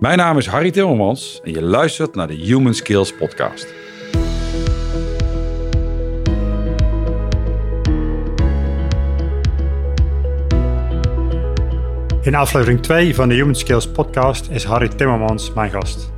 Mijn 0.00 0.18
naam 0.18 0.38
is 0.38 0.46
Harry 0.46 0.70
Timmermans 0.70 1.40
en 1.44 1.52
je 1.52 1.62
luistert 1.62 2.14
naar 2.14 2.26
de 2.26 2.34
Human 2.34 2.74
Skills 2.74 3.14
Podcast. 3.14 3.66
In 12.22 12.34
aflevering 12.34 12.82
2 12.82 13.14
van 13.14 13.28
de 13.28 13.34
Human 13.34 13.54
Skills 13.54 13.88
Podcast 13.88 14.50
is 14.50 14.64
Harry 14.64 14.88
Timmermans 14.88 15.52
mijn 15.52 15.70
gast. 15.70 16.12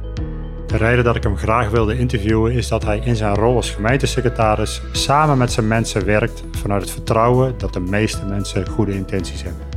De 0.67 0.77
reden 0.77 1.05
dat 1.05 1.17
ik 1.17 1.23
hem 1.23 1.37
graag 1.37 1.71
wilde 1.71 1.99
interviewen 1.99 2.53
is 2.53 2.69
dat 2.69 2.85
hij 2.85 3.01
in 3.05 3.17
zijn 3.17 3.35
rol 3.35 3.57
als 3.57 3.71
gemeentesecretaris 3.71 4.83
samen 4.93 5.39
met 5.39 5.53
zijn 5.53 5.69
mensen 5.69 6.05
werkt 6.05 6.43
vanuit 6.51 6.83
het 6.83 6.91
vertrouwen 6.91 7.55
dat 7.59 7.73
de 7.73 7.81
meeste 7.81 8.25
mensen 8.25 8.69
goede 8.69 8.93
intenties 8.95 9.43
hebben. 9.43 9.70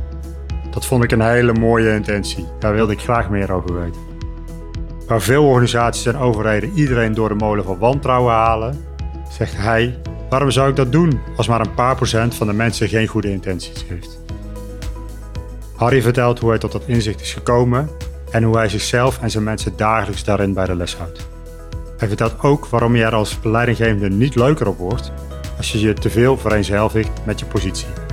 Dat 0.74 0.86
vond 0.86 1.04
ik 1.04 1.12
een 1.12 1.20
hele 1.20 1.52
mooie 1.52 1.94
intentie. 1.94 2.46
Daar 2.58 2.74
wilde 2.74 2.92
ik 2.92 3.00
graag 3.00 3.30
meer 3.30 3.52
over 3.52 3.80
weten. 3.80 4.00
Waar 5.06 5.20
veel 5.20 5.44
organisaties 5.44 6.06
en 6.06 6.16
overheden 6.16 6.72
iedereen 6.74 7.14
door 7.14 7.28
de 7.28 7.34
molen 7.34 7.64
van 7.64 7.78
wantrouwen 7.78 8.32
halen, 8.32 8.84
zegt 9.30 9.56
hij: 9.56 9.98
waarom 10.28 10.50
zou 10.50 10.70
ik 10.70 10.76
dat 10.76 10.92
doen 10.92 11.20
als 11.36 11.48
maar 11.48 11.60
een 11.60 11.74
paar 11.74 11.96
procent 11.96 12.34
van 12.34 12.46
de 12.46 12.52
mensen 12.52 12.88
geen 12.88 13.06
goede 13.06 13.30
intenties 13.30 13.84
heeft? 13.88 14.20
Harry 15.76 16.02
vertelt 16.02 16.38
hoe 16.38 16.48
hij 16.50 16.58
tot 16.58 16.72
dat 16.72 16.82
inzicht 16.86 17.20
is 17.20 17.32
gekomen 17.32 17.88
en 18.30 18.42
hoe 18.42 18.56
hij 18.56 18.68
zichzelf 18.68 19.18
en 19.20 19.30
zijn 19.30 19.44
mensen 19.44 19.76
dagelijks 19.76 20.24
daarin 20.24 20.54
bij 20.54 20.66
de 20.66 20.76
les 20.76 20.96
houdt. 20.96 21.28
Hij 21.96 22.08
vertelt 22.08 22.42
ook 22.42 22.66
waarom 22.66 22.96
je 22.96 23.04
er 23.04 23.14
als 23.14 23.38
leidinggevende 23.42 24.08
niet 24.08 24.34
leuker 24.34 24.68
op 24.68 24.78
wordt 24.78 25.12
als 25.56 25.72
je 25.72 25.80
je 25.80 25.94
te 25.94 26.10
veel 26.10 26.38
vereenzelvigt 26.38 27.10
met 27.24 27.40
je 27.40 27.46
positie. 27.46 28.03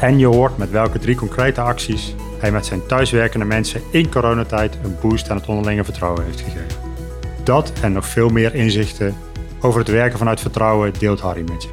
En 0.00 0.18
je 0.18 0.26
hoort 0.26 0.58
met 0.58 0.70
welke 0.70 0.98
drie 0.98 1.16
concrete 1.16 1.60
acties 1.60 2.14
hij 2.38 2.52
met 2.52 2.66
zijn 2.66 2.86
thuiswerkende 2.86 3.46
mensen 3.46 3.82
in 3.90 4.10
coronatijd 4.10 4.78
een 4.82 4.96
boost 5.00 5.30
aan 5.30 5.36
het 5.36 5.46
onderlinge 5.46 5.84
vertrouwen 5.84 6.24
heeft 6.24 6.40
gegeven. 6.40 6.80
Dat 7.44 7.72
en 7.82 7.92
nog 7.92 8.06
veel 8.06 8.28
meer 8.28 8.54
inzichten 8.54 9.16
over 9.60 9.80
het 9.80 9.88
werken 9.88 10.18
vanuit 10.18 10.40
vertrouwen 10.40 10.92
deelt 10.98 11.20
Harry 11.20 11.50
met 11.50 11.62
je. 11.62 11.68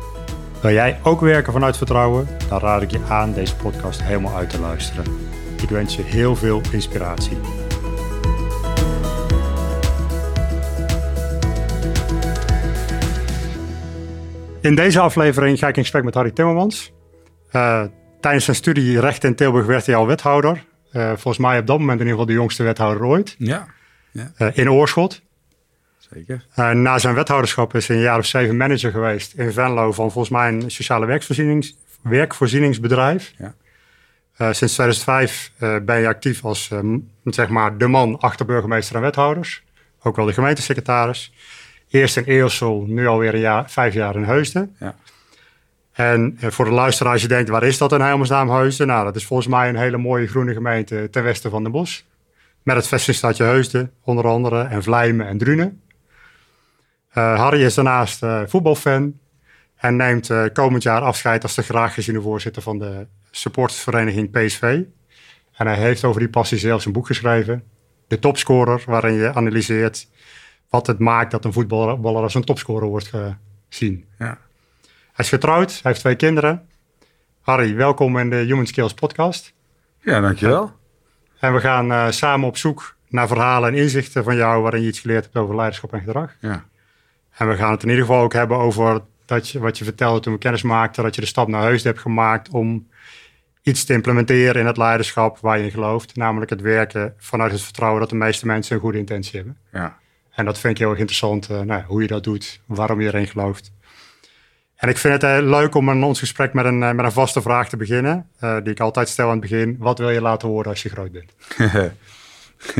Wil 0.61 0.71
jij 0.71 0.99
ook 1.03 1.21
werken 1.21 1.53
vanuit 1.53 1.77
vertrouwen? 1.77 2.27
Dan 2.49 2.59
raad 2.59 2.81
ik 2.81 2.91
je 2.91 2.99
aan 3.09 3.33
deze 3.33 3.55
podcast 3.55 4.03
helemaal 4.03 4.35
uit 4.35 4.49
te 4.49 4.59
luisteren. 4.59 5.05
Ik 5.61 5.69
wens 5.69 5.95
je 5.95 6.01
heel 6.01 6.35
veel 6.35 6.61
inspiratie. 6.71 7.37
In 14.61 14.75
deze 14.75 14.99
aflevering 14.99 15.59
ga 15.59 15.67
ik 15.67 15.75
in 15.75 15.81
gesprek 15.81 16.03
met 16.03 16.13
Harry 16.13 16.31
Timmermans. 16.31 16.93
Uh, 17.55 17.83
tijdens 18.25 18.45
zijn 18.45 18.57
studie 18.57 18.99
recht 18.99 19.23
in 19.23 19.35
Tilburg 19.35 19.65
werd 19.65 19.85
hij 19.85 19.95
al 19.95 20.07
wethouder. 20.07 20.63
Uh, 20.91 21.07
volgens 21.07 21.37
mij 21.37 21.59
op 21.59 21.67
dat 21.67 21.79
moment 21.79 21.99
in 21.99 22.05
ieder 22.05 22.19
geval 22.19 22.25
de 22.25 22.39
jongste 22.39 22.63
wethouder 22.63 23.05
ooit. 23.05 23.35
Ja. 23.37 23.67
ja. 24.11 24.31
Uh, 24.37 24.57
in 24.57 24.71
Oorschot. 24.71 25.21
Zeker. 25.97 26.45
na 26.55 26.99
zijn 26.99 27.15
wethouderschap 27.15 27.75
is 27.75 27.87
hij 27.87 27.97
een 27.97 28.03
jaar 28.03 28.17
of 28.17 28.25
zeven 28.25 28.57
manager 28.57 28.91
geweest 28.91 29.33
in 29.33 29.51
Venlo 29.51 29.91
van 29.91 30.11
volgens 30.11 30.33
mij 30.33 30.47
een 30.47 30.71
sociale 30.71 31.05
werkvoorzienings, 31.05 31.77
werkvoorzieningsbedrijf. 32.01 33.33
Ja. 33.37 33.53
Uh, 34.37 34.51
sinds 34.51 34.73
2005 34.73 35.51
uh, 35.59 35.75
ben 35.81 35.99
je 35.99 36.07
actief 36.07 36.45
als 36.45 36.69
uh, 36.73 36.97
zeg 37.23 37.49
maar 37.49 37.77
de 37.77 37.87
man 37.87 38.19
achter 38.19 38.45
burgemeester 38.45 38.95
en 38.95 39.01
wethouders. 39.01 39.63
Ook 40.01 40.15
wel 40.15 40.25
de 40.25 40.33
gemeentesecretaris. 40.33 41.33
Eerst 41.89 42.17
in 42.17 42.23
Eersel, 42.23 42.85
nu 42.87 43.07
alweer 43.07 43.33
een 43.33 43.39
jaar, 43.39 43.69
vijf 43.69 43.93
jaar 43.93 44.15
in 44.15 44.23
Heusden. 44.23 44.75
Ja. 44.79 44.95
En 45.95 46.37
voor 46.39 46.65
de 46.65 46.71
luisteraar, 46.71 47.11
als 47.11 47.21
je 47.21 47.27
denkt, 47.27 47.49
waar 47.49 47.63
is 47.63 47.77
dat 47.77 47.91
in 47.91 48.01
hemelsnaam 48.01 48.49
Heusden? 48.49 48.87
Nou, 48.87 49.05
dat 49.05 49.15
is 49.15 49.25
volgens 49.25 49.47
mij 49.47 49.69
een 49.69 49.75
hele 49.75 49.97
mooie 49.97 50.27
groene 50.27 50.53
gemeente 50.53 51.07
ten 51.11 51.23
westen 51.23 51.51
van 51.51 51.63
de 51.63 51.69
Bos. 51.69 52.05
Met 52.63 52.75
het 52.75 52.87
vestingstadje 52.87 53.43
Heusden, 53.43 53.91
onder 54.03 54.27
andere, 54.27 54.63
en 54.63 54.83
Vlijmen 54.83 55.27
en 55.27 55.37
Drunen. 55.37 55.81
Harry 57.09 57.63
is 57.63 57.73
daarnaast 57.73 58.25
voetbalfan 58.45 59.19
en 59.75 59.95
neemt 59.95 60.31
komend 60.53 60.83
jaar 60.83 61.01
afscheid 61.01 61.43
als 61.43 61.55
de 61.55 61.63
graag 61.63 61.93
geziene 61.93 62.21
voorzitter 62.21 62.61
van 62.61 62.79
de 62.79 63.07
supportersvereniging 63.31 64.31
PSV. 64.31 64.81
En 65.51 65.67
hij 65.67 65.77
heeft 65.77 66.03
over 66.03 66.19
die 66.19 66.29
passie 66.29 66.57
zelfs 66.57 66.85
een 66.85 66.91
boek 66.91 67.07
geschreven. 67.07 67.63
De 68.07 68.19
topscorer, 68.19 68.83
waarin 68.85 69.13
je 69.13 69.33
analyseert 69.33 70.07
wat 70.69 70.87
het 70.87 70.99
maakt 70.99 71.31
dat 71.31 71.45
een 71.45 71.53
voetballer 71.53 72.21
als 72.21 72.35
een 72.35 72.43
topscorer 72.43 72.87
wordt 72.87 73.11
gezien. 73.69 74.05
Ja. 74.19 74.37
Hij 75.15 75.25
is 75.25 75.31
getrouwd, 75.31 75.71
hij 75.71 75.81
heeft 75.83 75.99
twee 75.99 76.15
kinderen. 76.15 76.67
Harry, 77.41 77.75
welkom 77.75 78.17
in 78.17 78.29
de 78.29 78.35
Human 78.35 78.65
Skills 78.65 78.93
podcast. 78.93 79.53
Ja, 79.99 80.19
dankjewel. 80.19 80.71
En 81.39 81.53
we 81.53 81.59
gaan 81.59 81.91
uh, 81.91 82.09
samen 82.09 82.47
op 82.47 82.57
zoek 82.57 82.95
naar 83.07 83.27
verhalen 83.27 83.69
en 83.69 83.75
inzichten 83.75 84.23
van 84.23 84.35
jou 84.35 84.61
waarin 84.61 84.81
je 84.81 84.87
iets 84.87 84.99
geleerd 84.99 85.23
hebt 85.23 85.35
over 85.35 85.55
leiderschap 85.55 85.93
en 85.93 85.99
gedrag. 85.99 86.35
Ja. 86.39 86.65
En 87.31 87.47
we 87.47 87.55
gaan 87.55 87.71
het 87.71 87.83
in 87.83 87.89
ieder 87.89 88.05
geval 88.05 88.21
ook 88.21 88.33
hebben 88.33 88.57
over 88.57 89.01
dat 89.25 89.49
je, 89.49 89.59
wat 89.59 89.77
je 89.77 89.83
vertelde 89.83 90.19
toen 90.19 90.33
we 90.33 90.39
kennis 90.39 90.61
maakten, 90.61 91.03
dat 91.03 91.15
je 91.15 91.21
de 91.21 91.27
stap 91.27 91.47
naar 91.47 91.61
huis 91.61 91.83
hebt 91.83 91.99
gemaakt 91.99 92.49
om 92.49 92.87
iets 93.61 93.83
te 93.83 93.93
implementeren 93.93 94.61
in 94.61 94.67
het 94.67 94.77
leiderschap 94.77 95.39
waar 95.39 95.57
je 95.57 95.63
in 95.63 95.71
gelooft. 95.71 96.15
Namelijk 96.15 96.49
het 96.49 96.61
werken 96.61 97.13
vanuit 97.17 97.51
het 97.51 97.61
vertrouwen 97.61 97.99
dat 97.99 98.09
de 98.09 98.15
meeste 98.15 98.45
mensen 98.45 98.75
een 98.75 98.81
goede 98.81 98.97
intentie 98.97 99.35
hebben. 99.35 99.57
Ja. 99.71 99.97
En 100.31 100.45
dat 100.45 100.59
vind 100.59 100.73
ik 100.73 100.79
heel 100.79 100.89
erg 100.89 100.99
interessant, 100.99 101.49
uh, 101.49 101.61
nou, 101.61 101.83
hoe 101.83 102.01
je 102.01 102.07
dat 102.07 102.23
doet, 102.23 102.61
waarom 102.65 103.01
je 103.01 103.07
erin 103.07 103.27
gelooft. 103.27 103.71
En 104.85 104.91
ik 104.91 104.97
vind 104.97 105.21
het 105.21 105.43
uh, 105.43 105.49
leuk 105.49 105.75
om 105.75 105.89
in 105.89 106.03
ons 106.03 106.19
gesprek 106.19 106.53
met 106.53 106.65
een, 106.65 106.81
uh, 106.81 106.91
met 106.91 107.05
een 107.05 107.11
vaste 107.11 107.41
vraag 107.41 107.69
te 107.69 107.77
beginnen, 107.77 108.27
die 108.39 108.73
ik 108.73 108.79
altijd 108.79 109.09
stel 109.09 109.25
aan 109.25 109.31
het 109.31 109.41
begin. 109.41 109.75
Wat 109.79 109.99
wil 109.99 110.09
je 110.09 110.21
laten 110.21 110.47
horen 110.47 110.69
als 110.69 110.83
je 110.83 110.89
groot 110.89 111.11
bent? 111.11 111.31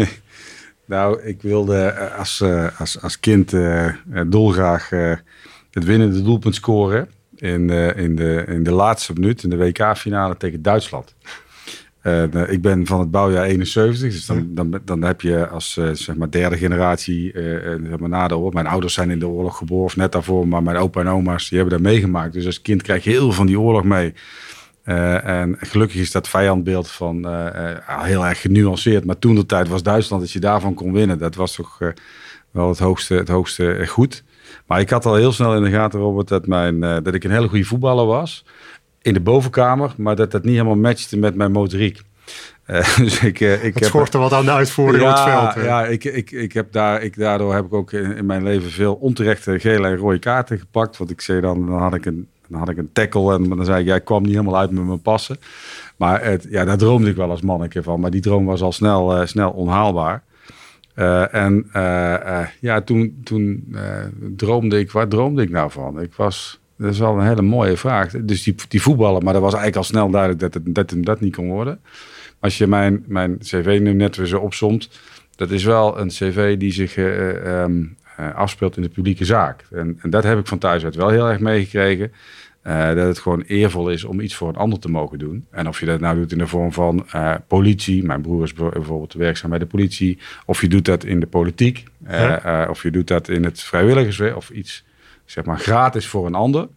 nou, 0.86 1.22
ik 1.22 1.42
wilde 1.42 2.10
als, 2.18 2.44
als, 2.78 3.02
als 3.02 3.20
kind 3.20 3.54
dolgraag 4.28 4.90
het 5.72 5.84
winnende 5.84 6.22
doelpunt 6.22 6.56
scoren 6.56 7.10
in, 7.36 7.70
in, 7.96 8.16
de, 8.16 8.44
in 8.48 8.64
de 8.64 8.72
laatste 8.72 9.14
minuut 9.14 9.44
in 9.44 9.50
de 9.50 9.58
WK-finale 9.58 10.38
tegen 10.38 10.62
Duitsland. 10.62 11.16
Uh, 12.06 12.24
ik 12.50 12.62
ben 12.62 12.86
van 12.86 13.00
het 13.00 13.12
bouwjaar 13.12 13.44
71, 13.44 14.12
dus 14.12 14.26
dan, 14.26 14.48
dan, 14.50 14.82
dan 14.84 15.02
heb 15.02 15.22
je 15.22 15.48
als 15.48 15.78
uh, 15.78 15.90
zeg 15.94 16.16
maar 16.16 16.32
derde 16.32 16.58
generatie 16.58 17.32
zeg 17.90 18.00
maar 18.00 18.10
na 18.10 18.28
de 18.28 18.38
oorlog. 18.38 18.54
Mijn 18.54 18.68
ouders 18.68 18.94
zijn 18.94 19.12
in 19.12 19.20
de 19.20 19.28
oorlog 19.28 19.58
geboren, 19.58 19.86
of 19.86 19.96
net 19.96 20.12
daarvoor, 20.12 20.48
maar 20.48 20.64
mijn 20.64 20.78
opa 20.78 21.00
en 21.00 21.08
oma's 21.08 21.50
die 21.50 21.60
hebben 21.60 21.82
daar 21.82 21.92
meegemaakt. 21.92 22.34
Dus 22.34 22.46
als 22.46 22.62
kind 22.62 22.82
krijg 22.82 23.04
je 23.04 23.10
heel 23.10 23.22
veel 23.22 23.32
van 23.32 23.46
die 23.46 23.60
oorlog 23.60 23.84
mee. 23.84 24.14
en 24.84 25.56
gelukkig 25.60 26.00
is 26.00 26.12
dat 26.12 26.28
vijandbeeld 26.28 26.92
van 26.92 27.28
heel 27.86 28.26
erg 28.26 28.42
genuanceerd. 28.42 29.06
Maar 29.06 29.20
toen 29.20 29.36
de 29.36 29.46
tijd 29.46 29.68
was 29.68 29.84
Duitsland, 29.84 30.22
dat 30.22 30.32
je 30.32 30.40
daarvan 30.40 30.74
kon 30.74 30.94
winnen, 30.94 31.18
dat 31.18 31.36
was 31.36 31.56
toch 31.56 31.80
wel 32.52 32.70
het 32.70 32.80
hoogste, 32.80 33.16
het 33.16 33.30
hoogste 33.30 33.86
goed. 33.88 34.24
Maar 34.68 34.80
ik 34.80 34.90
had 34.90 35.06
al 35.06 35.16
heel 35.16 35.32
snel 35.32 35.56
in 35.56 35.64
de 35.64 35.72
gaten, 35.72 36.00
Robert, 36.00 36.28
dat, 36.28 36.48
mijn, 36.48 36.80
dat 36.80 37.14
ik 37.14 37.24
een 37.24 37.32
hele 37.32 37.48
goede 37.48 37.66
voetballer 37.66 38.06
was. 38.06 38.46
In 39.06 39.14
de 39.14 39.20
bovenkamer, 39.20 39.94
maar 39.98 40.16
dat 40.16 40.32
dat 40.32 40.44
niet 40.44 40.54
helemaal 40.54 40.76
matchte 40.76 41.18
met 41.18 41.36
mijn 41.36 41.52
motoriek. 41.52 42.02
Uh, 42.68 42.98
dus 42.98 43.20
ik, 43.20 43.40
uh, 43.40 43.64
ik 43.64 43.74
het 43.74 43.86
schortte 43.86 44.18
wat 44.18 44.34
aan 44.34 44.46
de 44.46 44.52
uitvoering 44.52 45.04
ja, 45.04 45.10
op 45.10 45.16
het 45.16 45.54
veld. 45.54 45.66
Ja, 45.66 45.86
ik, 45.86 46.04
ik, 46.04 46.32
ik 46.32 46.54
heb 46.54 46.72
daar, 46.72 47.02
ik, 47.02 47.18
daardoor 47.18 47.54
heb 47.54 47.66
ik 47.66 47.74
ook 47.74 47.92
in, 47.92 48.16
in, 48.16 48.26
mijn 48.26 48.44
leven 48.44 48.72
veel 48.72 48.94
onterechte 48.94 49.60
gele 49.60 49.88
en 49.88 49.96
rode 49.96 50.20
kaarten 50.20 50.60
gepakt. 50.60 50.98
Want 50.98 51.10
ik 51.10 51.22
zei 51.22 51.42
dan, 51.42 51.66
dan 51.66 51.78
had 51.78 51.94
ik 51.94 52.06
een, 52.06 52.28
dan 52.48 52.60
had 52.60 52.70
ik 52.70 52.78
een 52.78 52.90
tackle 52.94 53.34
en 53.34 53.50
dan 53.50 53.66
zei 53.66 53.80
ik, 53.80 53.88
ja, 53.88 53.96
ik 53.96 54.06
kwam 54.06 54.22
niet 54.22 54.32
helemaal 54.32 54.58
uit 54.58 54.72
met 54.72 54.86
mijn 54.86 55.02
passen. 55.02 55.38
Maar 55.96 56.24
het, 56.24 56.48
ja, 56.50 56.66
daar 56.66 56.78
droomde 56.78 57.10
ik 57.10 57.16
wel 57.16 57.30
als 57.30 57.42
manneke 57.42 57.84
van. 57.84 58.00
Maar 58.00 58.12
die 58.12 58.22
droom 58.22 58.46
was 58.46 58.62
al 58.62 58.72
snel, 58.72 59.20
uh, 59.20 59.26
snel 59.26 59.52
onhaalbaar. 59.52 60.24
En 61.32 61.70
ja, 62.60 62.82
toen, 62.82 63.22
toen 63.24 63.76
droomde 64.36 64.80
ik, 64.80 64.92
waar 64.92 65.08
droomde 65.08 65.42
ik 65.42 65.50
nou 65.50 65.72
van? 65.72 66.02
Ik 66.02 66.14
was, 66.14 66.60
dat 66.78 66.91
is 66.91 67.00
wel 67.00 67.18
een 67.18 67.28
hele 67.28 67.41
mooie 67.41 67.78
vraag. 67.78 68.12
Dus 68.12 68.44
die, 68.44 68.56
die 68.68 68.81
voetballen, 68.81 69.24
maar 69.24 69.34
dat 69.34 69.41
was 69.41 69.53
eigenlijk 69.53 69.84
al 69.84 69.91
snel 69.94 70.09
duidelijk 70.09 70.41
dat 70.41 70.53
het 70.53 70.75
dat, 70.75 70.94
dat 70.97 71.19
niet 71.19 71.36
kon 71.36 71.47
worden. 71.47 71.80
Als 72.40 72.58
je 72.58 72.68
mijn, 72.68 73.03
mijn 73.08 73.38
cv 73.38 73.80
nu 73.81 73.94
net 73.94 74.16
weer 74.16 74.28
zo 74.28 74.40
opzomt, 74.40 74.90
dat 75.36 75.52
is 75.52 75.63
wel 75.63 76.00
een 76.00 76.07
cv 76.07 76.57
die 76.57 76.72
zich 76.72 76.98
um, 76.98 77.98
afspeelt 78.36 78.77
in 78.77 78.83
de 78.83 78.89
publieke 78.89 79.25
zaak. 79.25 79.66
En, 79.72 80.00
en 80.01 80.10
dat 80.10 80.24
heb 80.24 80.39
ik 80.39 80.48
van 80.48 80.57
thuis 80.57 80.83
uit 80.83 80.95
wel 80.95 81.10
heel 81.10 81.30
erg 81.30 81.39
meegekregen. 81.39 82.12
Uh, 82.68 82.88
dat 82.88 83.07
het 83.07 83.19
gewoon 83.19 83.42
eervol 83.42 83.89
is 83.89 84.04
om 84.04 84.19
iets 84.19 84.36
voor 84.36 84.48
een 84.48 84.56
ander 84.56 84.80
te 84.80 84.89
mogen 84.89 85.19
doen. 85.19 85.45
En 85.51 85.68
of 85.68 85.80
je 85.80 85.86
dat 85.86 86.00
nou 86.00 86.16
doet 86.16 86.31
in 86.31 86.38
de 86.38 86.48
vorm 86.48 86.74
van 86.74 87.06
uh, 87.16 87.36
politie. 87.48 88.04
Mijn 88.04 88.22
broer 88.22 88.44
is 88.44 88.54
bijvoorbeeld 88.54 89.13
werkzaam 89.13 89.50
bij 89.50 89.60
de 89.60 89.66
politie. 89.66 90.18
Of 90.45 90.62
je 90.62 90.68
doet 90.68 90.86
dat 90.86 91.04
in 91.04 91.19
de 91.19 91.27
politiek. 91.27 91.83
Uh, 92.10 92.66
of 92.69 92.83
je 92.83 92.92
doet 92.92 93.07
dat 93.07 93.30
in 93.30 93.44
het 93.44 93.62
vrijwilligerswerk. 93.62 94.36
Of 94.36 94.50
iets 94.50 94.83
zeg 95.25 95.45
maar 95.45 95.60
gratis 95.60 96.07
voor 96.07 96.25
een 96.25 96.36
ander. 96.36 96.68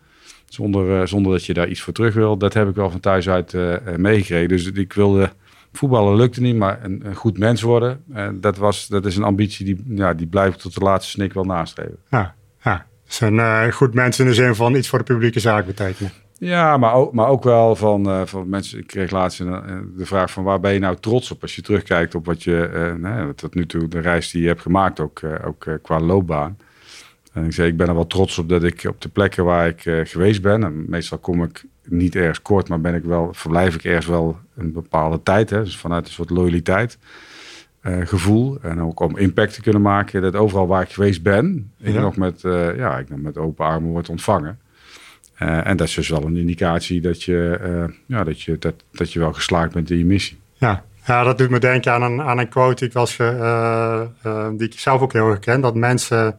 Zonder, 0.46 1.08
zonder 1.08 1.32
dat 1.32 1.44
je 1.44 1.54
daar 1.54 1.68
iets 1.68 1.80
voor 1.80 1.92
terug 1.92 2.14
wil. 2.14 2.36
Dat 2.36 2.54
heb 2.54 2.68
ik 2.68 2.74
wel 2.74 2.90
van 2.90 3.00
thuis 3.00 3.28
uit 3.28 3.56
meegekregen. 3.96 4.48
Dus 4.48 4.72
ik 4.72 4.92
wilde... 4.92 5.30
Voetballen 5.72 6.16
lukte 6.16 6.40
niet, 6.40 6.56
maar 6.56 6.84
een, 6.84 7.00
een 7.04 7.14
goed 7.14 7.38
mens 7.38 7.62
worden. 7.62 8.04
dat, 8.40 8.56
was, 8.56 8.86
dat 8.86 9.06
is 9.06 9.16
een 9.16 9.22
ambitie 9.22 9.64
die, 9.64 9.84
ja, 9.88 10.14
die 10.14 10.26
blijf 10.26 10.54
ik 10.54 10.60
tot 10.60 10.74
de 10.74 10.80
laatste 10.80 11.10
snik 11.10 11.32
wel 11.32 11.44
nastreven. 11.44 11.98
Ja, 12.10 12.34
ja 12.62 12.86
zijn 13.08 13.34
uh, 13.34 13.66
goed 13.72 13.94
mensen 13.94 14.24
in 14.24 14.30
de 14.30 14.36
zin 14.36 14.54
van 14.54 14.74
iets 14.74 14.88
voor 14.88 14.98
de 14.98 15.04
publieke 15.04 15.40
zaak 15.40 15.66
betekenen. 15.66 16.12
Ja, 16.38 16.76
maar 16.76 16.94
ook, 16.94 17.12
maar 17.12 17.28
ook 17.28 17.44
wel 17.44 17.76
van, 17.76 18.08
uh, 18.08 18.22
van 18.24 18.48
mensen. 18.48 18.78
Ik 18.78 18.86
kreeg 18.86 19.10
laatst 19.10 19.38
de 19.38 20.06
vraag 20.06 20.30
van 20.30 20.44
waar 20.44 20.60
ben 20.60 20.72
je 20.72 20.78
nou 20.78 20.96
trots 21.00 21.30
op 21.30 21.42
als 21.42 21.56
je 21.56 21.62
terugkijkt 21.62 22.14
op 22.14 22.26
wat 22.26 22.42
je 22.42 23.32
tot 23.36 23.54
nu 23.54 23.66
toe 23.66 23.88
de 23.88 24.00
reis 24.00 24.30
die 24.30 24.42
je 24.42 24.48
hebt 24.48 24.62
gemaakt, 24.62 25.00
ook, 25.00 25.20
ook 25.44 25.78
qua 25.82 26.00
loopbaan. 26.00 26.56
En 27.38 27.44
ik 27.44 27.52
zei, 27.52 27.68
ik 27.68 27.76
ben 27.76 27.88
er 27.88 27.94
wel 27.94 28.06
trots 28.06 28.38
op 28.38 28.48
dat 28.48 28.62
ik 28.62 28.84
op 28.88 29.00
de 29.00 29.08
plekken 29.08 29.44
waar 29.44 29.66
ik 29.66 30.08
geweest 30.08 30.42
ben, 30.42 30.64
en 30.64 30.84
meestal 30.88 31.18
kom 31.18 31.42
ik 31.42 31.64
niet 31.84 32.14
ergens 32.14 32.42
kort, 32.42 32.68
maar 32.68 32.80
ben 32.80 32.94
ik 32.94 33.04
wel, 33.04 33.28
verblijf 33.32 33.74
ik 33.74 33.84
ergens 33.84 34.06
wel 34.06 34.38
een 34.56 34.72
bepaalde 34.72 35.22
tijd. 35.22 35.50
Hè, 35.50 35.64
dus 35.64 35.78
vanuit 35.78 36.06
een 36.06 36.12
soort 36.12 36.30
loyaliteit. 36.30 36.98
gevoel 37.82 38.58
en 38.62 38.80
ook 38.80 39.00
om 39.00 39.16
impact 39.16 39.54
te 39.54 39.62
kunnen 39.62 39.82
maken. 39.82 40.22
Dat 40.22 40.34
overal 40.34 40.66
waar 40.66 40.82
ik 40.82 40.90
geweest 40.90 41.22
ben, 41.22 41.72
ik 41.80 41.94
nog 41.94 42.16
met, 42.16 42.40
ja, 42.76 42.98
ik 42.98 43.08
nog 43.08 43.20
met 43.20 43.36
open 43.36 43.64
armen 43.64 43.90
word 43.90 44.08
ontvangen. 44.08 44.58
Uh, 45.42 45.66
en 45.66 45.76
dat 45.76 45.88
is 45.88 45.94
dus 45.94 46.08
wel 46.08 46.24
een 46.24 46.36
indicatie 46.36 47.00
dat 47.00 47.22
je, 47.22 47.58
ja, 48.06 48.24
dat, 48.24 48.42
je, 48.42 48.58
dat, 48.58 48.74
dat 48.92 49.12
je 49.12 49.18
wel 49.18 49.32
geslaagd 49.32 49.72
bent 49.72 49.90
in 49.90 49.98
je 49.98 50.04
missie. 50.04 50.38
Ja, 50.52 50.84
ja 51.06 51.22
dat 51.22 51.38
doet 51.38 51.50
me 51.50 51.58
denken 51.58 51.92
aan 51.92 52.02
een, 52.02 52.22
aan 52.22 52.38
een 52.38 52.48
quote 52.48 52.74
die 52.74 52.88
ik, 52.88 52.94
was, 52.94 53.16
die 54.56 54.68
ik 54.68 54.78
zelf 54.78 55.00
ook 55.00 55.12
heel 55.12 55.28
erg 55.28 55.38
ken. 55.38 55.60
Dat 55.60 55.74
mensen 55.74 56.38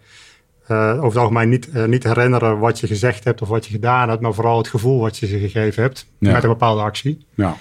over 0.70 1.06
het 1.06 1.18
algemeen 1.18 1.50
niet, 1.50 1.74
niet 1.88 2.04
herinneren 2.04 2.60
wat 2.60 2.80
je 2.80 2.88
gezegd 2.88 3.24
hebt 3.24 3.42
of 3.42 3.48
wat 3.48 3.66
je 3.66 3.72
gedaan 3.72 4.10
hebt, 4.10 4.22
maar 4.22 4.34
vooral 4.34 4.58
het 4.58 4.68
gevoel 4.68 5.00
wat 5.00 5.18
je 5.18 5.28
ze 5.28 5.40
gegeven 5.40 5.84
hebt 5.84 6.06
met 6.18 6.44
een 6.44 6.50
bepaalde 6.50 6.82
actie. 6.82 7.26
Ja. 7.36 7.58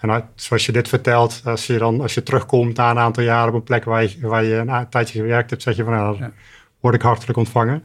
En 0.00 0.24
zoals 0.34 0.66
je 0.66 0.72
dit 0.72 0.88
vertelt, 0.88 1.40
als 1.44 1.66
je, 1.66 1.78
dan, 1.78 2.00
als 2.00 2.14
je 2.14 2.22
terugkomt 2.22 2.76
na 2.76 2.90
een 2.90 2.98
aantal 2.98 3.22
jaren 3.22 3.48
op 3.48 3.54
een 3.54 3.62
plek 3.62 3.84
waar 3.84 4.02
je, 4.02 4.16
waar 4.20 4.44
je 4.44 4.54
een 4.54 4.88
tijdje 4.88 5.18
gewerkt 5.18 5.50
hebt, 5.50 5.62
zeg 5.62 5.76
je 5.76 5.84
van 5.84 5.92
nou, 5.92 6.18
ja. 6.18 6.32
word 6.80 6.94
ik 6.94 7.02
hartelijk 7.02 7.38
ontvangen. 7.38 7.82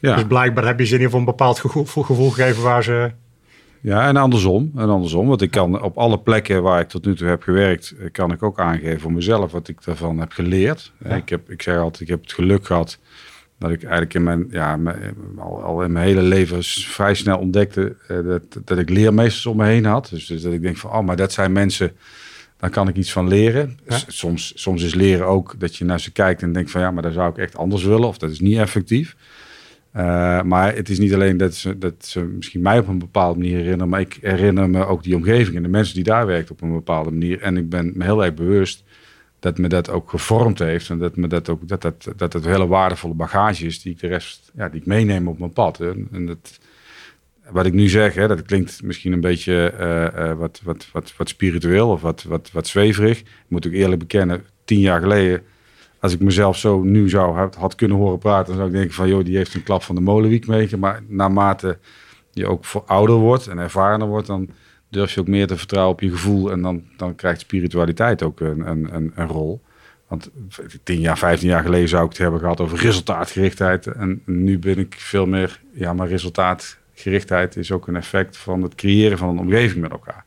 Ja. 0.00 0.14
Dus 0.14 0.26
blijkbaar 0.26 0.66
heb 0.66 0.78
je 0.78 0.84
ze 0.84 0.94
in 0.94 1.00
ieder 1.00 1.12
geval 1.12 1.20
een 1.20 1.36
bepaald 1.36 1.58
gevoel, 1.58 1.84
gevoel 1.84 2.30
gegeven 2.30 2.62
waar 2.62 2.82
ze... 2.82 3.12
Ja, 3.80 4.08
en 4.08 4.16
andersom. 4.16 4.72
En 4.76 4.88
andersom. 4.88 5.26
Want 5.26 5.42
ik 5.42 5.50
kan 5.50 5.82
op 5.82 5.98
alle 5.98 6.18
plekken 6.18 6.62
waar 6.62 6.80
ik 6.80 6.88
tot 6.88 7.04
nu 7.04 7.14
toe 7.14 7.28
heb 7.28 7.42
gewerkt, 7.42 7.94
eh, 7.98 8.10
kan 8.12 8.32
ik 8.32 8.42
ook 8.42 8.60
aangeven 8.60 9.00
voor 9.00 9.12
mezelf 9.12 9.52
wat 9.52 9.68
ik 9.68 9.84
daarvan 9.84 10.18
heb 10.18 10.32
geleerd. 10.32 10.92
Ik, 11.04 11.28
heb, 11.28 11.50
ik 11.50 11.62
zeg 11.62 11.78
altijd, 11.78 12.00
ik 12.00 12.08
heb 12.08 12.20
het 12.20 12.32
geluk 12.32 12.66
gehad 12.66 12.98
dat 13.64 13.72
ik 13.72 13.82
eigenlijk 13.82 14.14
in 14.14 14.22
mijn, 14.22 14.46
ja, 14.50 14.78
al, 15.36 15.62
al 15.62 15.82
in 15.82 15.92
mijn 15.92 16.06
hele 16.06 16.22
leven 16.22 16.62
vrij 16.64 17.14
snel 17.14 17.38
ontdekte 17.38 17.96
uh, 18.10 18.26
dat, 18.26 18.42
dat 18.64 18.78
ik 18.78 18.90
leermeesters 18.90 19.46
om 19.46 19.56
me 19.56 19.64
heen 19.64 19.84
had. 19.84 20.08
Dus, 20.10 20.26
dus, 20.26 20.42
dat 20.42 20.52
ik 20.52 20.62
denk 20.62 20.76
van, 20.76 20.90
oh, 20.90 21.00
maar 21.00 21.16
dat 21.16 21.32
zijn 21.32 21.52
mensen, 21.52 21.92
daar 22.56 22.70
kan 22.70 22.88
ik 22.88 22.96
iets 22.96 23.12
van 23.12 23.28
leren. 23.28 23.78
Soms, 24.06 24.52
soms 24.54 24.82
is 24.82 24.94
leren 24.94 25.26
ook 25.26 25.54
dat 25.58 25.76
je 25.76 25.84
naar 25.84 26.00
ze 26.00 26.12
kijkt 26.12 26.42
en 26.42 26.52
denkt 26.52 26.70
van, 26.70 26.80
ja, 26.80 26.90
maar 26.90 27.02
daar 27.02 27.12
zou 27.12 27.30
ik 27.30 27.36
echt 27.36 27.56
anders 27.56 27.84
willen. 27.84 28.08
Of 28.08 28.18
dat 28.18 28.30
is 28.30 28.40
niet 28.40 28.58
effectief. 28.58 29.16
Uh, 29.96 30.42
maar 30.42 30.74
het 30.74 30.88
is 30.88 30.98
niet 30.98 31.14
alleen 31.14 31.36
dat 31.36 31.54
ze, 31.54 31.78
dat 31.78 31.94
ze 31.98 32.20
misschien 32.20 32.62
mij 32.62 32.78
op 32.78 32.88
een 32.88 32.98
bepaalde 32.98 33.38
manier 33.38 33.56
herinneren, 33.56 33.88
maar 33.88 34.00
ik 34.00 34.18
herinner 34.20 34.70
me 34.70 34.86
ook 34.86 35.02
die 35.02 35.16
omgeving 35.16 35.56
en 35.56 35.62
de 35.62 35.68
mensen 35.68 35.94
die 35.94 36.04
daar 36.04 36.26
werken 36.26 36.52
op 36.52 36.62
een 36.62 36.72
bepaalde 36.72 37.10
manier. 37.10 37.40
En 37.40 37.56
ik 37.56 37.68
ben 37.68 37.92
me 37.94 38.04
heel 38.04 38.24
erg 38.24 38.34
bewust 38.34 38.84
dat 39.44 39.58
me 39.58 39.68
dat 39.68 39.90
ook 39.90 40.10
gevormd 40.10 40.58
heeft 40.58 40.90
en 40.90 40.98
dat 40.98 41.16
me 41.16 41.26
dat 41.26 41.48
ook 41.48 41.68
dat 41.68 41.82
dat, 41.82 42.12
dat 42.16 42.32
het 42.32 42.44
hele 42.44 42.66
waardevolle 42.66 43.14
bagage 43.14 43.66
is 43.66 43.82
die 43.82 43.92
ik 43.92 44.00
de 44.00 44.06
rest 44.06 44.50
ja, 44.54 44.68
die 44.68 44.80
ik 44.80 44.86
meeneem 44.86 45.28
op 45.28 45.38
mijn 45.38 45.52
pad. 45.52 45.80
En, 45.80 46.26
dat, 46.26 46.58
wat 47.50 47.66
ik 47.66 47.72
nu 47.72 47.88
zeg, 47.88 48.14
hè, 48.14 48.28
dat 48.28 48.42
klinkt 48.42 48.82
misschien 48.82 49.12
een 49.12 49.20
beetje 49.20 49.74
uh, 49.80 50.32
wat, 50.32 50.60
wat, 50.64 50.88
wat, 50.92 51.16
wat 51.16 51.28
spiritueel 51.28 51.90
of 51.90 52.00
wat, 52.00 52.22
wat, 52.22 52.50
wat 52.52 52.66
zweverig. 52.66 53.20
Ik 53.20 53.26
moet 53.48 53.66
ook 53.66 53.72
eerlijk 53.72 54.00
bekennen, 54.00 54.44
tien 54.64 54.80
jaar 54.80 55.00
geleden 55.00 55.42
als 56.00 56.12
ik 56.12 56.20
mezelf 56.20 56.58
zo 56.58 56.82
nu 56.82 57.08
zou 57.08 57.50
had, 57.58 57.74
kunnen 57.74 57.96
horen 57.96 58.18
praten, 58.18 58.46
dan 58.46 58.56
zou 58.56 58.68
ik 58.68 58.74
denken 58.74 58.94
van, 58.94 59.08
joh, 59.08 59.24
die 59.24 59.36
heeft 59.36 59.54
een 59.54 59.62
klap 59.62 59.82
van 59.82 59.94
de 59.94 60.00
molenwiek 60.00 60.46
mee. 60.46 60.76
Maar 60.76 61.02
naarmate 61.08 61.78
je 62.30 62.46
ook 62.46 62.64
voor 62.64 62.82
ouder 62.86 63.16
wordt 63.16 63.46
en 63.46 63.58
ervarener 63.58 64.08
wordt, 64.08 64.26
dan 64.26 64.48
durf 64.94 65.14
je 65.14 65.20
ook 65.20 65.26
meer 65.26 65.46
te 65.46 65.56
vertrouwen 65.56 65.92
op 65.92 66.00
je 66.00 66.10
gevoel. 66.10 66.50
En 66.50 66.62
dan, 66.62 66.82
dan 66.96 67.14
krijgt 67.14 67.40
spiritualiteit 67.40 68.22
ook 68.22 68.40
een, 68.40 68.68
een, 68.68 69.12
een, 69.14 69.26
rol. 69.26 69.62
Want 70.08 70.30
tien 70.82 71.00
jaar, 71.00 71.18
vijftien 71.18 71.48
jaar 71.48 71.62
geleden 71.62 71.88
zou 71.88 72.04
ik 72.04 72.10
het 72.10 72.18
hebben 72.18 72.40
gehad 72.40 72.60
over 72.60 72.78
resultaatgerichtheid. 72.78 73.86
En 73.86 74.22
nu 74.26 74.58
ben 74.58 74.78
ik 74.78 74.94
veel 74.98 75.26
meer, 75.26 75.60
ja, 75.72 75.92
maar 75.92 76.08
resultaatgerichtheid 76.08 77.56
is 77.56 77.72
ook 77.72 77.86
een 77.86 77.96
effect 77.96 78.36
van 78.36 78.62
het 78.62 78.74
creëren 78.74 79.18
van 79.18 79.28
een 79.28 79.38
omgeving 79.38 79.80
met 79.80 79.90
elkaar. 79.90 80.24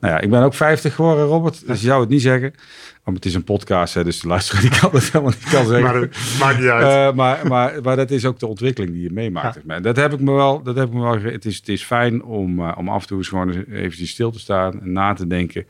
Nou 0.00 0.14
ja, 0.14 0.20
ik 0.20 0.30
ben 0.30 0.42
ook 0.42 0.54
50 0.54 0.94
geworden, 0.94 1.24
Robert. 1.24 1.66
Dus 1.66 1.80
je 1.80 1.86
zou 1.86 2.00
het 2.00 2.08
niet 2.08 2.22
zeggen. 2.22 2.54
Maar 3.10 3.20
het 3.20 3.28
is 3.30 3.34
een 3.34 3.44
podcast, 3.44 3.94
hè, 3.94 4.04
dus 4.04 4.20
de 4.20 4.28
luisteraar 4.28 4.62
die 4.62 4.80
kan 4.80 4.90
het 4.92 5.12
helemaal 5.12 5.32
niet 5.40 5.50
kan 5.50 5.66
zeggen. 5.66 6.00
maar 6.00 6.08
maakt 6.40 6.58
niet 6.58 6.68
uit. 6.68 7.10
Uh, 7.10 7.16
maar, 7.16 7.46
maar, 7.46 7.82
maar 7.82 7.96
dat 7.96 8.10
is 8.10 8.24
ook 8.24 8.38
de 8.38 8.46
ontwikkeling 8.46 8.92
die 8.92 9.02
je 9.02 9.12
meemaakt. 9.12 9.58
Ja. 9.66 9.80
Dat 9.80 9.96
heb 9.96 10.12
ik 10.12 10.20
me 10.20 10.32
wel. 10.32 10.62
Dat 10.62 10.76
heb 10.76 10.86
ik 10.86 10.92
me 10.92 11.00
wel 11.00 11.20
het, 11.20 11.44
is, 11.44 11.56
het 11.56 11.68
is 11.68 11.82
fijn 11.82 12.22
om, 12.22 12.60
uh, 12.60 12.72
om 12.76 12.88
af 12.88 13.02
en 13.02 13.08
toe 13.08 13.18
eens 13.18 13.28
gewoon 13.28 13.64
even 13.64 14.06
stil 14.06 14.30
te 14.30 14.38
staan 14.38 14.80
en 14.80 14.92
na 14.92 15.12
te 15.12 15.26
denken. 15.26 15.66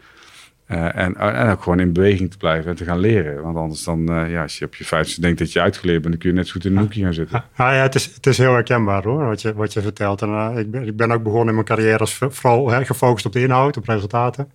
Uh, 0.71 0.97
en, 0.97 1.17
en 1.17 1.51
ook 1.51 1.63
gewoon 1.63 1.81
in 1.81 1.93
beweging 1.93 2.31
te 2.31 2.37
blijven 2.37 2.71
en 2.71 2.77
te 2.77 2.85
gaan 2.85 2.99
leren. 2.99 3.43
Want 3.43 3.57
anders 3.57 3.85
dan, 3.85 4.29
ja, 4.29 4.43
als 4.43 4.59
je 4.59 4.65
op 4.65 4.75
je 4.75 4.85
vijfste 4.85 5.21
denkt 5.21 5.39
dat 5.39 5.53
je 5.53 5.61
uitgeleerd 5.61 6.03
bent, 6.03 6.13
dan 6.13 6.23
kun 6.23 6.31
je 6.31 6.37
net 6.37 6.47
zo 6.47 6.53
goed 6.53 6.65
in 6.65 6.73
een 6.73 6.83
hoekje 6.83 7.03
gaan 7.03 7.15
zitten. 7.15 7.45
Ja, 7.57 7.73
ja, 7.73 7.83
het, 7.83 7.95
is, 7.95 8.15
het 8.15 8.27
is 8.27 8.39
heel 8.39 8.53
herkenbaar 8.53 9.03
hoor, 9.03 9.27
wat 9.27 9.43
je, 9.43 9.55
wat 9.55 9.73
je 9.73 9.81
vertelt. 9.81 10.23
En, 10.23 10.57
ik, 10.57 10.71
ben, 10.71 10.87
ik 10.87 10.97
ben 10.97 11.13
ook 11.13 11.23
begonnen 11.23 11.49
in 11.49 11.55
mijn 11.55 11.67
carrière 11.67 11.99
als 11.99 12.15
vooral 12.15 12.71
hè, 12.71 12.85
gefocust 12.85 13.27
op 13.27 13.33
de 13.33 13.41
inhoud, 13.41 13.77
op 13.77 13.89
resultaten. 13.89 14.51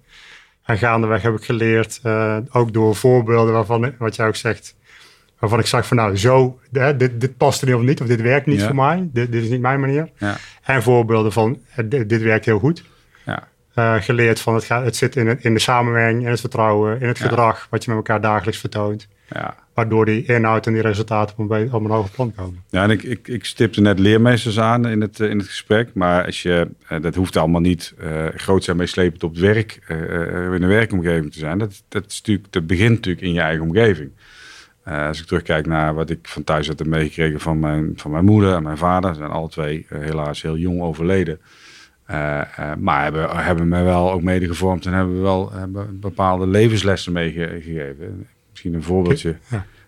En 0.66 0.78
gaandeweg 0.78 1.22
heb 1.22 1.34
ik 1.34 1.44
geleerd, 1.44 2.00
uh, 2.04 2.38
ook 2.52 2.74
door 2.74 2.96
voorbeelden 2.96 3.54
waarvan, 3.54 3.94
wat 3.98 4.16
jij 4.16 4.28
ook 4.28 4.36
zegt, 4.36 4.76
waarvan 5.40 5.60
ik 5.60 5.66
zag 5.66 5.88
van 5.88 5.98
nou, 5.98 6.18
zo, 6.18 6.60
hè, 6.72 6.98
dit, 6.98 7.22
dit 7.22 7.38
past 7.38 7.62
er 7.62 7.80
niet, 7.80 8.02
of 8.02 8.08
dit 8.08 8.22
werkt 8.22 8.46
niet 8.46 8.64
voor 8.64 8.76
mij, 8.76 9.10
dit, 9.12 9.32
dit, 9.32 9.44
is 9.44 9.50
niet 9.50 9.62
mijn 9.62 9.80
manier. 9.80 10.10
Ja. 10.18 10.36
En 10.64 10.84
voorbeelden 10.84 11.32
van, 11.32 11.62
dit, 11.86 12.10
dit 12.10 12.22
werkt 12.22 12.46
heel 12.46 12.60
goed. 12.60 12.84
Ja. 13.26 13.48
Uh, 13.76 13.96
geleerd 13.96 14.40
van, 14.40 14.54
het, 14.54 14.64
gaat, 14.64 14.84
het 14.84 14.96
zit 14.96 15.16
in, 15.16 15.28
het, 15.28 15.44
in 15.44 15.54
de 15.54 15.60
samenwerking, 15.60 16.24
in 16.24 16.30
het 16.30 16.40
vertrouwen, 16.40 17.02
in 17.02 17.08
het 17.08 17.20
gedrag, 17.20 17.68
wat 17.70 17.84
je 17.84 17.90
met 17.90 17.98
elkaar 17.98 18.22
dagelijks 18.22 18.60
vertoont. 18.60 19.08
Ja. 19.30 19.56
Waardoor 19.76 20.06
die 20.06 20.26
inhoud 20.26 20.68
en 20.68 20.74
die 20.74 20.82
resultaten 20.82 21.38
op 21.38 21.52
een, 21.52 21.74
op 21.74 21.84
een 21.84 21.92
hoger 21.92 22.12
plan 22.12 22.34
komen. 22.36 22.64
Ja, 22.70 22.84
en 22.84 22.90
ik, 22.90 23.04
ik, 23.04 23.28
ik 23.28 23.46
stipte 23.46 23.82
net 23.82 24.00
leermeesters 24.00 24.60
aan 24.60 24.88
in 24.88 25.02
het, 25.02 25.20
in 25.20 25.38
het 25.38 25.48
gesprek. 25.48 25.90
Maar 25.94 26.26
als 26.26 26.42
je, 26.42 26.68
eh, 26.88 27.02
dat 27.02 27.16
hoeft 27.16 27.38
allemaal 27.38 27.62
niet 27.62 27.94
uh, 28.00 28.26
groot 28.36 28.64
zijn 28.64 28.78
meeslepend 28.78 29.24
op 29.24 29.32
het 29.32 29.40
werk, 29.40 29.80
in 29.88 30.62
een 30.62 30.68
werkomgeving 30.68 31.32
te 31.32 31.40
zijn. 31.40 31.58
Dat, 31.58 31.84
dat, 31.88 32.06
is 32.06 32.18
natuurlijk, 32.18 32.54
dat 32.54 32.68
begint 32.68 32.90
natuurlijk 32.90 33.26
in 33.26 33.34
je 33.34 33.40
eigen 33.40 33.64
omgeving. 33.64 34.12
als 34.84 35.20
ik 35.20 35.26
terugkijk 35.26 35.66
naar 35.66 35.94
wat 35.94 36.10
ik 36.10 36.28
van 36.28 36.44
thuis 36.44 36.68
had 36.68 36.86
meegekregen 36.86 37.40
van 37.40 37.60
mijn, 37.60 37.94
van 37.96 38.12
mijn 38.12 38.26
moeder 38.26 38.54
en 38.54 38.64
mijn 38.64 38.78
vader. 38.78 39.16
Zijn 39.16 39.30
alle 39.30 39.50
twee 39.50 39.86
helaas 39.90 40.42
heel 40.42 40.58
jong 40.58 40.82
overleden. 40.82 41.40
maar 42.80 43.04
hebben, 43.04 43.30
hebben 43.30 43.68
me 43.68 43.84
wel 43.84 44.12
ook 44.12 44.22
mede 44.22 44.48
gevormd 44.48 44.86
en 44.86 44.94
hebben 44.94 45.22
wel 45.22 45.52
bepaalde 45.92 46.48
levenslessen 46.48 47.14
meegegeven 47.14 48.28
misschien 48.56 48.74
een 48.74 48.84
voorbeeldje 48.84 49.36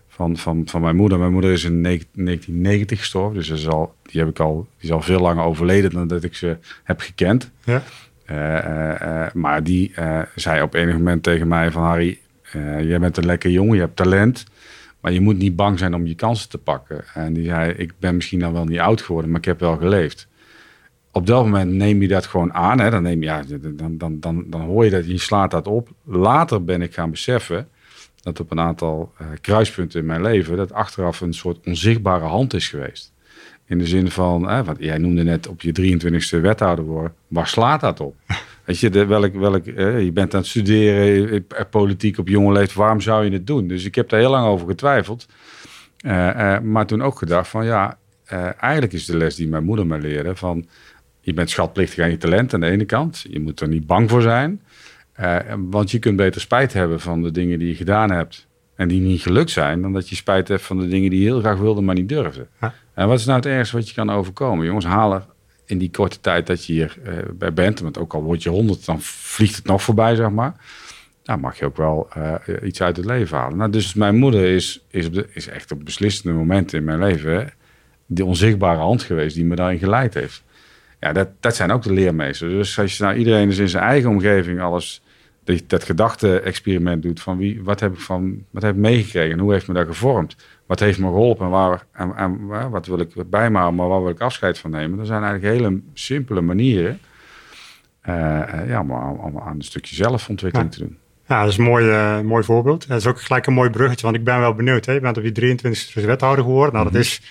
van, 0.08 0.36
van, 0.36 0.62
van 0.66 0.80
mijn 0.80 0.96
moeder. 0.96 1.18
Mijn 1.18 1.32
moeder 1.32 1.52
is 1.52 1.64
in 1.64 1.82
1990 1.82 2.98
gestorven, 2.98 3.34
dus 3.34 3.48
is 3.48 3.68
al, 3.68 3.94
die, 4.02 4.20
heb 4.20 4.30
ik 4.30 4.38
al, 4.38 4.66
die 4.76 4.88
is 4.88 4.94
al 4.94 5.02
veel 5.02 5.20
langer 5.20 5.44
overleden 5.44 5.90
dan 5.90 6.08
dat 6.08 6.24
ik 6.24 6.34
ze 6.34 6.56
heb 6.84 7.00
gekend. 7.00 7.50
Ja. 7.64 7.82
Uh, 8.30 8.36
uh, 8.36 9.32
maar 9.32 9.62
die 9.62 9.92
zei 10.34 10.62
op 10.62 10.74
enig 10.74 10.94
moment 10.94 11.22
tegen 11.22 11.48
mij 11.48 11.70
van 11.70 11.82
Harry, 11.82 12.18
jij 12.80 12.98
bent 12.98 13.16
een 13.16 13.26
lekker 13.26 13.50
jongen, 13.50 13.74
je 13.74 13.80
hebt 13.80 13.96
talent, 13.96 14.44
maar 15.00 15.12
je 15.12 15.20
moet 15.20 15.38
niet 15.38 15.56
bang 15.56 15.78
zijn 15.78 15.94
om 15.94 16.06
je 16.06 16.14
kansen 16.14 16.48
te 16.48 16.58
pakken. 16.58 17.04
En 17.14 17.32
die 17.32 17.44
zei, 17.44 17.72
ik 17.72 17.92
ben 17.98 18.14
misschien 18.14 18.38
dan 18.38 18.52
wel 18.52 18.64
niet 18.64 18.78
oud 18.78 19.02
geworden, 19.02 19.30
maar 19.30 19.40
ik 19.40 19.46
heb 19.46 19.60
wel 19.60 19.76
geleefd. 19.76 20.28
Op 21.12 21.26
dat 21.26 21.44
moment 21.44 21.72
neem 21.72 22.02
je 22.02 22.08
dat 22.08 22.26
gewoon 22.26 22.52
aan. 22.52 22.80
Hè? 22.80 22.90
Dan, 22.90 23.02
neem 23.02 23.20
je, 23.20 23.26
ja, 23.26 23.42
dan, 23.60 23.98
dan, 23.98 24.20
dan, 24.20 24.44
dan 24.46 24.60
hoor 24.60 24.84
je 24.84 24.90
dat, 24.90 25.06
je 25.06 25.18
slaat 25.18 25.50
dat 25.50 25.66
op. 25.66 25.88
Later 26.04 26.64
ben 26.64 26.82
ik 26.82 26.94
gaan 26.94 27.10
beseffen 27.10 27.68
dat 28.22 28.40
op 28.40 28.50
een 28.50 28.60
aantal 28.60 29.12
uh, 29.20 29.26
kruispunten 29.40 30.00
in 30.00 30.06
mijn 30.06 30.22
leven 30.22 30.56
dat 30.56 30.72
achteraf 30.72 31.20
een 31.20 31.34
soort 31.34 31.66
onzichtbare 31.66 32.24
hand 32.24 32.54
is 32.54 32.68
geweest. 32.68 33.12
In 33.68 33.78
de 33.78 33.86
zin 33.86 34.10
van, 34.10 34.50
eh, 34.50 34.64
wat 34.64 34.76
jij 34.78 34.98
noemde 34.98 35.22
net 35.22 35.48
op 35.48 35.60
je 35.60 35.72
23e 35.72 36.40
wethouder 36.40 36.84
worden, 36.84 37.14
waar 37.26 37.46
slaat 37.46 37.80
dat 37.80 38.00
op? 38.00 38.14
Weet 38.64 38.78
je, 38.78 38.90
de, 38.90 39.06
welk, 39.06 39.34
welk, 39.34 39.66
eh, 39.66 40.02
je 40.02 40.12
bent 40.12 40.34
aan 40.34 40.40
het 40.40 40.48
studeren, 40.48 41.44
eh, 41.48 41.64
politiek 41.70 42.18
op 42.18 42.28
jonge 42.28 42.52
leeftijd, 42.52 42.76
waarom 42.76 43.00
zou 43.00 43.24
je 43.24 43.30
het 43.30 43.46
doen? 43.46 43.68
Dus 43.68 43.84
ik 43.84 43.94
heb 43.94 44.08
daar 44.08 44.20
heel 44.20 44.30
lang 44.30 44.46
over 44.46 44.66
getwijfeld. 44.66 45.26
Uh, 46.04 46.12
uh, 46.12 46.58
maar 46.58 46.86
toen 46.86 47.02
ook 47.02 47.18
gedacht 47.18 47.48
van, 47.48 47.64
ja, 47.64 47.98
eigenlijk 48.60 48.92
is 48.92 49.04
de 49.04 49.16
les 49.16 49.34
die 49.34 49.48
mijn 49.48 49.64
moeder 49.64 49.86
me 49.86 49.98
leerde 49.98 50.36
van, 50.36 50.66
je 51.20 51.34
bent 51.34 51.50
schatplichtig 51.50 52.04
aan 52.04 52.10
je 52.10 52.16
talent 52.16 52.54
aan 52.54 52.60
de 52.60 52.66
ene 52.66 52.84
kant. 52.84 53.24
Je 53.28 53.40
moet 53.40 53.60
er 53.60 53.68
niet 53.68 53.86
bang 53.86 54.10
voor 54.10 54.22
zijn. 54.22 54.62
Uh, 55.20 55.36
want 55.56 55.90
je 55.90 55.98
kunt 55.98 56.16
beter 56.16 56.40
spijt 56.40 56.72
hebben 56.72 57.00
van 57.00 57.22
de 57.22 57.30
dingen 57.30 57.58
die 57.58 57.68
je 57.68 57.74
gedaan 57.74 58.10
hebt 58.10 58.46
en 58.74 58.88
die 58.88 59.00
niet 59.00 59.22
gelukt 59.22 59.50
zijn, 59.50 59.82
dan 59.82 59.92
dat 59.92 60.08
je 60.08 60.16
spijt 60.16 60.48
hebt 60.48 60.62
van 60.62 60.78
de 60.78 60.88
dingen 60.88 61.10
die 61.10 61.20
je 61.20 61.24
heel 61.24 61.40
graag 61.40 61.58
wilde, 61.58 61.80
maar 61.80 61.94
niet 61.94 62.08
durfde. 62.08 62.46
En 62.94 63.08
wat 63.08 63.18
is 63.18 63.24
nou 63.24 63.36
het 63.36 63.46
ergste 63.46 63.76
wat 63.76 63.88
je 63.88 63.94
kan 63.94 64.10
overkomen? 64.10 64.66
Jongens, 64.66 64.84
halen 64.84 65.24
in 65.64 65.78
die 65.78 65.90
korte 65.90 66.20
tijd 66.20 66.46
dat 66.46 66.64
je 66.64 66.72
hier 66.72 66.96
uh, 67.06 67.12
bij 67.34 67.52
bent, 67.52 67.80
want 67.80 67.98
ook 67.98 68.14
al 68.14 68.22
word 68.22 68.42
je 68.42 68.48
honderd, 68.48 68.84
dan 68.84 69.00
vliegt 69.00 69.56
het 69.56 69.64
nog 69.66 69.82
voorbij, 69.82 70.14
zeg 70.14 70.30
maar. 70.30 70.54
Dan 71.22 71.40
mag 71.40 71.58
je 71.58 71.64
ook 71.64 71.76
wel 71.76 72.08
uh, 72.16 72.34
iets 72.62 72.82
uit 72.82 72.96
het 72.96 73.06
leven 73.06 73.36
halen. 73.36 73.58
Nou, 73.58 73.70
dus 73.70 73.94
mijn 73.94 74.16
moeder 74.16 74.44
is, 74.44 74.84
is, 74.90 75.06
op 75.06 75.14
de, 75.14 75.26
is 75.32 75.48
echt 75.48 75.72
op 75.72 75.84
beslissende 75.84 76.38
momenten 76.38 76.78
in 76.78 76.84
mijn 76.84 76.98
leven 76.98 77.32
hè, 77.32 77.44
die 78.06 78.24
onzichtbare 78.24 78.78
hand 78.78 79.02
geweest 79.02 79.34
die 79.34 79.44
me 79.44 79.54
daarin 79.54 79.78
geleid 79.78 80.14
heeft. 80.14 80.42
Ja, 81.00 81.12
dat, 81.12 81.28
dat 81.40 81.56
zijn 81.56 81.70
ook 81.70 81.82
de 81.82 81.92
leermeesters. 81.92 82.52
Dus 82.52 82.78
als 82.78 82.96
je 82.96 83.04
nou 83.04 83.16
iedereen 83.16 83.48
is 83.48 83.58
in 83.58 83.68
zijn 83.68 83.84
eigen 83.84 84.10
omgeving 84.10 84.60
alles 84.60 85.02
dat, 85.48 85.62
dat 85.66 85.84
gedachte-experiment 85.84 87.02
doet 87.02 87.20
van 87.20 87.38
wie, 87.38 87.62
wat 87.62 87.80
heb 87.80 87.92
ik 87.92 88.00
van, 88.00 88.44
wat 88.50 88.62
heb 88.62 88.74
ik 88.74 88.80
meegekregen 88.80 89.32
en 89.32 89.38
hoe 89.38 89.52
heeft 89.52 89.68
me 89.68 89.74
dat 89.74 89.86
gevormd? 89.86 90.36
Wat 90.66 90.80
heeft 90.80 90.98
me 90.98 91.06
geholpen 91.06 91.44
en, 91.44 91.50
waar, 91.50 91.86
en, 91.92 92.16
en 92.16 92.46
wat 92.70 92.86
wil 92.86 93.00
ik 93.00 93.30
bij 93.30 93.50
me 93.50 93.70
maar 93.70 93.88
waar 93.88 94.02
wil 94.02 94.10
ik 94.10 94.20
afscheid 94.20 94.58
van 94.58 94.70
nemen? 94.70 94.98
Dat 94.98 95.06
zijn 95.06 95.22
eigenlijk 95.22 95.54
hele 95.54 95.80
simpele 95.94 96.40
manieren 96.40 96.98
uh, 98.08 98.14
ja, 98.68 98.80
om, 98.80 98.90
om, 98.90 99.38
aan 99.38 99.54
een 99.54 99.62
stukje 99.62 99.94
zelfontwikkeling 99.94 100.72
te 100.72 100.78
doen. 100.78 100.96
Ja, 101.26 101.40
dat 101.40 101.50
is 101.50 101.58
een 101.58 101.64
mooi, 101.64 101.86
uh, 101.86 102.20
mooi 102.20 102.44
voorbeeld. 102.44 102.88
Dat 102.88 102.98
is 102.98 103.06
ook 103.06 103.20
gelijk 103.20 103.46
een 103.46 103.52
mooi 103.52 103.70
bruggetje, 103.70 104.04
want 104.04 104.16
ik 104.16 104.24
ben 104.24 104.40
wel 104.40 104.54
benieuwd. 104.54 104.86
Hè? 104.86 104.92
Je 104.92 105.00
bent 105.00 105.16
op 105.16 105.24
je 105.24 105.32
23 105.32 105.94
wethouder 105.94 106.44
geworden. 106.44 106.72
Nou, 106.72 106.84
dat 106.84 106.92
mhm. 106.92 107.02
is, 107.02 107.22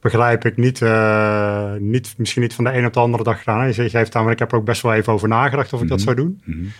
begrijp 0.00 0.44
ik, 0.44 0.56
niet, 0.56 0.80
uh, 0.80 1.72
niet, 1.78 2.14
misschien 2.16 2.42
niet 2.42 2.54
van 2.54 2.64
de 2.64 2.72
een 2.72 2.86
op 2.86 2.92
de 2.92 3.00
andere 3.00 3.22
dag 3.22 3.38
gedaan. 3.38 3.66
Je 3.66 3.72
zegt, 3.72 3.90
geeft 3.90 4.14
aan, 4.14 4.22
maar 4.24 4.32
ik 4.32 4.38
heb 4.38 4.52
er 4.52 4.58
ook 4.58 4.64
best 4.64 4.82
wel 4.82 4.94
even 4.94 5.12
over 5.12 5.28
nagedacht 5.28 5.72
of 5.72 5.82
ik 5.82 5.88
dat 5.88 5.98
mhm. 5.98 6.06
zou 6.06 6.16
doen. 6.16 6.42
Mm 6.44 6.72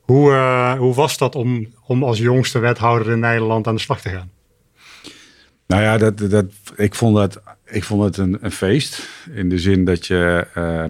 hoe, 0.00 0.30
uh, 0.30 0.72
hoe 0.72 0.94
was 0.94 1.18
dat 1.18 1.34
om, 1.34 1.66
om 1.86 2.02
als 2.02 2.18
jongste 2.18 2.58
wethouder 2.58 3.12
in 3.12 3.20
Nederland 3.20 3.66
aan 3.66 3.74
de 3.74 3.80
slag 3.80 4.00
te 4.00 4.08
gaan? 4.08 4.30
Nou 5.66 5.82
ja, 5.82 5.98
dat, 5.98 6.18
dat, 6.18 6.46
ik 6.76 6.94
vond 6.94 7.18
het, 7.18 7.40
ik 7.64 7.84
vond 7.84 8.04
het 8.04 8.16
een, 8.16 8.38
een 8.40 8.50
feest. 8.50 9.08
In 9.32 9.48
de 9.48 9.58
zin 9.58 9.84
dat 9.84 10.06
je. 10.06 10.46
Uh, 10.56 10.84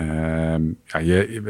uh, 0.00 0.56
ja, 0.84 0.98
je, 0.98 1.40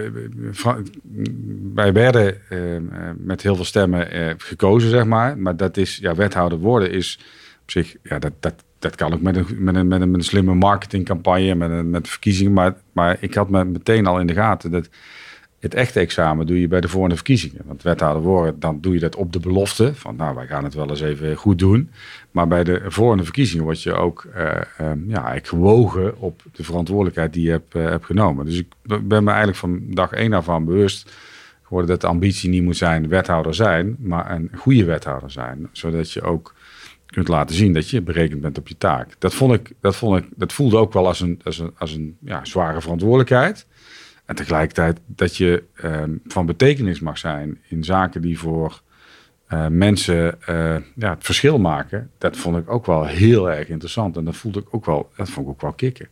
wij 1.75 1.93
werden 1.93 2.41
uh, 2.51 2.81
met 3.17 3.43
heel 3.43 3.55
veel 3.55 3.65
stemmen 3.65 4.35
gekozen, 4.39 4.91
zeg 4.91 5.05
maar. 5.05 5.39
Maar 5.39 5.57
dat 5.57 5.77
is, 5.77 5.97
ja, 5.97 6.15
wethouder 6.15 6.59
worden 6.59 6.91
is 6.91 7.19
op 7.63 7.71
zich, 7.71 7.97
ja, 8.03 8.19
dat, 8.19 8.33
dat, 8.41 8.55
dat 8.79 8.95
kan 8.95 9.13
ook 9.13 9.21
met 9.21 9.37
een, 9.37 9.47
met 9.59 9.75
een, 9.75 9.89
met 9.89 10.01
een, 10.01 10.11
met 10.11 10.21
een 10.21 10.27
slimme 10.27 10.55
marketingcampagne, 10.55 11.55
met, 11.55 11.71
een, 11.71 11.91
met 11.91 12.09
verkiezingen. 12.09 12.53
Maar, 12.53 12.75
maar 12.93 13.17
ik 13.21 13.35
had 13.35 13.51
me 13.51 13.65
meteen 13.65 14.07
al 14.07 14.21
in 14.21 14.27
de 14.27 14.35
gaten 14.35 14.71
dat 14.71 14.89
het 15.65 15.75
echte 15.75 16.01
examen 16.01 16.47
doe 16.47 16.61
je 16.61 16.69
bij 16.69 16.81
de 16.81 16.89
volgende 16.89 17.15
verkiezingen. 17.15 17.63
Want 17.65 17.83
wethouder 17.83 18.23
worden, 18.23 18.61
dan 18.61 18.81
doe 18.81 18.95
je 18.95 19.01
dat 19.01 19.17
op 19.17 19.33
de 19.33 19.41
belofte. 19.41 19.95
Van 19.95 20.17
nou, 20.17 20.35
wij 20.35 20.47
gaan 20.47 20.65
het 20.65 20.75
wel 20.75 20.91
eens 20.91 21.01
even 21.01 21.37
goed 21.37 21.59
doen. 21.59 21.91
Maar 22.31 22.49
bij 22.49 22.65
de 22.65 22.83
volgende 22.87 23.25
verkiezingen 23.25 23.65
word 23.65 23.83
je 23.83 23.93
ook 23.93 24.27
uh, 24.37 24.45
um, 24.81 25.05
ja, 25.09 25.17
eigenlijk 25.17 25.47
gewogen 25.47 26.21
op 26.21 26.43
de 26.53 26.65
verantwoordelijkheid 26.65 27.33
die 27.33 27.43
je 27.43 27.51
hebt, 27.51 27.75
uh, 27.75 27.85
hebt 27.85 28.05
genomen. 28.05 28.45
Dus 28.45 28.59
ik 28.59 28.67
ben 28.83 29.25
me 29.25 29.29
eigenlijk 29.29 29.59
van 29.59 29.83
dag 29.89 30.13
één 30.13 30.33
af 30.33 30.49
aan 30.49 30.65
bewust 30.65 31.13
geworden 31.63 31.91
dat 31.91 32.01
de 32.01 32.07
ambitie 32.07 32.51
niet 32.51 32.63
moet 32.63 32.77
zijn 32.77 33.09
wethouder 33.09 33.55
zijn, 33.55 33.97
maar 33.99 34.31
een 34.31 34.51
goede 34.57 34.85
wethouder 34.85 35.31
zijn. 35.31 35.69
Zodat 35.73 36.13
je 36.13 36.23
ook 36.23 36.55
kunt 37.07 37.29
laten 37.29 37.57
zien 37.57 37.73
dat 37.73 37.91
je 37.91 38.03
berekend 38.03 38.41
bent 38.41 38.59
op 38.59 38.69
je 38.69 38.79
taak. 38.79 39.15
Dat, 39.19 39.35
vond 39.35 39.53
ik, 39.53 39.73
dat, 39.81 39.97
vond 39.97 40.19
ik, 40.19 40.29
dat 40.35 40.53
voelde 40.53 40.77
ook 40.77 40.93
wel 40.93 41.07
als 41.07 41.21
een, 41.21 41.41
als 41.45 41.59
een, 41.59 41.73
als 41.79 41.93
een 41.93 42.17
ja, 42.21 42.45
zware 42.45 42.81
verantwoordelijkheid. 42.81 43.67
En 44.25 44.35
tegelijkertijd 44.35 45.01
dat 45.07 45.37
je 45.37 45.63
ehm, 45.75 46.11
van 46.27 46.47
betekenis 46.47 47.01
mag 47.01 47.19
zijn 47.19 47.59
in 47.69 47.85
zaken 47.85 48.23
die 48.23 48.39
voor 48.39 48.83
uh, 49.49 49.67
mensen 49.67 50.39
uh, 50.49 50.77
ja, 50.95 51.11
het 51.11 51.25
verschil 51.25 51.59
maken. 51.59 52.11
Dat 52.19 52.37
vond 52.37 52.57
ik 52.57 52.71
ook 52.71 52.87
wel 52.87 53.07
heel 53.07 53.51
erg 53.51 53.69
interessant. 53.69 54.17
En 54.17 54.25
dat 54.25 54.37
voelde 54.37 54.61
ik 54.61 54.67
ook 54.71 54.87
wel, 54.87 55.11
dat 55.17 55.31
vond 55.31 55.47
ik 55.47 55.53
ook 55.53 55.61
wel 55.61 55.73
kicken. 55.73 56.09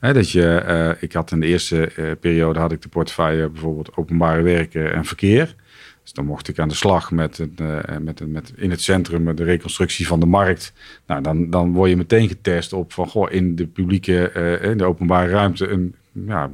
dat 0.00 0.30
je, 0.30 0.64
uh, 0.68 1.02
ik 1.02 1.12
had 1.12 1.30
in 1.30 1.40
de 1.40 1.46
eerste 1.46 2.16
periode 2.20 2.58
had 2.58 2.72
ik 2.72 2.82
de 2.82 2.88
portefeuille 2.88 3.48
bijvoorbeeld 3.48 3.96
openbare 3.96 4.42
werken 4.42 4.94
en 4.94 5.04
verkeer. 5.04 5.54
Dus 6.02 6.12
dan 6.12 6.24
mocht 6.24 6.48
ik 6.48 6.58
aan 6.58 6.68
de 6.68 6.74
slag 6.74 7.10
met, 7.10 7.38
het, 7.38 7.58
met, 8.00 8.28
met 8.28 8.52
in 8.56 8.70
het 8.70 8.80
centrum 8.80 9.36
de 9.36 9.44
reconstructie 9.44 10.06
van 10.06 10.20
de 10.20 10.26
markt. 10.26 10.72
Nou, 11.06 11.22
dan, 11.22 11.50
dan 11.50 11.72
word 11.72 11.90
je 11.90 11.96
meteen 11.96 12.28
getest 12.28 12.72
op 12.72 12.92
van 12.92 13.08
goh, 13.08 13.32
in 13.32 13.56
de 13.56 13.66
publieke, 13.66 14.32
in 14.62 14.78
de 14.78 14.84
openbare 14.84 15.30
ruimte 15.30 15.68
een 15.68 15.94
ja, 16.12 16.50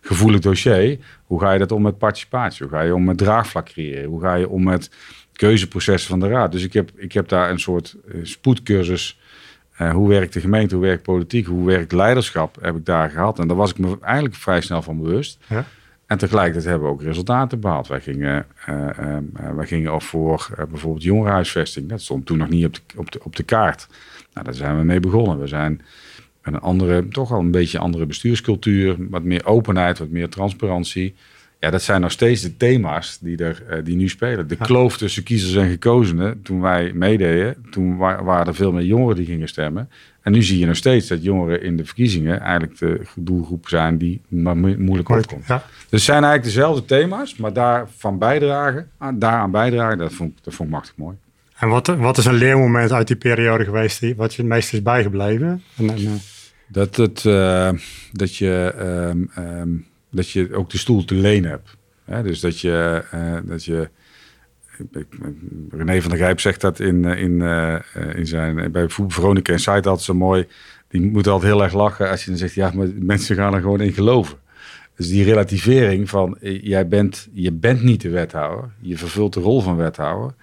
gevoelig 0.00 0.40
dossier. 0.40 0.98
Hoe 1.24 1.40
ga 1.40 1.52
je 1.52 1.58
dat 1.58 1.72
om 1.72 1.82
met 1.82 1.98
participatie? 1.98 2.66
Hoe 2.66 2.76
ga 2.76 2.82
je 2.82 2.94
om 2.94 3.04
met 3.04 3.18
draagvlak 3.18 3.66
creëren? 3.66 4.08
Hoe 4.08 4.20
ga 4.20 4.34
je 4.34 4.48
om 4.48 4.62
met 4.62 4.90
keuzeprocessen 5.32 6.10
van 6.10 6.20
de 6.20 6.28
raad? 6.28 6.52
Dus 6.52 6.64
ik 6.64 6.72
heb, 6.72 6.90
ik 6.96 7.12
heb 7.12 7.28
daar 7.28 7.50
een 7.50 7.60
soort 7.60 7.96
uh, 8.04 8.24
spoedcursus. 8.24 9.20
Uh, 9.80 9.92
hoe 9.92 10.08
werkt 10.08 10.32
de 10.32 10.40
gemeente? 10.40 10.74
Hoe 10.74 10.84
werkt 10.84 11.02
politiek? 11.02 11.46
Hoe 11.46 11.66
werkt 11.66 11.92
leiderschap? 11.92 12.56
Heb 12.60 12.76
ik 12.76 12.84
daar 12.84 13.10
gehad. 13.10 13.38
En 13.38 13.48
daar 13.48 13.56
was 13.56 13.70
ik 13.70 13.78
me 13.78 13.98
eigenlijk 14.00 14.34
vrij 14.34 14.60
snel 14.60 14.82
van 14.82 15.02
bewust. 15.02 15.38
Ja. 15.46 15.64
En 16.06 16.18
tegelijkertijd 16.18 16.64
hebben 16.64 16.88
we 16.88 16.94
ook 16.94 17.02
resultaten 17.02 17.60
behaald. 17.60 17.86
Wij 17.86 18.00
gingen, 18.00 18.46
uh, 18.68 19.16
wij 19.54 19.66
gingen 19.66 19.92
ook 19.92 20.02
voor 20.02 20.66
bijvoorbeeld 20.70 21.02
jongerenhuisvesting. 21.02 21.88
Dat 21.88 22.00
stond 22.00 22.26
toen 22.26 22.38
nog 22.38 22.48
niet 22.48 22.66
op 22.66 22.74
de, 22.74 22.80
op 22.96 23.10
de, 23.12 23.20
op 23.24 23.36
de 23.36 23.42
kaart. 23.42 23.86
Nou, 24.32 24.44
daar 24.44 24.54
zijn 24.54 24.78
we 24.78 24.84
mee 24.84 25.00
begonnen. 25.00 25.40
We 25.40 25.46
zijn 25.46 25.80
met 26.42 26.54
een 26.54 26.60
andere, 26.60 27.08
toch 27.08 27.28
wel 27.28 27.38
een 27.38 27.50
beetje 27.50 27.78
andere 27.78 28.06
bestuurscultuur, 28.06 28.96
wat 28.98 29.22
meer 29.22 29.46
openheid, 29.46 29.98
wat 29.98 30.08
meer 30.08 30.28
transparantie. 30.28 31.14
Ja, 31.60 31.70
dat 31.70 31.82
zijn 31.82 32.00
nog 32.00 32.10
steeds 32.10 32.42
de 32.42 32.56
thema's 32.56 33.18
die, 33.18 33.36
er, 33.36 33.62
uh, 33.70 33.84
die 33.84 33.96
nu 33.96 34.08
spelen. 34.08 34.48
De 34.48 34.56
kloof 34.56 34.96
tussen 34.96 35.22
kiezers 35.22 35.54
en 35.54 35.70
gekozenen, 35.70 36.42
toen 36.42 36.60
wij 36.60 36.92
meededen, 36.92 37.56
toen 37.70 37.96
waren 37.96 38.46
er 38.46 38.54
veel 38.54 38.72
meer 38.72 38.84
jongeren 38.84 39.16
die 39.16 39.26
gingen 39.26 39.48
stemmen. 39.48 39.88
En 40.22 40.32
nu 40.32 40.42
zie 40.42 40.58
je 40.58 40.66
nog 40.66 40.76
steeds 40.76 41.08
dat 41.08 41.22
jongeren 41.22 41.62
in 41.62 41.76
de 41.76 41.84
verkiezingen 41.84 42.40
eigenlijk 42.40 42.78
de 42.78 43.00
doelgroep 43.16 43.68
zijn 43.68 43.98
die 43.98 44.20
maar 44.28 44.56
moeilijk 44.56 45.08
opkomt. 45.08 45.46
Ja. 45.46 45.56
Dus 45.56 45.90
het 45.90 46.00
zijn 46.00 46.24
eigenlijk 46.24 46.54
dezelfde 46.54 46.84
thema's, 46.84 47.36
maar 47.36 47.52
daarvan 47.52 48.18
bijdragen, 48.18 48.90
daaraan 49.14 49.50
bijdragen, 49.50 49.98
dat 49.98 50.12
vond, 50.12 50.38
dat 50.42 50.54
vond 50.54 50.68
ik 50.68 50.74
machtig 50.74 50.96
mooi. 50.96 51.16
En 51.60 51.68
wat, 51.68 51.86
wat 51.86 52.18
is 52.18 52.24
een 52.24 52.34
leermoment 52.34 52.92
uit 52.92 53.06
die 53.06 53.16
periode 53.16 53.64
geweest 53.64 54.00
die, 54.00 54.16
wat 54.16 54.34
je 54.34 54.42
het 54.42 54.50
meest 54.50 54.72
is 54.72 54.82
bijgebleven? 54.82 55.62
En, 55.76 55.90
en, 55.90 56.00
uh... 56.00 56.10
Dat, 56.68 56.96
het, 56.96 57.24
uh, 57.24 57.70
dat, 58.12 58.36
je, 58.36 58.74
um, 59.10 59.30
um, 59.38 59.86
dat 60.10 60.30
je 60.30 60.54
ook 60.54 60.70
de 60.70 60.78
stoel 60.78 61.04
te 61.04 61.14
leen 61.14 61.44
hebt. 61.44 61.76
Hè? 62.04 62.22
Dus 62.22 62.40
dat 62.40 62.60
je, 62.60 63.04
uh, 63.14 63.36
dat 63.44 63.64
je 63.64 63.88
René 65.70 66.00
van 66.00 66.10
der 66.10 66.18
Grijp 66.18 66.40
zegt 66.40 66.60
dat 66.60 66.80
in, 66.80 67.04
in, 67.04 67.42
in 68.14 68.26
zijn, 68.26 68.72
bij 68.72 68.88
Veronica 68.88 69.52
Insight 69.52 69.86
altijd 69.86 70.04
zo 70.04 70.14
mooi. 70.14 70.46
Die 70.88 71.00
moet 71.00 71.26
altijd 71.26 71.52
heel 71.52 71.62
erg 71.62 71.72
lachen 71.72 72.10
als 72.10 72.24
je 72.24 72.30
dan 72.30 72.38
zegt, 72.38 72.54
ja, 72.54 72.70
maar 72.74 72.86
mensen 72.94 73.36
gaan 73.36 73.54
er 73.54 73.60
gewoon 73.60 73.80
in 73.80 73.92
geloven. 73.92 74.38
Dus 74.96 75.08
die 75.08 75.24
relativering 75.24 76.08
van, 76.08 76.36
jij 76.40 76.88
bent, 76.88 77.28
je 77.32 77.52
bent 77.52 77.82
niet 77.82 78.00
de 78.00 78.10
wethouder. 78.10 78.70
Je 78.80 78.98
vervult 78.98 79.34
de 79.34 79.40
rol 79.40 79.60
van 79.60 79.76
wethouder. 79.76 80.34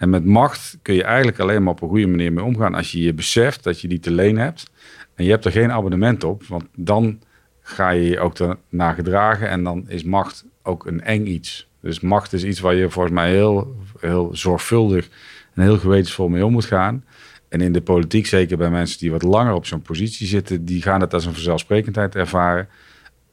En 0.00 0.10
met 0.10 0.24
macht 0.24 0.78
kun 0.82 0.94
je 0.94 1.04
eigenlijk 1.04 1.38
alleen 1.38 1.62
maar 1.62 1.72
op 1.72 1.82
een 1.82 1.88
goede 1.88 2.06
manier 2.06 2.32
mee 2.32 2.44
omgaan 2.44 2.74
als 2.74 2.92
je 2.92 3.00
je 3.02 3.14
beseft 3.14 3.64
dat 3.64 3.80
je 3.80 3.88
die 3.88 3.98
te 3.98 4.10
leen 4.10 4.38
hebt. 4.38 4.70
En 5.14 5.24
je 5.24 5.30
hebt 5.30 5.44
er 5.44 5.52
geen 5.52 5.72
abonnement 5.72 6.24
op, 6.24 6.44
want 6.44 6.64
dan 6.74 7.20
ga 7.60 7.90
je 7.90 8.08
je 8.08 8.20
ook 8.20 8.38
ernaar 8.38 8.94
gedragen 8.94 9.48
en 9.48 9.64
dan 9.64 9.84
is 9.88 10.04
macht 10.04 10.44
ook 10.62 10.86
een 10.86 11.00
eng 11.00 11.26
iets. 11.26 11.68
Dus 11.80 12.00
macht 12.00 12.32
is 12.32 12.44
iets 12.44 12.60
waar 12.60 12.74
je 12.74 12.90
volgens 12.90 13.14
mij 13.14 13.30
heel, 13.30 13.76
heel 13.98 14.30
zorgvuldig 14.32 15.08
en 15.54 15.62
heel 15.62 15.78
gewetensvol 15.78 16.28
mee 16.28 16.44
om 16.44 16.52
moet 16.52 16.64
gaan. 16.64 17.04
En 17.48 17.60
in 17.60 17.72
de 17.72 17.82
politiek, 17.82 18.26
zeker 18.26 18.56
bij 18.56 18.70
mensen 18.70 18.98
die 18.98 19.10
wat 19.10 19.22
langer 19.22 19.52
op 19.52 19.66
zo'n 19.66 19.82
positie 19.82 20.26
zitten, 20.26 20.64
die 20.64 20.82
gaan 20.82 21.00
het 21.00 21.14
als 21.14 21.24
een 21.24 21.32
vanzelfsprekendheid 21.32 22.14
ervaren. 22.14 22.68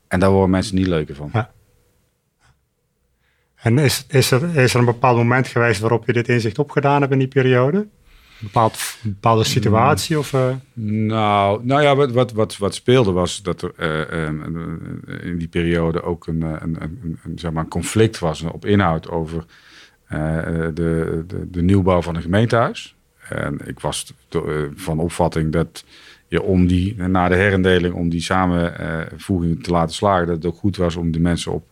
En 0.08 0.20
daar 0.20 0.32
worden 0.32 0.50
mensen 0.50 0.76
niet 0.76 0.88
leuker 0.88 1.16
van. 1.16 1.30
Ja. 1.34 1.52
En 3.62 3.78
is, 3.78 4.06
is, 4.08 4.32
er, 4.32 4.56
is 4.56 4.74
er 4.74 4.80
een 4.80 4.86
bepaald 4.86 5.18
moment 5.18 5.48
geweest 5.48 5.80
waarop 5.80 6.06
je 6.06 6.14
dit 6.14 6.28
inzicht 6.28 6.60
opgedaan 6.60 7.02
hebt 7.02 7.14
in 7.14 7.20
die 7.20 7.28
periode? 7.28 7.78
Een, 7.78 7.90
bepaald, 8.40 8.98
bepaalde 9.02 9.44
situatie? 9.44 10.18
Of, 10.20 10.34
uh... 10.34 10.50
Nou, 10.74 11.66
nou 11.66 11.82
ja, 11.82 11.96
wat, 11.96 12.12
wat, 12.12 12.32
wat, 12.32 12.58
wat 12.58 12.76
speelde 12.76 13.12
was 13.12 13.42
dat 13.42 13.62
er 13.62 13.72
uh, 13.80 15.24
in 15.24 15.38
die 15.38 15.48
periode 15.48 16.02
ook 16.02 16.28
een, 16.28 16.42
een, 16.42 16.82
een, 16.82 17.20
een, 17.24 17.40
zeg 17.40 17.52
maar 17.52 17.64
een 17.64 17.70
conflict 17.70 18.20
was 18.20 18.42
op 18.42 18.66
inhoud 18.66 19.10
over 19.10 19.46
de, 20.10 20.72
de, 20.74 21.26
de, 21.52 21.62
nieuwbouw 21.62 22.02
van 22.02 22.16
een 22.16 22.22
gemeentehuis. 22.22 22.96
En 23.30 23.60
ik 23.66 23.80
was 23.80 24.14
van 24.76 25.00
opvatting 25.00 25.52
dat 25.52 25.86
je 26.28 26.42
om 26.42 26.68
die, 26.68 26.96
na 26.96 27.28
de 27.28 27.36
herindeling, 27.36 27.94
om 27.94 28.10
die 28.10 28.22
samenvoeging 28.22 29.64
te 29.64 29.72
laten 29.72 29.96
slagen, 29.96 30.28
dat 30.28 30.36
het 30.36 30.46
ook 30.46 30.58
goed 30.58 30.78
was 30.78 30.96
om 30.96 31.12
de 31.12 31.20
mensen 31.20 31.52
op 31.52 31.68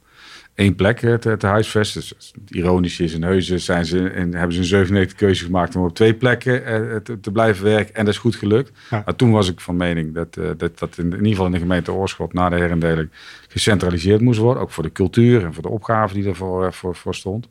één 0.56 0.76
plek 0.76 1.00
te, 1.00 1.36
te 1.38 1.48
huisvesten. 1.48 2.02
Dus, 2.02 2.34
ironisch 2.48 3.00
is, 3.00 3.14
in 3.14 3.24
Heuzen 3.24 3.60
zijn 3.60 3.86
ze, 3.86 4.10
en 4.10 4.34
hebben 4.34 4.54
ze 4.54 4.60
een 4.60 4.66
97 4.66 5.18
keuze 5.18 5.46
gemaakt 5.46 5.76
om 5.76 5.84
op 5.84 5.96
twee 5.96 6.14
plekken 6.14 6.66
eh, 6.66 6.96
te, 6.96 7.20
te, 7.20 7.32
blijven 7.32 7.64
werken. 7.64 7.96
En 7.96 8.06
dat 8.06 8.14
is 8.14 8.20
goed 8.20 8.36
gelukt. 8.36 8.72
Maar 8.90 9.16
toen 9.16 9.32
was 9.32 9.50
ik 9.50 9.60
van 9.60 9.78
mening 9.78 10.14
dat 10.14 10.38
uh, 10.38 10.50
dat, 10.58 10.80
dat 10.80 10.98
in, 10.98 11.06
in, 11.06 11.12
ieder 11.12 11.30
geval 11.30 11.46
in 11.46 11.52
de 11.52 11.60
gemeente 11.60 11.92
Oorschot 11.92 12.34
na 12.34 12.50
de 12.50 12.56
herindeling 12.56 13.10
gecentraliseerd 13.48 14.22
moest 14.22 14.40
worden. 14.40 14.64
Ook 14.64 14.72
voor 14.72 14.84
de 14.84 14.92
cultuur 14.92 15.44
en 15.44 15.54
voor 15.54 15.64
de 15.64 15.70
opgave 15.70 16.14
die 16.14 16.28
ervoor 16.28 16.74
voor, 16.74 16.96
voor 16.96 17.16
stond. 17.16 17.48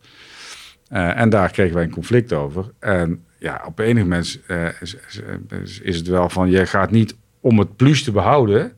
Uh, 0.92 1.20
en 1.20 1.28
daar 1.28 1.50
kregen 1.50 1.75
wij 1.75 1.84
een 1.84 1.90
conflict 1.90 2.32
over. 2.32 2.70
En 2.78 3.25
ja, 3.38 3.62
op 3.66 3.78
enig 3.78 4.02
moment 4.02 4.40
is, 4.80 4.96
is, 5.62 5.80
is, 5.80 5.96
het 5.96 6.06
wel 6.06 6.28
van, 6.28 6.50
je 6.50 6.66
gaat 6.66 6.90
niet 6.90 7.16
om 7.40 7.58
het 7.58 7.76
plus 7.76 8.04
te 8.04 8.12
behouden... 8.12 8.73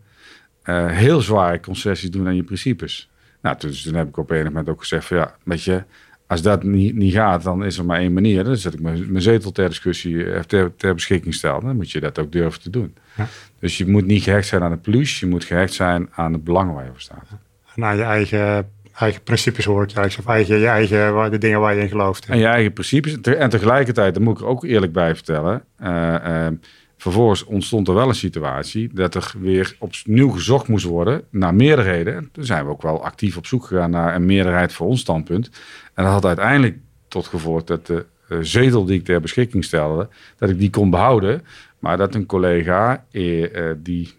heel 0.87 1.21
zware 1.21 1.61
concessies 1.61 2.11
doen 2.11 2.27
aan 2.27 2.37
je 2.37 2.43
principes. 2.43 3.11
Nou, 3.47 3.59
dus 3.59 3.83
toen 3.83 3.95
heb 3.95 4.09
ik 4.09 4.17
op 4.17 4.31
een 4.31 4.45
moment 4.45 4.69
ook 4.69 4.81
gezegd 4.81 5.07
van 5.07 5.17
ja, 5.17 5.35
weet 5.43 5.63
je, 5.63 5.83
Als 6.27 6.43
dat 6.43 6.63
niet, 6.63 6.95
niet 6.95 7.13
gaat, 7.13 7.43
dan 7.43 7.65
is 7.65 7.79
er 7.79 7.85
maar 7.85 7.99
één 7.99 8.13
manier. 8.13 8.45
Dan 8.45 8.57
zet 8.57 8.75
ik 8.75 8.81
mijn, 8.81 9.11
mijn 9.13 9.23
zetel 9.23 9.53
ter 9.53 9.69
discussie 9.69 10.33
eh, 10.33 10.41
ter, 10.41 10.77
ter 10.77 10.95
beschikking 10.95 11.35
stellen. 11.35 11.61
Dan 11.61 11.77
moet 11.77 11.91
je 11.91 12.01
dat 12.01 12.19
ook 12.19 12.33
durven 12.33 12.61
te 12.61 12.71
doen. 12.71 12.95
Ja. 13.17 13.27
Dus 13.59 13.79
je 13.79 13.87
moet 13.87 14.07
niet 14.07 14.23
gehecht 14.23 14.49
zijn 14.49 14.63
aan 14.63 14.71
het 14.71 14.83
plus. 14.83 15.21
Je 15.21 15.27
moet 15.27 15.45
gehecht 15.45 15.73
zijn 15.73 16.09
aan 16.15 16.33
het 16.33 16.45
belang 16.45 16.73
waar 16.75 16.85
je 16.85 16.91
voor 16.91 17.01
staat. 17.01 17.29
Naar 17.75 17.97
je 17.97 18.03
eigen, 18.03 18.71
eigen 18.99 19.23
principes 19.23 19.65
hoor 19.65 19.83
ik 19.83 19.91
juist. 19.91 20.19
Of 20.19 20.27
eigen, 20.27 20.59
je 20.59 20.67
eigen, 20.67 21.31
de 21.31 21.39
dingen 21.39 21.61
waar 21.61 21.75
je 21.75 21.81
in 21.81 21.89
gelooft. 21.89 22.27
En 22.27 22.39
je 22.39 22.47
eigen 22.47 22.73
principes. 22.73 23.21
En 23.21 23.51
tegelijkertijd, 23.51 24.15
daar 24.15 24.23
moet 24.23 24.37
ik 24.37 24.43
er 24.45 24.49
ook 24.51 24.65
eerlijk 24.65 24.93
bij 24.93 25.15
vertellen. 25.15 25.65
eh, 25.79 26.47
eh, 26.47 26.53
vervolgens 26.97 27.45
ontstond 27.45 27.89
er 27.89 27.95
wel 27.95 28.09
een 28.09 28.15
situatie 28.15 28.91
dat 28.93 29.15
er 29.15 29.33
weer 29.39 29.77
opnieuw 29.79 30.31
gezocht 30.31 30.69
moest 30.69 30.85
worden 30.85 31.23
naar 31.31 31.55
meerderheden. 31.55 32.15
En 32.15 32.29
toen 32.33 32.45
zijn 32.45 32.65
we 32.65 32.71
ook 32.71 32.83
wel 32.83 33.05
actief 33.05 33.37
op 33.37 33.47
zoek 33.47 33.65
gegaan 33.65 33.91
naar 33.91 34.15
een 34.15 34.27
meerderheid 34.27 34.73
voor 34.73 34.87
ons 34.87 35.01
standpunt. 35.01 35.51
En 35.95 36.05
dat 36.05 36.13
had 36.13 36.25
uiteindelijk 36.25 36.79
tot 37.09 37.27
gevolg 37.27 37.65
dat 37.65 37.87
de 37.87 38.07
eh, 38.29 38.39
zetel 38.41 38.85
die 38.85 38.99
ik 38.99 39.05
ter 39.05 39.21
beschikking 39.21 39.65
stelde, 39.65 40.09
dat 40.39 40.51
ik 40.51 40.59
die 40.59 40.71
kon 40.71 40.91
behouden. 40.91 41.43
Maar 41.79 41.97
dat 41.97 42.15
een 42.15 42.27
collega 42.27 43.05
eh, 43.11 43.71
eh, 43.71 43.77
die 43.79 44.15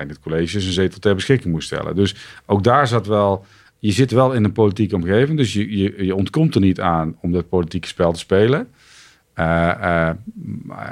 in 0.00 0.08
het 0.08 0.20
college 0.20 0.60
zijn 0.60 0.72
zetel 0.72 0.98
ter 0.98 1.14
beschikking 1.14 1.52
moest 1.52 1.66
stellen. 1.66 1.96
Dus 1.96 2.14
ook 2.46 2.64
daar 2.64 2.86
zat 2.86 3.06
wel 3.06 3.44
je 3.80 3.92
zit 3.92 4.10
wel 4.10 4.32
in 4.32 4.44
een 4.44 4.52
politieke 4.52 4.94
omgeving, 4.94 5.38
dus 5.38 5.52
je, 5.52 5.78
je, 5.78 6.04
je 6.04 6.14
ontkomt 6.14 6.54
er 6.54 6.60
niet 6.60 6.80
aan 6.80 7.16
om 7.20 7.32
dat 7.32 7.48
politieke 7.48 7.88
spel 7.88 8.12
te 8.12 8.18
spelen. 8.18 8.68
Eh, 9.34 10.08
eh, 10.08 10.14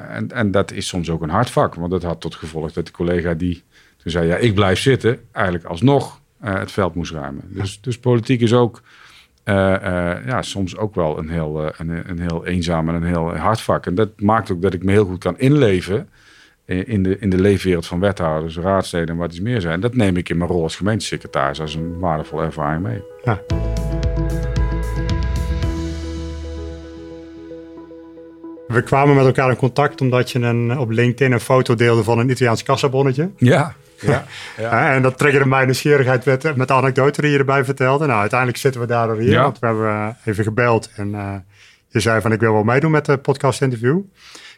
en, 0.09 0.30
en 0.33 0.50
dat 0.50 0.73
is 0.73 0.87
soms 0.87 1.11
ook 1.11 1.23
een 1.23 1.30
hard 1.30 1.50
vak, 1.50 1.75
want 1.75 1.90
dat 1.90 2.02
had 2.02 2.21
tot 2.21 2.35
gevolg 2.35 2.73
dat 2.73 2.87
de 2.87 2.92
collega 2.92 3.35
die 3.35 3.62
toen 3.97 4.12
zei, 4.12 4.26
ja, 4.26 4.37
ik 4.37 4.54
blijf 4.54 4.78
zitten, 4.78 5.18
eigenlijk 5.33 5.64
alsnog 5.64 6.21
eh, 6.40 6.54
het 6.54 6.73
veld 6.73 6.95
moest 6.95 7.12
ruimen. 7.12 7.42
Dus, 7.49 7.80
dus 7.80 7.99
politiek 7.99 8.40
is 8.40 8.52
ook 8.52 8.83
ja, 10.26 10.42
soms 10.42 10.76
ook 10.76 10.95
wel 10.95 11.18
een 11.18 11.28
heel, 11.28 11.73
een, 11.76 12.11
een 12.11 12.18
heel 12.18 12.47
eenzaam 12.47 12.88
en 12.88 12.95
een 12.95 13.04
heel 13.04 13.37
hard 13.37 13.61
vak. 13.61 13.87
En 13.87 13.95
dat 13.95 14.21
maakt 14.21 14.50
ook 14.50 14.62
dat 14.62 14.75
ik 14.75 14.85
me 14.85 14.92
heel 14.92 15.04
goed 15.04 15.18
kan 15.18 15.38
inleven 15.38 16.09
in 16.64 17.02
de, 17.02 17.18
in 17.18 17.30
de 17.30 17.40
leefwereld 17.40 17.87
van 17.87 18.00
wethouders, 18.00 18.57
raadsleden 18.57 19.09
en 19.09 19.16
wat 19.16 19.30
iets 19.30 19.40
meer 19.40 19.61
zijn. 19.61 19.80
Dat 19.80 19.95
neem 19.95 20.16
ik 20.16 20.28
in 20.28 20.37
mijn 20.37 20.50
rol 20.50 20.62
als 20.62 20.76
gemeentesecretaris 20.76 21.61
als 21.61 21.75
een 21.75 21.99
waardevolle 21.99 22.45
ervaring 22.45 22.83
mee. 22.83 23.02
Ja. 23.25 23.40
We 28.68 28.82
kwamen 28.82 29.14
met 29.16 29.25
elkaar 29.25 29.50
in 29.50 29.56
contact 29.56 30.00
omdat 30.00 30.30
je 30.30 30.38
een, 30.38 30.78
op 30.78 30.90
LinkedIn 30.90 31.32
een 31.32 31.40
foto 31.40 31.75
deelde 31.75 32.02
van 32.04 32.18
een 32.18 32.30
Italiaans 32.30 32.62
kassabonnetje. 32.62 33.30
Ja, 33.37 33.75
ja, 34.00 34.25
ja. 34.58 34.70
Hè, 34.78 34.94
en 34.94 35.02
dat 35.02 35.18
triggerde 35.18 35.46
mijn 35.48 35.64
nieuwsgierigheid 35.64 36.25
met, 36.25 36.56
met 36.56 36.68
de 36.68 36.75
anekdote 36.75 37.20
die 37.20 37.30
je 37.30 37.38
erbij 37.38 37.64
vertelde. 37.64 38.06
Nou, 38.06 38.20
uiteindelijk 38.20 38.58
zitten 38.58 38.80
we 38.80 38.87
daardoor 38.87 39.16
hier, 39.18 39.30
Ja. 39.30 39.42
want 39.42 39.58
we 39.58 39.66
hebben 39.66 39.88
eh, 39.88 40.08
even 40.25 40.44
gebeld. 40.44 40.90
En 40.96 41.14
eh, 41.14 41.34
je 41.88 42.00
zei 42.00 42.20
van, 42.20 42.32
ik 42.32 42.40
wil 42.40 42.52
wel 42.52 42.62
meedoen 42.62 42.90
met 42.90 43.04
de 43.04 43.16
podcast 43.16 43.62
interview. 43.62 44.00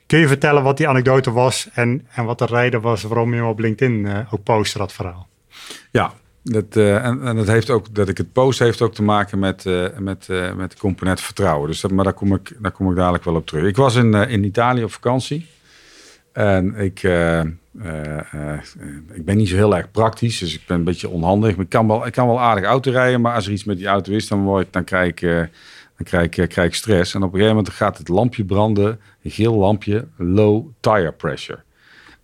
Kun 0.07 0.19
je 0.19 0.29
vertellen 0.29 0.63
wat 0.63 0.77
die 0.77 0.89
anekdote 0.89 1.33
was 1.33 1.69
en, 1.75 2.07
en 2.15 2.25
wat 2.25 2.39
de 2.39 2.47
reden 2.47 2.81
was 2.81 3.03
waarom 3.03 3.31
je 3.35 3.37
hem 3.41 3.49
op 3.49 3.59
LinkedIn 3.59 4.07
eh, 4.07 4.19
ook 4.33 4.43
postte, 4.43 4.79
dat 4.79 4.93
verhaal? 4.93 5.29
Ja, 5.91 6.13
dat, 6.43 6.77
eh, 6.77 7.05
en, 7.05 7.37
dat 7.37 7.47
heeft 7.47 7.71
ook 7.71 7.95
dat 7.95 8.09
ik 8.09 8.19
het 8.19 8.33
post 8.33 8.59
heeft 8.59 8.83
ook 8.83 8.95
te 8.95 9.03
maken 9.03 9.39
met, 9.39 9.67
eh, 9.67 9.87
met, 9.99 10.29
eh, 10.29 10.55
met 10.55 10.71
de 10.71 10.77
component 10.79 11.21
vertrouwen. 11.21 11.69
Dus 11.69 11.87
maar 11.87 12.05
daar 12.05 12.13
kom, 12.13 12.35
ik, 12.35 12.57
daar 12.59 12.73
kom 12.73 12.91
ik 12.91 12.97
dadelijk 12.97 13.25
wel 13.25 13.35
op 13.35 13.47
terug. 13.47 13.65
Ik 13.65 13.77
was 13.77 13.95
in, 13.95 14.15
in 14.15 14.45
Italië 14.45 14.85
op 14.85 14.93
vakantie. 14.93 15.47
En 16.33 16.75
ik, 16.75 17.03
ik 19.13 19.25
ben 19.25 19.37
niet 19.37 19.49
zo 19.49 19.55
heel 19.55 19.77
erg 19.77 19.91
praktisch, 19.91 20.39
dus 20.39 20.55
ik 20.55 20.63
ben 20.67 20.77
een 20.77 20.85
beetje 20.85 21.09
onhandig. 21.09 21.57
Ik 21.57 21.69
kan 21.69 21.87
wel, 21.87 22.07
ik 22.07 22.13
kan 22.13 22.27
wel 22.27 22.41
aardig 22.41 22.65
auto 22.65 22.91
rijden, 22.91 23.21
maar 23.21 23.35
als 23.35 23.47
er 23.47 23.53
iets 23.53 23.65
met 23.65 23.77
die 23.77 23.87
auto 23.87 24.13
is, 24.13 24.29
dan, 24.29 24.43
word 24.43 24.67
ik, 24.67 24.73
dan, 24.73 24.85
krijg, 24.85 25.09
ik, 25.09 25.21
dan 25.21 26.05
krijg, 26.05 26.25
ik, 26.25 26.49
krijg 26.49 26.69
ik 26.69 26.75
stress. 26.75 27.15
En 27.15 27.23
op 27.23 27.27
een 27.27 27.39
gegeven 27.39 27.57
moment 27.57 27.75
gaat 27.75 27.99
het 27.99 28.09
lampje 28.09 28.45
branden, 28.45 29.01
een 29.23 29.31
geel 29.31 29.55
lampje, 29.55 30.07
low 30.17 30.67
tire 30.81 31.13
pressure. 31.13 31.59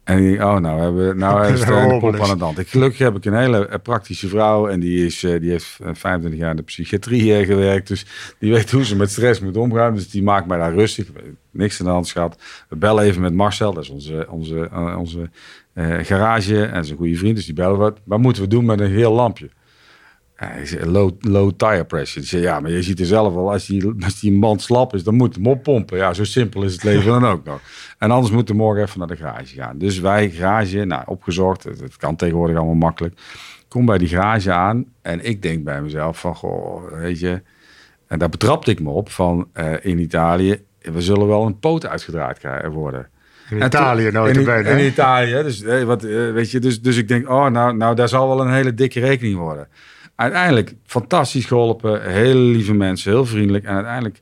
En 0.06 0.22
denk, 0.22 0.40
oh, 0.40 0.58
nou, 0.58 0.80
hebben, 0.80 1.16
nou 1.18 1.46
is 1.52 1.60
een 1.60 1.98
pop 1.98 2.20
aan 2.20 2.30
het 2.30 2.40
hand. 2.40 2.58
Ik, 2.58 2.68
gelukkig 2.68 2.98
heb 2.98 3.16
ik 3.16 3.24
een 3.24 3.34
hele 3.34 3.66
eh, 3.66 3.78
praktische 3.82 4.28
vrouw 4.28 4.68
en 4.68 4.80
die, 4.80 5.06
is, 5.06 5.24
eh, 5.24 5.40
die 5.40 5.50
heeft 5.50 5.78
eh, 5.82 5.88
25 5.92 6.40
jaar 6.40 6.50
in 6.50 6.56
de 6.56 6.62
psychiatrie 6.62 7.36
eh, 7.36 7.46
gewerkt. 7.46 7.88
Dus 7.88 8.06
die 8.38 8.52
weet 8.52 8.70
hoe 8.70 8.84
ze 8.84 8.96
met 8.96 9.10
stress 9.10 9.40
moet 9.40 9.56
omgaan. 9.56 9.94
Dus 9.94 10.10
die 10.10 10.22
maakt 10.22 10.46
mij 10.46 10.58
daar 10.58 10.74
rustig. 10.74 11.06
Niks 11.50 11.80
aan 11.80 11.86
de 11.86 11.92
hand. 11.92 12.36
We 12.68 12.76
bellen 12.76 13.04
even 13.04 13.22
met 13.22 13.34
Marcel, 13.34 13.72
dat 13.72 13.82
is 13.82 13.88
onze, 13.88 14.26
onze, 14.30 14.68
eh, 14.72 14.96
onze 14.98 15.30
eh, 15.72 15.98
garage 16.02 16.64
en 16.64 16.84
zijn 16.84 16.98
goede 16.98 17.16
vriend. 17.16 17.36
Dus 17.36 17.44
die 17.44 17.54
bellen 17.54 17.78
wat. 17.78 17.98
Wat 18.04 18.18
moeten 18.18 18.42
we 18.42 18.48
doen 18.48 18.64
met 18.64 18.80
een 18.80 18.90
heel 18.90 19.12
lampje? 19.12 19.50
Ja, 20.38 20.86
low, 20.86 21.12
low 21.20 21.50
tire 21.56 21.84
pressure. 21.84 22.26
Zei, 22.26 22.42
ja, 22.42 22.60
maar 22.60 22.70
je 22.70 22.82
ziet 22.82 23.00
er 23.00 23.06
zelf 23.06 23.36
al, 23.36 23.52
als 23.52 23.66
die, 23.66 23.92
als 24.04 24.20
die 24.20 24.32
man 24.32 24.60
slap 24.60 24.94
is, 24.94 25.02
dan 25.02 25.14
moet 25.14 25.34
hem 25.34 25.46
oppompen. 25.46 25.98
Ja, 25.98 26.14
zo 26.14 26.24
simpel 26.24 26.62
is 26.62 26.72
het 26.72 26.82
leven 26.82 27.10
dan 27.10 27.24
ook 27.24 27.44
nog. 27.44 27.60
En 27.98 28.10
anders 28.10 28.32
moeten 28.32 28.54
we 28.54 28.60
morgen 28.60 28.82
even 28.82 28.98
naar 28.98 29.08
de 29.08 29.16
garage 29.16 29.54
gaan. 29.54 29.78
Dus 29.78 29.98
wij, 29.98 30.30
garage, 30.30 30.84
nou, 30.84 31.02
opgezocht. 31.06 31.64
Het, 31.64 31.80
het 31.80 31.96
kan 31.96 32.16
tegenwoordig 32.16 32.56
allemaal 32.56 32.74
makkelijk. 32.74 33.20
Kom 33.68 33.86
bij 33.86 33.98
die 33.98 34.08
garage 34.08 34.52
aan 34.52 34.84
en 35.02 35.24
ik 35.24 35.42
denk 35.42 35.64
bij 35.64 35.82
mezelf 35.82 36.20
van, 36.20 36.34
goh, 36.34 36.92
weet 36.92 37.20
je... 37.20 37.42
En 38.06 38.18
daar 38.18 38.28
betrapte 38.28 38.70
ik 38.70 38.80
me 38.80 38.90
op 38.90 39.10
van, 39.10 39.48
eh, 39.52 39.72
in 39.82 39.98
Italië, 39.98 40.64
we 40.80 41.00
zullen 41.00 41.26
wel 41.26 41.46
een 41.46 41.58
poot 41.58 41.86
uitgedraaid 41.86 42.38
krijgen 42.38 42.70
worden. 42.70 43.08
In 43.50 43.62
Italië 43.62 44.10
nooit 44.10 44.36
in, 44.36 44.66
in 44.66 44.86
Italië, 44.86 45.42
dus, 45.42 45.62
eh, 45.62 45.82
wat, 45.82 46.04
eh, 46.04 46.32
weet 46.32 46.50
je, 46.50 46.58
dus, 46.58 46.82
dus 46.82 46.96
ik 46.96 47.08
denk, 47.08 47.28
oh, 47.28 47.46
nou, 47.46 47.76
nou, 47.76 47.94
daar 47.94 48.08
zal 48.08 48.28
wel 48.28 48.40
een 48.40 48.52
hele 48.52 48.74
dikke 48.74 49.00
rekening 49.00 49.36
worden. 49.36 49.68
Uiteindelijk 50.16 50.74
fantastisch 50.84 51.44
geholpen, 51.44 52.10
hele 52.10 52.40
lieve 52.40 52.74
mensen, 52.74 53.12
heel 53.12 53.26
vriendelijk. 53.26 53.64
En 53.64 53.74
uiteindelijk 53.74 54.20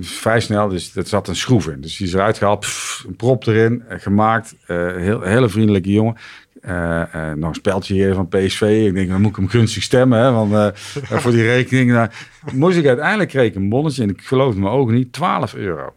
vrij 0.00 0.40
snel, 0.40 0.68
dus 0.68 0.92
dat 0.92 1.08
zat 1.08 1.28
een 1.28 1.36
schroef 1.36 1.68
in. 1.68 1.80
Dus 1.80 1.96
die 1.96 2.06
is 2.06 2.12
eruit 2.12 2.38
gehaald, 2.38 2.66
een 3.06 3.16
prop 3.16 3.46
erin, 3.46 3.82
eh, 3.88 3.98
gemaakt. 4.00 4.54
eh, 4.66 4.96
heel, 4.96 5.22
hele 5.22 5.48
vriendelijke 5.48 5.92
jongen. 5.92 6.16
Eh, 6.60 7.32
nog 7.32 7.48
een 7.48 7.54
speltje 7.54 7.94
hier 7.94 8.14
van 8.14 8.28
PSV. 8.28 8.84
Ik 8.86 8.94
denk, 8.94 9.08
dan 9.08 9.20
moet 9.20 9.30
ik 9.30 9.36
hem 9.36 9.48
gunstig 9.48 9.82
stemmen, 9.82 10.18
hè, 10.18 10.32
want, 10.32 10.78
voor 11.22 11.30
die 11.30 11.42
rekening. 11.42 11.90
Nou, 11.90 12.08
moest 12.52 12.76
ik 12.76 12.86
uiteindelijk 12.86 13.28
kreeg 13.30 13.48
ik 13.48 13.54
een 13.54 13.68
bonnetje, 13.68 14.02
en 14.02 14.08
ik 14.08 14.20
geloof 14.22 14.54
mijn 14.54 14.72
ogen 14.72 14.94
niet, 14.94 15.12
12 15.12 15.54
euro. 15.54 15.92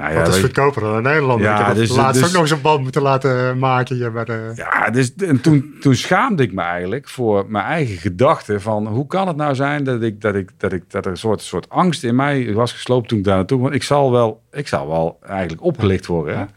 Nou 0.00 0.14
Dat 0.14 0.28
is 0.28 0.34
je- 0.34 0.40
goedkoper 0.40 0.82
dan 0.82 0.96
in 0.96 1.02
Nederland. 1.02 1.40
Ja, 1.40 1.60
ik 1.60 1.66
heb 1.66 1.74
dus- 1.74 1.96
laatst 1.96 2.20
dus- 2.20 2.28
ook 2.28 2.32
nog 2.32 2.42
eens 2.42 2.50
een 2.50 2.60
band 2.60 2.82
moeten 2.82 3.02
laten 3.02 3.58
maken 3.58 3.96
hier 3.96 4.12
bij 4.12 4.24
de... 4.24 4.52
Ja, 4.54 4.90
dus, 4.90 5.14
en 5.14 5.40
toen, 5.40 5.74
toen 5.80 5.94
schaamde 5.94 6.42
ik 6.42 6.52
me 6.52 6.62
eigenlijk 6.62 7.08
voor 7.08 7.44
mijn 7.48 7.64
eigen 7.64 7.96
gedachten 7.96 8.60
van 8.60 8.86
hoe 8.86 9.06
kan 9.06 9.26
het 9.28 9.36
nou 9.36 9.54
zijn 9.54 9.84
dat, 9.84 10.02
ik, 10.02 10.20
dat, 10.20 10.34
ik, 10.34 10.50
dat, 10.56 10.72
ik, 10.72 10.82
dat 10.88 11.04
er 11.04 11.10
een 11.10 11.16
soort, 11.16 11.42
soort 11.42 11.68
angst 11.68 12.04
in 12.04 12.14
mij 12.14 12.52
was 12.52 12.72
gesloopt 12.72 13.08
toen 13.08 13.18
ik 13.18 13.24
daar 13.24 13.36
naartoe 13.36 13.60
want 13.60 13.74
ik 13.74 13.82
zal 13.82 14.12
wel, 14.12 14.42
ik 14.52 14.68
zal 14.68 14.88
wel 14.88 15.18
eigenlijk 15.26 15.62
opgelicht 15.62 16.06
worden. 16.06 16.48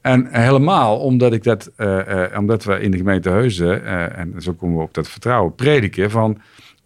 En 0.00 0.26
helemaal 0.30 0.98
omdat 0.98 1.32
ik 1.32 1.44
dat, 1.44 1.70
eh, 1.76 2.24
eh, 2.24 2.38
omdat 2.38 2.64
we 2.64 2.80
in 2.80 2.90
de 2.90 2.96
gemeente 2.96 3.28
Heusden, 3.28 3.84
eh, 3.84 4.18
en 4.18 4.34
zo 4.38 4.52
komen 4.52 4.76
we 4.76 4.82
op 4.82 4.94
dat 4.94 5.08
vertrouwen, 5.08 5.54
prediken 5.54 6.10
van 6.10 6.40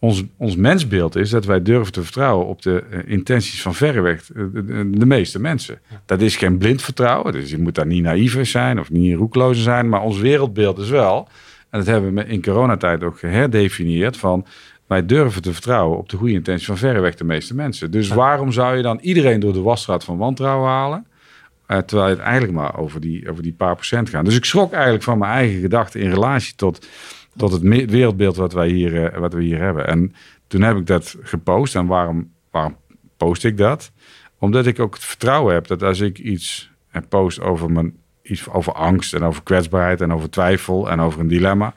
ons, 0.05 0.23
ons 0.37 0.55
mensbeeld 0.55 1.15
is 1.15 1.29
dat 1.29 1.45
wij 1.45 1.61
durven 1.61 1.93
te 1.93 2.03
vertrouwen 2.03 2.47
op 2.47 2.61
de 2.61 2.83
eh, 2.89 2.99
intenties 3.05 3.61
van 3.61 3.75
verreweg 3.75 4.31
eh, 4.31 4.43
de, 4.91 5.05
meeste 5.05 5.39
mensen. 5.39 5.79
Dat 6.05 6.21
is 6.21 6.35
geen 6.35 6.57
blind 6.57 6.81
vertrouwen, 6.81 7.33
dus 7.33 7.49
je 7.49 7.57
moet 7.57 7.75
daar 7.75 7.85
niet 7.85 8.03
naïef 8.03 8.47
zijn 8.47 8.79
of 8.79 8.89
niet 8.89 9.15
roekloos 9.15 9.63
zijn, 9.63 9.89
maar 9.89 10.01
ons 10.01 10.19
wereldbeeld 10.19 10.77
is 10.77 10.89
wel, 10.89 11.27
en 11.69 11.79
dat 11.79 11.87
hebben 11.87 12.13
we 12.13 12.25
in 12.25 12.41
coronatijd 12.41 13.03
ook 13.03 13.19
geherdefinieerd, 13.19 14.17
van 14.17 14.45
wij 14.87 15.05
durven 15.05 15.41
te 15.41 15.53
vertrouwen 15.53 15.97
op 15.97 16.09
de 16.09 16.17
goede 16.17 16.33
intenties 16.33 16.67
van 16.67 16.77
verreweg 16.77 17.15
de 17.15 17.23
meeste 17.23 17.55
mensen. 17.55 17.91
Dus 17.91 18.07
waarom 18.07 18.51
zou 18.51 18.75
je 18.75 18.81
dan 18.81 18.99
iedereen 19.01 19.39
door 19.39 19.53
de 19.53 19.61
wasstraat 19.61 20.03
van 20.03 20.17
wantrouwen 20.17 20.69
halen? 20.69 21.05
Eh, 21.65 21.77
terwijl 21.77 22.09
het 22.09 22.19
eigenlijk 22.19 22.53
maar 22.53 22.77
over 22.77 23.01
die, 23.01 23.29
over 23.29 23.43
die 23.43 23.53
paar 23.53 23.75
procent 23.75 24.09
gaat. 24.09 24.25
Dus 24.25 24.35
ik 24.35 24.45
schrok 24.45 24.73
eigenlijk 24.73 25.03
van 25.03 25.17
mijn 25.17 25.31
eigen 25.31 25.61
gedachten 25.61 25.99
in 25.99 26.09
relatie 26.09 26.55
tot, 26.55 26.87
tot 27.35 27.51
het 27.51 27.61
wereldbeeld 27.91 28.35
wat, 28.35 28.53
wij 28.53 28.69
hier, 28.69 29.05
eh, 29.05 29.19
wat 29.19 29.33
we 29.33 29.43
hier 29.43 29.59
hebben. 29.59 29.87
En 29.87 30.13
toen 30.47 30.61
heb 30.61 30.77
ik 30.77 30.85
dat 30.85 31.15
gepost. 31.21 31.75
En 31.75 31.85
waarom, 31.85 32.31
waarom 32.51 32.77
post 33.17 33.43
ik 33.43 33.57
dat? 33.57 33.91
Omdat 34.39 34.65
ik 34.65 34.79
ook 34.79 34.93
het 34.93 35.03
vertrouwen 35.03 35.53
heb 35.53 35.67
dat 35.67 35.83
als 35.83 35.99
ik 35.99 36.19
iets 36.19 36.71
eh, 36.91 37.01
post 37.09 37.39
over, 37.39 37.71
mijn, 37.71 37.95
iets 38.21 38.49
over 38.49 38.73
angst 38.73 39.13
en 39.13 39.23
over 39.23 39.43
kwetsbaarheid 39.43 40.01
en 40.01 40.13
over 40.13 40.29
twijfel 40.29 40.89
en 40.89 40.99
over 40.99 41.19
een 41.19 41.27
dilemma, 41.27 41.75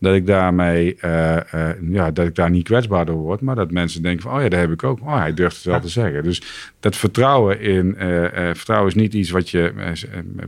dat 0.00 0.14
ik 0.14 0.26
daarmee, 0.26 0.96
eh, 1.00 1.36
eh, 1.70 1.76
ja, 1.82 2.10
dat 2.10 2.26
ik 2.26 2.34
daar 2.34 2.50
niet 2.50 2.64
kwetsbaar 2.64 3.06
door 3.06 3.16
word, 3.16 3.40
maar 3.40 3.54
dat 3.54 3.70
mensen 3.70 4.02
denken 4.02 4.22
van, 4.22 4.32
oh 4.34 4.42
ja, 4.42 4.48
dat 4.48 4.60
heb 4.60 4.70
ik 4.70 4.84
ook. 4.84 5.00
Oh, 5.00 5.18
hij 5.18 5.34
durft 5.34 5.56
het 5.56 5.64
wel 5.64 5.80
te 5.80 5.88
zeggen. 5.88 6.22
Dus 6.22 6.42
dat 6.80 6.96
vertrouwen 6.96 7.60
in, 7.60 7.96
eh, 7.96 8.50
vertrouwen 8.54 8.88
is 8.88 8.94
niet 8.94 9.14
iets 9.14 9.30
wat 9.30 9.50
je, 9.50 9.72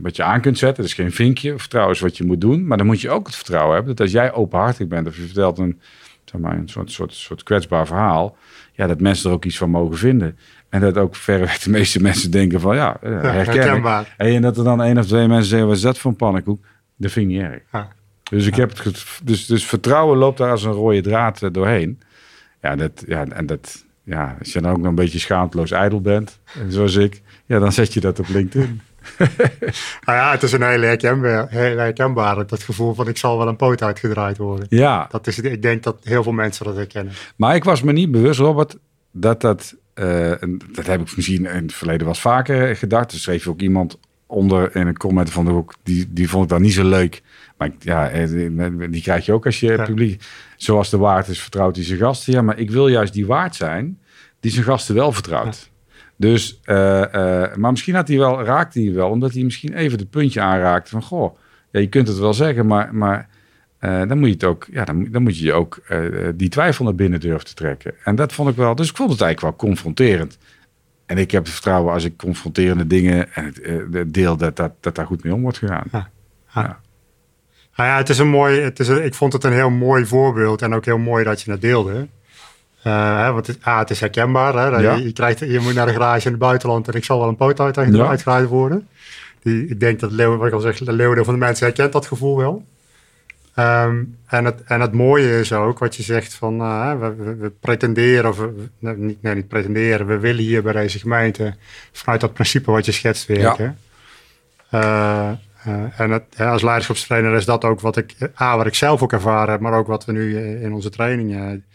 wat 0.01 0.15
je 0.15 0.23
aan 0.23 0.41
kunt 0.41 0.57
zetten. 0.57 0.83
Het 0.83 0.91
is 0.91 0.97
geen 0.97 1.11
vinkje. 1.11 1.59
Vertrouwen 1.59 1.93
is 1.93 1.99
wat 1.99 2.17
je 2.17 2.23
moet 2.23 2.41
doen. 2.41 2.67
Maar 2.67 2.77
dan 2.77 2.85
moet 2.85 3.01
je 3.01 3.09
ook 3.09 3.25
het 3.25 3.35
vertrouwen 3.35 3.75
hebben 3.75 3.95
dat 3.95 4.05
als 4.05 4.15
jij 4.15 4.33
openhartig 4.33 4.87
bent 4.87 5.07
of 5.07 5.15
je 5.15 5.21
vertelt 5.21 5.57
een, 5.57 5.79
zeg 6.25 6.41
maar, 6.41 6.57
een 6.57 6.69
soort, 6.69 6.91
soort, 6.91 7.13
soort 7.13 7.43
kwetsbaar 7.43 7.87
verhaal, 7.87 8.37
ja, 8.71 8.87
dat 8.87 8.99
mensen 8.99 9.29
er 9.29 9.35
ook 9.35 9.45
iets 9.45 9.57
van 9.57 9.69
mogen 9.69 9.97
vinden. 9.97 10.37
En 10.69 10.81
dat 10.81 10.97
ook 10.97 11.15
verreweg 11.15 11.57
de 11.57 11.69
meeste 11.69 12.01
mensen 12.09 12.31
denken 12.31 12.59
van, 12.59 12.75
ja, 12.75 12.97
herkenbaar. 13.01 14.13
En 14.17 14.41
dat 14.41 14.57
er 14.57 14.63
dan 14.63 14.81
één 14.81 14.97
of 14.97 15.05
twee 15.05 15.27
mensen 15.27 15.49
zeggen, 15.49 15.67
wat 15.67 15.77
is 15.77 15.83
dat 15.83 15.97
voor 15.97 16.11
een 16.11 16.17
pannenkoek? 16.17 16.65
Dat 16.95 17.11
vind 17.11 17.29
ik 17.29 17.35
niet 17.35 17.41
erg. 17.41 17.61
Ja. 17.71 17.89
Dus, 18.33 18.45
ik 18.45 18.55
heb 18.55 18.77
het, 18.83 19.05
dus, 19.23 19.45
dus 19.45 19.65
vertrouwen 19.65 20.17
loopt 20.17 20.37
daar 20.37 20.51
als 20.51 20.63
een 20.63 20.71
rode 20.71 21.01
draad 21.01 21.41
eh, 21.41 21.49
doorheen. 21.51 21.99
Ja, 22.61 22.75
dat, 22.75 23.03
ja, 23.07 23.25
en 23.27 23.45
dat, 23.45 23.85
ja, 24.03 24.35
als 24.39 24.53
je 24.53 24.61
dan 24.61 24.71
ook 24.71 24.77
nog 24.77 24.87
een 24.87 24.95
beetje 24.95 25.19
schaamteloos 25.19 25.71
ijdel 25.71 26.01
bent, 26.01 26.39
zoals 26.67 26.95
ik, 26.95 27.21
ja, 27.45 27.59
dan 27.59 27.71
zet 27.71 27.93
je 27.93 27.99
dat 27.99 28.19
op 28.19 28.27
LinkedIn. 28.27 28.81
nou 30.05 30.17
ja, 30.17 30.31
het 30.31 30.43
is 30.43 30.51
een 30.51 30.61
hele 30.61 30.85
herkenbaar, 30.85 31.49
heel 31.49 31.77
herkenbaar, 31.77 32.47
dat 32.47 32.63
gevoel 32.63 32.93
van 32.93 33.07
ik 33.07 33.17
zal 33.17 33.37
wel 33.37 33.47
een 33.47 33.55
poot 33.55 33.83
uitgedraaid 33.83 34.37
worden. 34.37 34.65
Ja. 34.69 35.07
Dat 35.09 35.27
is, 35.27 35.39
ik 35.39 35.61
denk 35.61 35.83
dat 35.83 35.97
heel 36.03 36.23
veel 36.23 36.31
mensen 36.31 36.65
dat 36.65 36.75
herkennen. 36.75 37.13
Maar 37.35 37.55
ik 37.55 37.63
was 37.63 37.81
me 37.81 37.91
niet 37.91 38.11
bewust, 38.11 38.39
Robert, 38.39 38.77
dat 39.11 39.41
dat, 39.41 39.75
uh, 39.95 40.31
dat 40.71 40.85
heb 40.85 41.01
ik 41.01 41.15
misschien 41.15 41.45
in 41.45 41.63
het 41.63 41.73
verleden 41.73 42.07
was 42.07 42.21
vaker 42.21 42.75
gedacht. 42.75 43.11
Er 43.11 43.19
schreef 43.19 43.47
ook 43.47 43.61
iemand 43.61 43.97
onder 44.33 44.75
in 44.75 44.87
een 44.87 44.97
comment 44.97 45.31
van 45.31 45.45
de 45.45 45.51
hoek, 45.51 45.73
die, 45.83 46.07
die 46.09 46.29
vond 46.29 46.43
ik 46.43 46.49
dan 46.49 46.61
niet 46.61 46.73
zo 46.73 46.89
leuk. 46.89 47.21
Maar 47.57 47.69
ja, 47.79 48.09
eh, 48.09 48.29
die 48.89 49.01
krijg 49.01 49.25
je 49.25 49.33
ook 49.33 49.45
als 49.45 49.59
je 49.59 49.83
publiek, 49.83 50.23
zoals 50.57 50.89
de 50.89 50.97
waard 50.97 51.27
is, 51.27 51.41
vertrouwt 51.41 51.75
hij 51.75 51.85
zijn 51.85 51.99
gasten. 51.99 52.33
Ja, 52.33 52.41
maar 52.41 52.59
ik 52.59 52.71
wil 52.71 52.87
juist 52.87 53.13
die 53.13 53.25
waard 53.25 53.55
zijn 53.55 53.97
die 54.43 54.51
zijn 54.51 54.65
gasten 54.65 54.95
wel 54.95 55.11
vertrouwt. 55.11 55.71
Dus, 56.15 56.59
uh, 56.65 56.75
uh, 56.75 57.55
maar 57.55 57.71
misschien 57.71 57.95
had 57.95 58.07
hij 58.07 58.17
wel, 58.17 58.43
raakte 58.43 58.81
hij 58.81 58.93
wel, 58.93 59.09
omdat 59.09 59.33
hij 59.33 59.43
misschien 59.43 59.73
even 59.73 59.99
het 59.99 60.09
puntje 60.09 60.41
aanraakte 60.41 60.89
van, 60.89 61.01
goh, 61.01 61.37
ja, 61.71 61.79
je 61.79 61.87
kunt 61.87 62.07
het 62.07 62.17
wel 62.17 62.33
zeggen, 62.33 62.67
maar, 62.67 62.95
maar 62.95 63.29
uh, 63.79 64.07
dan 64.07 64.19
moet 64.19 64.27
je 64.27 64.33
het 64.33 64.43
ook, 64.43 64.67
ja, 64.71 64.85
dan, 64.85 65.07
dan 65.11 65.23
moet 65.23 65.37
je 65.37 65.53
ook 65.53 65.81
die 66.35 66.49
twijfel 66.49 66.85
naar 66.85 66.95
binnen 66.95 67.19
durven 67.19 67.45
te 67.45 67.53
trekken. 67.53 67.93
En 68.03 68.15
dat 68.15 68.33
vond 68.33 68.49
ik 68.49 68.55
wel, 68.55 68.75
dus 68.75 68.89
ik 68.89 68.95
vond 68.95 69.11
het 69.11 69.21
eigenlijk 69.21 69.57
wel 69.57 69.69
confronterend. 69.69 70.37
En 71.13 71.19
ik 71.19 71.31
heb 71.31 71.43
het 71.43 71.53
vertrouwen 71.53 71.93
als 71.93 72.03
ik 72.03 72.17
confronterende 72.17 72.87
dingen 72.87 73.33
en 73.33 73.53
het, 73.91 74.13
deel 74.13 74.37
dat, 74.37 74.55
dat, 74.55 74.71
dat 74.79 74.95
daar 74.95 75.05
goed 75.05 75.23
mee 75.23 75.33
om 75.33 75.41
wordt 75.41 75.57
gegaan. 75.57 75.87
Ja. 75.91 76.09
ja. 76.53 76.79
Nou 77.75 77.89
ja, 77.89 77.97
het 77.97 78.09
is 78.09 78.17
een 78.17 78.29
mooi, 78.29 78.61
het 78.61 78.79
is 78.79 78.87
ik 78.87 79.13
vond 79.13 79.33
het 79.33 79.43
een 79.43 79.53
heel 79.53 79.69
mooi 79.69 80.05
voorbeeld 80.05 80.61
en 80.61 80.73
ook 80.73 80.85
heel 80.85 80.97
mooi 80.97 81.23
dat 81.23 81.41
je 81.41 81.51
het 81.51 81.61
deelde. 81.61 82.07
Uh, 82.87 83.19
hè, 83.23 83.31
want 83.31 83.47
het, 83.47 83.57
ah, 83.61 83.79
het 83.79 83.89
is 83.89 83.99
herkenbaar. 83.99 84.53
Hè? 84.53 84.77
Je, 84.77 85.03
je, 85.03 85.13
krijgt, 85.13 85.39
je 85.39 85.59
moet 85.59 85.73
naar 85.73 85.85
de 85.85 85.91
garage 85.91 86.25
in 86.25 86.31
het 86.31 86.41
buitenland 86.41 86.87
en 86.87 86.93
ik 86.93 87.03
zal 87.03 87.19
wel 87.19 87.27
een 87.27 87.35
poot 87.35 87.59
uit, 87.59 87.75
ja. 87.75 88.07
uitgeraaid 88.07 88.47
worden. 88.47 88.87
Die, 89.41 89.67
ik 89.67 89.79
denk 89.79 89.99
dat 89.99 90.11
leeuw, 90.11 90.37
wat 90.37 90.47
ik 90.47 90.53
al 90.53 90.59
zeg, 90.59 90.77
de 90.77 90.93
leeuwendeel 90.93 91.25
van 91.25 91.33
de 91.33 91.39
mensen 91.39 91.65
herkent 91.65 91.91
dat 91.93 92.05
gevoel 92.05 92.37
wel. 92.37 92.65
Um, 93.59 94.17
en, 94.27 94.45
het, 94.45 94.63
en 94.63 94.81
het 94.81 94.93
mooie 94.93 95.39
is 95.39 95.53
ook 95.53 95.79
wat 95.79 95.95
je 95.95 96.03
zegt 96.03 96.33
van 96.33 96.61
uh, 96.61 96.93
we, 96.99 97.51
pretenderen, 97.59 98.29
of 98.29 98.37
we, 98.37 98.69
nee, 98.79 98.95
niet, 98.95 99.21
nee, 99.21 99.35
niet 99.35 99.47
pretenderen, 99.47 100.07
we 100.07 100.19
willen 100.19 100.43
hier 100.43 100.63
bij 100.63 100.73
deze 100.73 100.99
gemeente 100.99 101.55
vanuit 101.91 102.21
dat 102.21 102.33
principe 102.33 102.71
wat 102.71 102.85
je 102.85 102.91
schetst 102.91 103.25
werken. 103.25 103.77
Ja. 104.69 105.39
Uh, 105.65 105.99
en 105.99 106.11
het, 106.11 106.39
als 106.39 106.61
leiderschapstrainer 106.61 107.33
is 107.33 107.45
dat 107.45 107.63
ook 107.63 107.79
wat 107.79 107.97
ik, 107.97 108.15
A, 108.41 108.57
wat 108.57 108.65
ik 108.65 108.75
zelf 108.75 109.01
ook 109.01 109.13
ervaren 109.13 109.51
heb, 109.51 109.59
maar 109.59 109.73
ook 109.73 109.87
wat 109.87 110.05
we 110.05 110.11
nu 110.11 110.37
in 110.61 110.73
onze 110.73 110.89
trainingen 110.89 111.65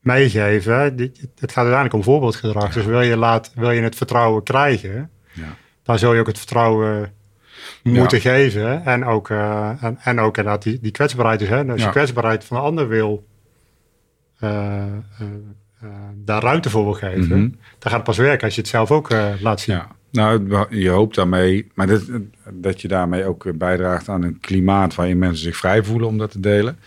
meegeven. 0.00 0.74
Het 0.74 1.22
gaat 1.38 1.56
uiteindelijk 1.56 1.94
om 1.94 2.02
voorbeeldgedrag. 2.02 2.72
Dus 2.72 2.84
wil 2.84 3.00
je, 3.00 3.16
laat, 3.16 3.52
wil 3.54 3.70
je 3.70 3.82
het 3.82 3.96
vertrouwen 3.96 4.42
krijgen, 4.42 5.10
ja. 5.32 5.56
dan 5.82 5.98
zul 5.98 6.14
je 6.14 6.20
ook 6.20 6.26
het 6.26 6.38
vertrouwen 6.38 7.12
moeten 7.82 8.20
geven. 8.20 8.84
En 8.84 9.04
ook, 9.04 9.28
uh, 9.28 9.82
en, 9.82 9.98
en, 10.02 10.20
ook 10.20 10.36
inderdaad 10.36 10.62
die, 10.62 10.78
die 10.80 10.90
kwetsbaarheid. 10.90 11.38
Dus, 11.38 11.48
hè, 11.48 11.64
als 11.64 11.82
je 11.82 11.90
kwetsbaarheid 11.90 12.44
van 12.44 12.56
de 12.56 12.62
ander 12.62 12.88
wil, 12.88 13.26
uh, 14.40 14.82
uh, 15.20 15.88
daar 16.14 16.42
ruimte 16.42 16.70
voor 16.70 16.84
wil 16.84 16.92
geven, 16.92 17.38
mhm. 17.38 17.48
dan 17.48 17.90
gaat 17.90 17.92
het 17.92 18.04
pas 18.04 18.16
werken 18.16 18.44
als 18.44 18.54
je 18.54 18.60
het 18.60 18.70
zelf 18.70 18.90
ook 18.90 19.10
laat 19.40 19.60
zien. 19.60 19.76
Ja. 19.76 19.88
Nou, 20.10 20.66
je 20.70 20.88
hoopt 20.88 21.14
daarmee, 21.14 21.70
maar 21.74 21.86
dat, 21.86 22.02
dat 22.52 22.80
je 22.80 22.88
daarmee 22.88 23.24
ook 23.24 23.58
bijdraagt 23.58 24.08
aan 24.08 24.22
een 24.22 24.40
klimaat 24.40 24.94
waarin 24.94 25.18
mensen 25.18 25.42
zich 25.42 25.56
vrij 25.56 25.82
voelen 25.82 26.08
om 26.08 26.18
dat 26.18 26.30
te 26.30 26.40
delen 26.40 26.78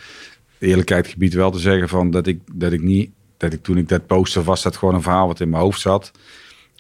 eerlijkheid 0.64 1.08
gebied 1.08 1.34
wel 1.34 1.52
te 1.52 1.60
zeggen 1.60 1.90
van 1.90 2.12
dat 2.12 2.28
ik, 2.28 2.40
dat 2.54 2.72
ik 2.72 2.82
niet, 2.82 3.12
dat 3.38 3.54
ik 3.54 3.64
toen 3.64 3.78
ik 3.78 3.90
dat 3.90 4.06
poster 4.06 4.44
was, 4.44 4.62
dat 4.64 4.78
gewoon 4.78 4.96
een 4.96 5.02
verhaal 5.02 5.28
wat 5.28 5.40
in 5.40 5.50
mijn 5.50 5.62
hoofd 5.62 5.82
zat. 5.82 6.12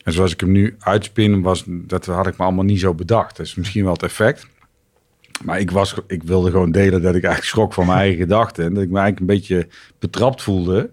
En 0.03 0.13
zoals 0.13 0.31
ik 0.31 0.39
hem 0.39 0.51
nu 0.51 0.75
uitspin, 0.79 1.41
was, 1.41 1.63
dat 1.67 2.05
had 2.05 2.27
ik 2.27 2.37
me 2.37 2.43
allemaal 2.43 2.63
niet 2.63 2.79
zo 2.79 2.93
bedacht. 2.93 3.37
Dat 3.37 3.45
is 3.45 3.55
misschien 3.55 3.83
wel 3.83 3.93
het 3.93 4.03
effect. 4.03 4.47
Maar 5.43 5.59
ik, 5.59 5.71
was, 5.71 5.95
ik 6.07 6.23
wilde 6.23 6.51
gewoon 6.51 6.71
delen 6.71 7.01
dat 7.01 7.15
ik 7.15 7.23
eigenlijk 7.23 7.43
schrok 7.43 7.73
van 7.73 7.85
mijn 7.85 7.97
eigen 7.97 8.17
gedachten. 8.17 8.65
En 8.65 8.73
dat 8.73 8.83
ik 8.83 8.89
me 8.89 8.99
eigenlijk 8.99 9.19
een 9.19 9.37
beetje 9.37 9.67
betrapt 9.99 10.41
voelde. 10.41 10.89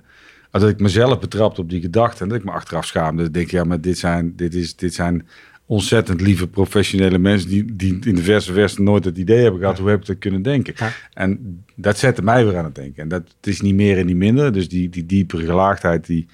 Dat 0.50 0.68
ik 0.68 0.80
mezelf 0.80 1.18
betrapte 1.18 1.60
op 1.60 1.70
die 1.70 1.80
gedachten. 1.80 2.22
En 2.22 2.28
dat 2.28 2.38
ik 2.38 2.44
me 2.44 2.50
achteraf 2.50 2.86
schaamde. 2.86 3.16
Dat 3.16 3.26
ik 3.26 3.34
denk, 3.34 3.50
ja, 3.50 3.64
maar 3.64 3.80
dit 3.80 3.98
zijn, 3.98 4.36
dit 4.36 4.54
is, 4.54 4.76
dit 4.76 4.94
zijn 4.94 5.26
ontzettend 5.66 6.20
lieve 6.20 6.48
professionele 6.48 7.18
mensen 7.18 7.48
die, 7.48 7.76
die 7.76 7.98
in 8.04 8.14
de 8.14 8.22
verse 8.22 8.52
verse 8.52 8.82
nooit 8.82 9.04
het 9.04 9.18
idee 9.18 9.42
hebben 9.42 9.60
gehad. 9.60 9.78
Hoe 9.78 9.88
heb 9.88 10.00
ik 10.00 10.06
dat 10.06 10.18
kunnen 10.18 10.42
denken? 10.42 10.74
En 11.12 11.64
dat 11.74 11.98
zette 11.98 12.22
mij 12.22 12.44
weer 12.44 12.56
aan 12.56 12.64
het 12.64 12.74
denken. 12.74 13.02
En 13.02 13.08
dat 13.08 13.22
het 13.36 13.46
is 13.46 13.60
niet 13.60 13.74
meer 13.74 13.98
en 13.98 14.06
niet 14.06 14.16
minder. 14.16 14.52
Dus 14.52 14.68
die, 14.68 14.88
die 14.88 15.06
diepere 15.06 15.44
gelaagdheid, 15.44 16.06
die, 16.06 16.26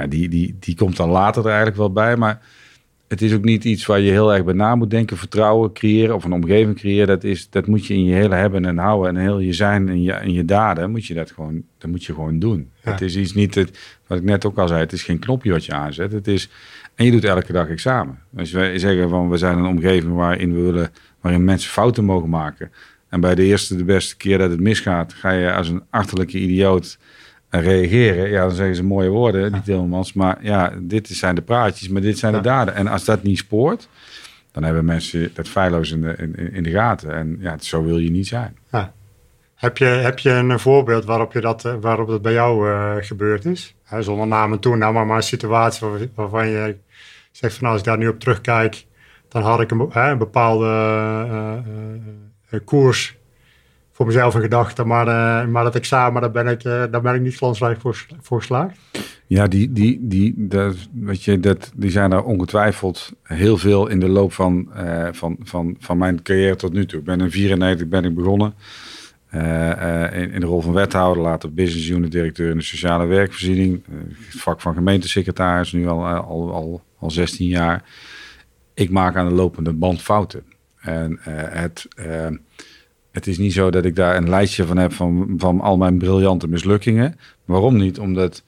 ja, 0.00 0.06
die, 0.06 0.28
die, 0.28 0.56
die 0.60 0.76
komt 0.76 0.96
dan 0.96 1.08
later 1.08 1.42
er 1.42 1.48
eigenlijk 1.48 1.76
wel 1.76 1.92
bij. 1.92 2.16
Maar 2.16 2.40
het 3.08 3.22
is 3.22 3.34
ook 3.34 3.44
niet 3.44 3.64
iets 3.64 3.86
waar 3.86 4.00
je 4.00 4.10
heel 4.10 4.34
erg 4.34 4.44
bij 4.44 4.54
na 4.54 4.74
moet 4.74 4.90
denken. 4.90 5.16
Vertrouwen 5.16 5.72
creëren 5.72 6.14
of 6.14 6.24
een 6.24 6.32
omgeving 6.32 6.76
creëren. 6.76 7.06
Dat, 7.06 7.24
is, 7.24 7.50
dat 7.50 7.66
moet 7.66 7.86
je 7.86 7.94
in 7.94 8.04
je 8.04 8.14
hele 8.14 8.34
hebben 8.34 8.64
en 8.64 8.78
houden. 8.78 9.16
En 9.16 9.22
heel 9.22 9.38
je 9.38 9.52
zijn 9.52 9.88
en 9.88 10.02
je, 10.02 10.12
en 10.12 10.32
je 10.32 10.44
daden. 10.44 10.90
Moet 10.90 11.06
je 11.06 11.14
dat, 11.14 11.30
gewoon, 11.30 11.62
dat 11.78 11.90
moet 11.90 12.04
je 12.04 12.14
gewoon 12.14 12.38
doen. 12.38 12.70
Het 12.80 13.00
is 13.00 13.16
iets 13.16 13.34
niet, 13.34 13.54
het, 13.54 13.78
wat 14.06 14.18
ik 14.18 14.24
net 14.24 14.44
ook 14.44 14.58
al 14.58 14.68
zei. 14.68 14.80
Het 14.80 14.92
is 14.92 15.02
geen 15.02 15.18
knopje 15.18 15.52
wat 15.52 15.64
je 15.64 15.72
aanzet. 15.72 16.12
Het 16.12 16.26
is 16.28 16.50
en 16.94 17.04
je 17.04 17.10
doet 17.10 17.24
elke 17.24 17.52
dag 17.52 17.68
examen. 17.68 18.18
Als 18.36 18.50
wij 18.50 18.78
zeggen 18.78 19.08
van 19.08 19.28
we 19.28 19.36
zijn 19.36 19.58
een 19.58 19.66
omgeving 19.66 20.14
waarin 20.14 20.54
we 20.54 20.60
willen, 20.60 20.90
waarin 21.20 21.44
mensen 21.44 21.70
fouten 21.70 22.04
mogen 22.04 22.28
maken. 22.28 22.70
En 23.08 23.20
bij 23.20 23.34
de 23.34 23.42
eerste, 23.42 23.76
de 23.76 23.84
beste 23.84 24.16
keer 24.16 24.38
dat 24.38 24.50
het 24.50 24.60
misgaat, 24.60 25.12
ga 25.12 25.30
je 25.30 25.52
als 25.52 25.68
een 25.68 25.82
achterlijke 25.90 26.38
idioot 26.38 26.98
eh, 27.50 27.62
reageren. 27.62 28.30
Ja, 28.30 28.40
dan 28.40 28.54
zeggen 28.54 28.76
ze 28.76 28.84
mooie 28.84 29.08
woorden, 29.08 29.52
niet 29.52 29.66
helemaal. 29.66 30.04
Maar 30.14 30.38
ja, 30.40 30.72
dit 30.78 31.08
zijn 31.08 31.34
de 31.34 31.42
praatjes, 31.42 31.88
maar 31.88 32.02
dit 32.02 32.18
zijn 32.18 32.32
de 32.32 32.40
daden. 32.40 32.74
En 32.74 32.86
als 32.86 33.04
dat 33.04 33.22
niet 33.22 33.38
spoort, 33.38 33.88
dan 34.52 34.62
hebben 34.62 34.84
mensen 34.84 35.30
dat 35.34 35.48
feilloos 35.48 35.90
in 35.90 36.00
de, 36.00 36.14
in, 36.16 36.52
in 36.52 36.62
de 36.62 36.70
gaten. 36.70 37.14
En 37.14 37.36
ja, 37.40 37.56
zo 37.58 37.82
wil 37.84 37.98
je 37.98 38.10
niet 38.10 38.26
zijn. 38.26 38.56
Ja. 38.70 38.92
Heb 39.54 39.78
je, 39.78 39.84
heb 39.84 40.18
je 40.18 40.30
een 40.30 40.58
voorbeeld 40.58 41.04
waarop, 41.04 41.32
je 41.32 41.40
dat, 41.40 41.62
waarop 41.80 42.08
dat 42.08 42.22
bij 42.22 42.32
jou 42.32 42.68
uh, 42.68 42.94
gebeurd 43.00 43.44
is? 43.44 43.74
He, 43.84 44.02
zonder 44.02 44.26
namen 44.26 44.58
toe, 44.58 44.76
nou 44.76 44.92
maar, 44.92 45.06
maar 45.06 45.16
een 45.16 45.22
situatie 45.22 46.10
waarvan 46.14 46.48
je 46.48 46.76
zegt 47.30 47.54
van 47.54 47.62
nou, 47.62 47.72
als 47.72 47.82
ik 47.82 47.88
daar 47.88 47.98
nu 47.98 48.08
op 48.08 48.20
terugkijk, 48.20 48.86
dan 49.28 49.42
had 49.42 49.60
ik 49.60 49.70
een, 49.70 49.88
een 49.92 50.18
bepaalde 50.18 50.66
uh, 50.66 51.56
uh, 52.50 52.60
koers 52.64 53.16
voor 54.00 54.08
mezelf 54.08 54.34
gedachten. 54.34 54.86
Maar, 54.86 55.48
maar 55.48 55.64
dat 55.64 55.74
examen, 55.74 56.20
daar 56.20 56.30
ben 56.30 56.46
ik, 56.46 56.62
daar 56.62 57.00
ben 57.00 57.14
ik 57.14 57.20
niet 57.20 57.36
glansrijk 57.36 57.80
voor, 57.80 58.06
voor 58.20 58.38
geslaagd. 58.38 58.78
Ja, 59.26 59.46
die, 59.46 59.72
die, 59.72 59.98
die, 60.02 60.34
dat, 60.36 60.76
weet 60.92 61.24
je, 61.24 61.40
dat, 61.40 61.72
die 61.74 61.90
zijn 61.90 62.12
er 62.12 62.22
ongetwijfeld 62.22 63.12
heel 63.22 63.56
veel 63.56 63.86
in 63.86 64.00
de 64.00 64.08
loop 64.08 64.32
van, 64.32 64.68
van, 65.12 65.36
van, 65.42 65.76
van 65.78 65.98
mijn 65.98 66.22
carrière 66.22 66.56
tot 66.56 66.72
nu 66.72 66.86
toe. 66.86 66.98
Ik 66.98 67.04
ben 67.04 67.20
in 67.20 67.30
94 67.30 67.88
ben 67.88 68.04
ik 68.04 68.14
begonnen. 68.14 68.54
in, 69.32 70.32
in, 70.32 70.40
de 70.40 70.46
rol 70.46 70.60
van 70.60 70.72
wethouder, 70.72 71.22
later 71.22 71.54
business 71.54 71.88
unit 71.88 72.12
directeur 72.12 72.50
in 72.50 72.56
de 72.56 72.62
sociale 72.62 73.06
werkvoorziening. 73.06 73.82
vak 74.28 74.60
van 74.60 74.74
gemeentesecretaris, 74.74 75.72
nu 75.72 75.88
al, 75.88 76.06
al, 76.06 76.52
al 76.52 76.82
al 76.98 77.10
16 77.10 77.46
jaar. 77.46 77.84
Ik 78.74 78.90
maak 78.90 79.16
aan 79.16 79.28
de 79.28 79.34
lopende 79.34 79.72
band 79.72 80.02
fouten. 80.02 80.42
En 80.80 81.18
het, 81.22 81.86
het 83.10 83.26
is 83.26 83.38
niet 83.38 83.52
zo 83.52 83.70
dat 83.70 83.84
ik 83.84 83.96
daar 83.96 84.16
een 84.16 84.28
lijstje 84.28 84.66
van 84.66 84.76
heb 84.76 84.92
van, 84.92 85.34
van 85.36 85.60
al 85.60 85.76
mijn 85.76 85.98
briljante 85.98 86.48
mislukkingen. 86.48 87.18
Waarom 87.44 87.76
niet? 87.76 87.98
Omdat 87.98 88.42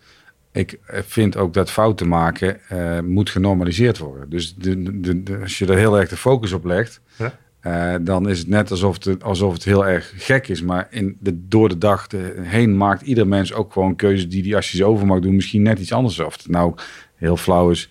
ik 0.52 0.78
vind 0.86 1.36
ook 1.36 1.54
dat 1.54 1.70
fouten 1.70 2.08
maken 2.08 2.60
uh, 2.72 3.00
moet 3.00 3.30
genormaliseerd 3.30 3.98
worden. 3.98 4.30
Dus 4.30 4.54
de, 4.54 5.00
de, 5.00 5.22
de, 5.22 5.38
als 5.42 5.58
je 5.58 5.66
er 5.66 5.76
heel 5.76 5.98
erg 5.98 6.08
de 6.08 6.16
focus 6.16 6.52
op 6.52 6.64
legt, 6.64 7.00
ja. 7.16 7.40
Uh, 7.66 7.94
dan 8.00 8.28
is 8.28 8.38
het 8.38 8.48
net 8.48 8.70
alsof 8.70 9.04
het, 9.04 9.22
alsof 9.22 9.52
het 9.52 9.64
heel 9.64 9.86
erg 9.86 10.12
gek 10.16 10.48
is. 10.48 10.62
Maar 10.62 10.86
in 10.90 11.16
de, 11.20 11.48
door 11.48 11.68
de 11.68 11.78
dag 11.78 12.06
heen 12.40 12.76
maakt 12.76 13.02
ieder 13.02 13.28
mens 13.28 13.52
ook 13.52 13.72
gewoon 13.72 13.96
keuzes 13.96 14.28
die 14.28 14.42
die 14.42 14.56
als 14.56 14.70
je 14.70 14.76
ze 14.76 14.84
over 14.84 15.06
mag 15.06 15.20
doen, 15.20 15.34
misschien 15.34 15.62
net 15.62 15.78
iets 15.78 15.92
anders. 15.92 16.18
Of 16.18 16.36
het 16.36 16.48
nou 16.48 16.74
heel 17.14 17.36
flauw 17.36 17.70
is 17.70 17.90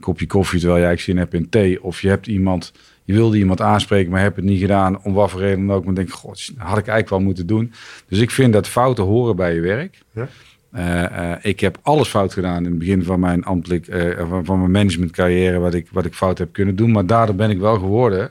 kopje 0.00 0.26
koffie 0.26 0.60
terwijl 0.60 0.82
jij 0.82 0.96
zin 0.96 1.16
hebt 1.16 1.34
in 1.34 1.48
thee. 1.48 1.82
Of 1.82 2.00
je 2.00 2.08
hebt 2.08 2.26
iemand, 2.26 2.72
je 3.04 3.12
wilde 3.12 3.38
iemand 3.38 3.60
aanspreken, 3.60 4.10
maar 4.10 4.20
hebt 4.20 4.36
het 4.36 4.44
niet 4.44 4.60
gedaan. 4.60 5.02
Om 5.02 5.12
wat 5.12 5.30
voor 5.30 5.40
reden 5.40 5.66
dan 5.66 5.76
ook. 5.76 5.84
Maar 5.84 5.94
denk, 5.94 6.10
god, 6.10 6.50
had 6.56 6.78
ik 6.78 6.86
eigenlijk 6.86 7.08
wel 7.08 7.20
moeten 7.20 7.46
doen. 7.46 7.72
Dus 8.08 8.18
ik 8.18 8.30
vind 8.30 8.52
dat 8.52 8.68
fouten 8.68 9.04
horen 9.04 9.36
bij 9.36 9.54
je 9.54 9.60
werk. 9.60 9.98
Ja. 10.12 10.28
Uh, 10.74 11.02
uh, 11.02 11.32
ik 11.42 11.60
heb 11.60 11.78
alles 11.82 12.08
fout 12.08 12.32
gedaan 12.32 12.64
in 12.64 12.70
het 12.70 12.78
begin 12.78 13.04
van 13.04 13.20
mijn 13.20 13.44
ambtelijk, 13.44 13.86
uh, 13.86 14.28
van, 14.28 14.44
van, 14.44 14.58
mijn 14.58 14.70
managementcarrière, 14.70 15.58
wat 15.58 15.74
ik, 15.74 15.88
wat 15.90 16.04
ik 16.04 16.14
fout 16.14 16.38
heb 16.38 16.52
kunnen 16.52 16.76
doen. 16.76 16.92
Maar 16.92 17.06
daardoor 17.06 17.34
ben 17.34 17.50
ik 17.50 17.58
wel 17.58 17.78
geworden 17.78 18.30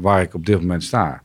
waar 0.00 0.22
ik 0.22 0.34
op 0.34 0.46
dit 0.46 0.60
moment 0.60 0.82
sta. 0.82 1.22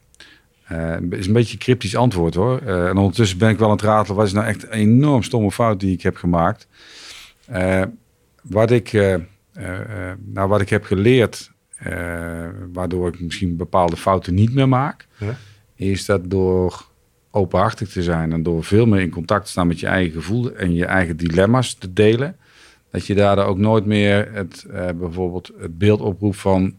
is 1.09 1.27
een 1.27 1.33
beetje 1.33 1.53
een 1.53 1.59
cryptisch 1.59 1.95
antwoord 1.95 2.33
hoor. 2.33 2.59
en 2.61 2.97
ondertussen 2.97 3.37
ben 3.37 3.49
ik 3.49 3.57
wel 3.57 3.67
aan 3.67 3.75
het 3.75 3.85
ratelen. 3.85 4.17
Wat 4.17 4.25
is 4.25 4.33
nou 4.33 4.47
echt 4.47 4.63
een 4.63 4.69
enorm 4.69 5.23
stomme 5.23 5.51
fout 5.51 5.79
die 5.79 5.93
ik 5.93 6.01
heb 6.01 6.15
gemaakt? 6.15 6.67
wat 8.41 8.71
ik, 8.71 8.91
nou, 10.33 10.47
wat 10.47 10.61
ik 10.61 10.69
heb 10.69 10.83
geleerd, 10.83 11.51
waardoor 12.73 13.07
ik 13.07 13.19
misschien 13.19 13.55
bepaalde 13.55 13.97
fouten 13.97 14.33
niet 14.33 14.53
meer 14.53 14.67
maak, 14.67 15.07
ja. 15.17 15.37
is 15.75 16.05
dat 16.05 16.29
door 16.29 16.89
openhartig 17.31 17.89
te 17.89 18.03
zijn 18.03 18.31
en 18.31 18.43
door 18.43 18.63
veel 18.63 18.85
meer 18.85 18.99
in 18.99 19.09
contact 19.09 19.45
te 19.45 19.51
staan 19.51 19.67
met 19.67 19.79
je 19.79 19.87
eigen 19.87 20.11
gevoel 20.11 20.55
en 20.55 20.73
je 20.73 20.85
eigen 20.85 21.17
dilemma's 21.17 21.73
te 21.73 21.93
delen, 21.93 22.35
dat 22.91 23.05
je 23.05 23.15
daardoor 23.15 23.45
ook 23.45 23.57
nooit 23.57 23.85
meer 23.85 24.33
het, 24.33 24.65
eh, 24.71 24.89
bijvoorbeeld 24.99 25.51
het 25.59 25.77
beeld 25.77 26.01
oproept 26.01 26.37
van 26.37 26.73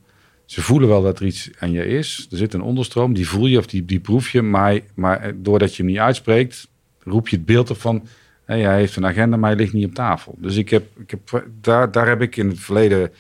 ze 0.45 0.63
voelen 0.63 0.89
wel 0.89 1.03
dat 1.03 1.21
er 1.21 1.27
iets 1.27 1.51
aan 1.59 1.71
je 1.71 1.87
is. 1.87 2.27
Er 2.31 2.37
zit 2.37 2.55
een 2.55 2.63
onderstroom, 2.63 3.15
die 3.15 3.29
voel 3.29 3.47
je 3.47 3.59
of 3.59 3.67
die, 3.67 3.85
die 3.85 4.01
proef 4.01 4.31
je, 4.31 4.43
maar, 4.43 4.81
maar 4.95 5.21
eh, 5.21 5.33
doordat 5.37 5.77
je 5.77 5.83
hem 5.83 5.93
niet 5.93 6.01
uitspreekt, 6.01 6.69
roep 7.03 7.29
je 7.29 7.37
het 7.37 7.47
beeld 7.47 7.71
op 7.71 7.81
van 7.81 8.07
hey, 8.45 8.61
hij 8.61 8.77
heeft 8.77 8.97
een 8.97 9.07
agenda, 9.07 9.37
maar 9.37 9.51
hij 9.51 9.59
ligt 9.59 9.73
niet 9.73 9.87
op 9.87 9.95
tafel. 9.95 10.35
Dus 10.39 10.57
ik 10.57 10.69
heb, 10.71 10.85
ik 10.99 11.11
heb, 11.11 11.47
daar, 11.61 11.93
daar 11.93 12.09
heb 12.09 12.23
ik 12.23 12.37
in 12.37 12.49
het 12.49 12.61
verleden 12.61 13.11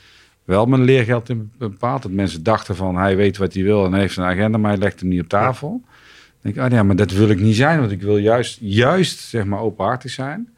wel 0.44 0.66
mijn 0.66 0.82
leergeld 0.82 1.28
in 1.28 1.52
bepaald. 1.58 2.02
Dat 2.02 2.10
mensen 2.10 2.42
dachten 2.42 2.76
van 2.76 2.96
hij 2.96 3.16
weet 3.16 3.36
wat 3.36 3.54
hij 3.54 3.62
wil 3.62 3.84
en 3.84 3.94
heeft 3.94 4.16
een 4.16 4.24
agenda, 4.24 4.58
maar 4.58 4.70
hij 4.70 4.80
legt 4.80 5.00
hem 5.00 5.08
niet 5.08 5.20
op 5.20 5.28
tafel. 5.28 5.68
Dan 6.42 6.52
denk 6.52 6.56
ik, 6.56 6.62
oh 6.62 6.78
ja, 6.78 6.82
maar 6.82 6.96
dat 6.96 7.10
wil 7.10 7.28
ik 7.28 7.40
niet 7.40 7.56
zijn, 7.56 7.78
want 7.78 7.90
ik 7.90 8.02
wil 8.02 8.16
juist, 8.16 8.58
juist 8.60 9.18
zeg 9.18 9.44
maar 9.44 9.60
openhartig 9.60 10.10
zijn. 10.10 10.48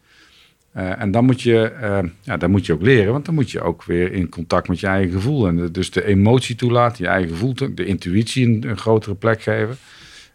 Uh, 0.77 1.01
en 1.01 1.11
dan 1.11 1.25
moet, 1.25 1.41
je, 1.41 1.73
uh, 1.81 2.11
ja, 2.21 2.37
dan 2.37 2.51
moet 2.51 2.65
je 2.65 2.73
ook 2.73 2.81
leren, 2.81 3.11
want 3.11 3.25
dan 3.25 3.33
moet 3.33 3.51
je 3.51 3.61
ook 3.61 3.83
weer 3.83 4.11
in 4.11 4.29
contact 4.29 4.67
met 4.67 4.79
je 4.79 4.87
eigen 4.87 5.11
gevoel. 5.11 5.47
En 5.47 5.55
de, 5.55 5.71
dus 5.71 5.91
de 5.91 6.05
emotie 6.05 6.55
toelaten, 6.55 7.03
je 7.03 7.09
eigen 7.09 7.29
gevoel, 7.29 7.53
de 7.53 7.85
intuïtie 7.85 8.45
een, 8.45 8.69
een, 8.69 8.77
grotere 8.77 9.15
plek 9.15 9.41
geven 9.41 9.77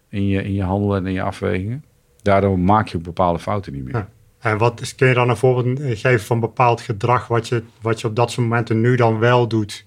in 0.09 0.27
je, 0.27 0.43
in 0.43 0.53
je 0.53 0.63
handelen 0.63 0.97
en 0.97 1.07
in 1.07 1.13
je 1.13 1.21
afwegingen. 1.21 1.83
Daardoor 2.21 2.59
maak 2.59 2.87
je 2.87 2.97
bepaalde 2.97 3.39
fouten 3.39 3.73
niet 3.73 3.83
meer. 3.83 3.93
Ja. 3.93 4.09
En 4.41 4.57
wat 4.57 4.95
kun 4.95 5.07
je 5.07 5.13
dan 5.13 5.29
een 5.29 5.37
voorbeeld 5.37 5.79
geven 5.79 6.25
van 6.25 6.39
bepaald 6.39 6.81
gedrag 6.81 7.27
wat 7.27 7.47
je, 7.47 7.63
wat 7.81 8.01
je 8.01 8.07
op 8.07 8.15
dat 8.15 8.31
soort 8.31 8.47
momenten 8.47 8.81
nu 8.81 8.95
dan 8.95 9.19
wel 9.19 9.47
doet? 9.47 9.85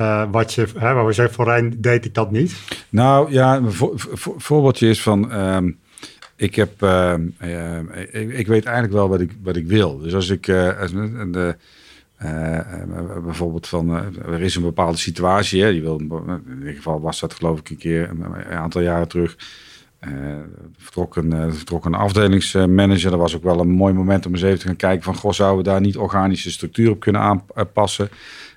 Uh, 0.00 0.24
wat 0.30 0.54
je, 0.54 0.66
hè, 0.78 0.92
waar 0.92 1.06
we 1.06 1.12
zeggen, 1.12 1.34
voorheen 1.34 1.74
deed 1.80 2.04
ik 2.04 2.14
dat 2.14 2.30
niet. 2.30 2.54
Nou 2.88 3.32
ja, 3.32 3.56
een 3.56 3.72
vo 3.72 3.92
vo 3.96 4.34
voorbeeldje 4.36 4.88
is 4.88 5.02
van, 5.02 5.38
um, 5.38 5.78
ik 6.36 6.54
heb, 6.54 6.82
uh, 6.82 7.14
uh, 7.42 8.38
ik, 8.38 8.46
weet 8.46 8.64
eigenlijk 8.64 8.94
wel 8.94 9.08
wat 9.08 9.20
ik, 9.20 9.32
wat 9.42 9.56
ik 9.56 9.66
wil. 9.66 9.98
Dus 9.98 10.14
als 10.14 10.28
ik, 10.28 10.48
als, 10.80 10.92
bijvoorbeeld 13.24 13.68
van, 13.68 13.90
er 14.26 14.42
is 14.42 14.54
een 14.54 14.62
bepaalde 14.62 14.98
situatie, 14.98 15.62
hè, 15.62 15.72
die 15.72 15.82
wil, 15.82 15.98
in 15.98 16.58
ieder 16.58 16.74
geval 16.74 17.00
was 17.00 17.20
dat 17.20 17.34
geloof 17.34 17.58
ik 17.58 17.70
een 17.70 17.76
keer, 17.76 18.10
een 18.10 18.44
aantal 18.44 18.80
jaren 18.80 19.08
terug, 19.08 19.36
vertrok, 20.76 21.16
een, 21.16 21.34
uh, 21.34 21.44
vertrok 21.48 21.84
een 21.84 21.94
afdelingsmanager. 21.94 23.10
Dat 23.10 23.18
was 23.18 23.36
ook 23.36 23.42
wel 23.42 23.60
een 23.60 23.70
mooi 23.70 23.92
moment 23.92 24.26
om 24.26 24.32
eens 24.32 24.42
even 24.42 24.58
te 24.58 24.66
gaan 24.66 24.76
kijken 24.76 25.02
van... 25.02 25.14
goh, 25.14 25.32
zouden 25.32 25.64
we 25.64 25.70
daar 25.70 25.80
niet 25.80 25.96
organische 25.96 26.50
structuur 26.50 26.90
op 26.90 27.00
kunnen 27.00 27.20
aanpassen? 27.54 28.08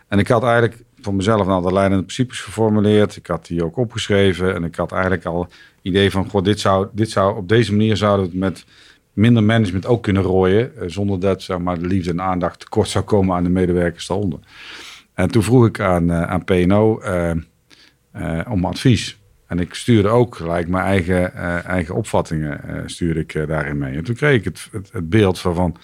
En 0.08 0.20
ik 0.20 0.28
had 0.28 0.44
eigenlijk 0.44 0.84
voor 1.02 1.14
mezelf 1.14 1.48
al 1.48 1.62
de 1.62 1.74
leidende 1.74 2.04
principes 2.04 2.42
geformuleerd. 2.42 3.16
Ik 3.16 3.28
had 3.28 3.46
die 3.46 3.64
ook 3.64 3.78
opgeschreven. 3.78 4.56
En 4.56 4.64
ik 4.64 4.76
had 4.76 4.92
eigenlijk 4.92 5.26
al 5.26 5.48
idee 5.82 6.12
van... 6.12 6.30
goh, 6.30 6.44
dit 6.44 6.60
zou, 6.60 6.88
dit 6.92 7.10
zou 7.10 7.38
op 7.38 7.50
deze 7.50 7.72
manier 7.72 7.98
zouden 7.98 8.26
we 8.26 8.32
het 8.32 8.40
met 8.40 8.66
minder 9.14 9.44
management 9.44 9.86
ook 9.86 10.04
kunnen 10.04 10.24
rooien... 10.24 10.78
Eh, 10.78 10.84
zonder 10.88 11.20
dat 11.20 11.42
zeg 11.42 11.58
maar, 11.58 11.80
de 11.80 11.88
liefde 11.88 12.10
en 12.10 12.22
aandacht 12.22 12.60
tekort 12.60 12.90
zou 12.90 13.04
komen 13.04 13.36
aan 13.36 13.44
de 13.44 13.50
medewerkers 13.50 14.08
daaronder. 14.08 14.40
En 15.14 15.32
toen 15.32 15.44
vroeg 15.44 15.66
ik 15.66 15.80
aan, 15.80 16.12
aan 16.12 16.44
PNO 16.44 17.02
om 18.50 18.66
advies... 18.66 19.18
En 19.56 19.62
ik 19.62 19.74
stuurde 19.74 20.08
ook 20.08 20.36
gelijk 20.36 20.68
mijn 20.68 20.86
eigen, 20.86 21.32
uh, 21.36 21.66
eigen 21.66 21.96
opvattingen 21.96 22.62
uh, 22.68 22.82
stuurde 22.86 23.20
ik 23.20 23.34
uh, 23.34 23.48
daarin 23.48 23.78
mee. 23.78 23.96
En 23.98 24.04
toen 24.04 24.16
kreeg 24.16 24.38
ik 24.38 24.44
het, 24.44 24.70
het, 24.92 25.10
beeld 25.10 25.40
van, 25.40 25.56
van, 25.56 25.76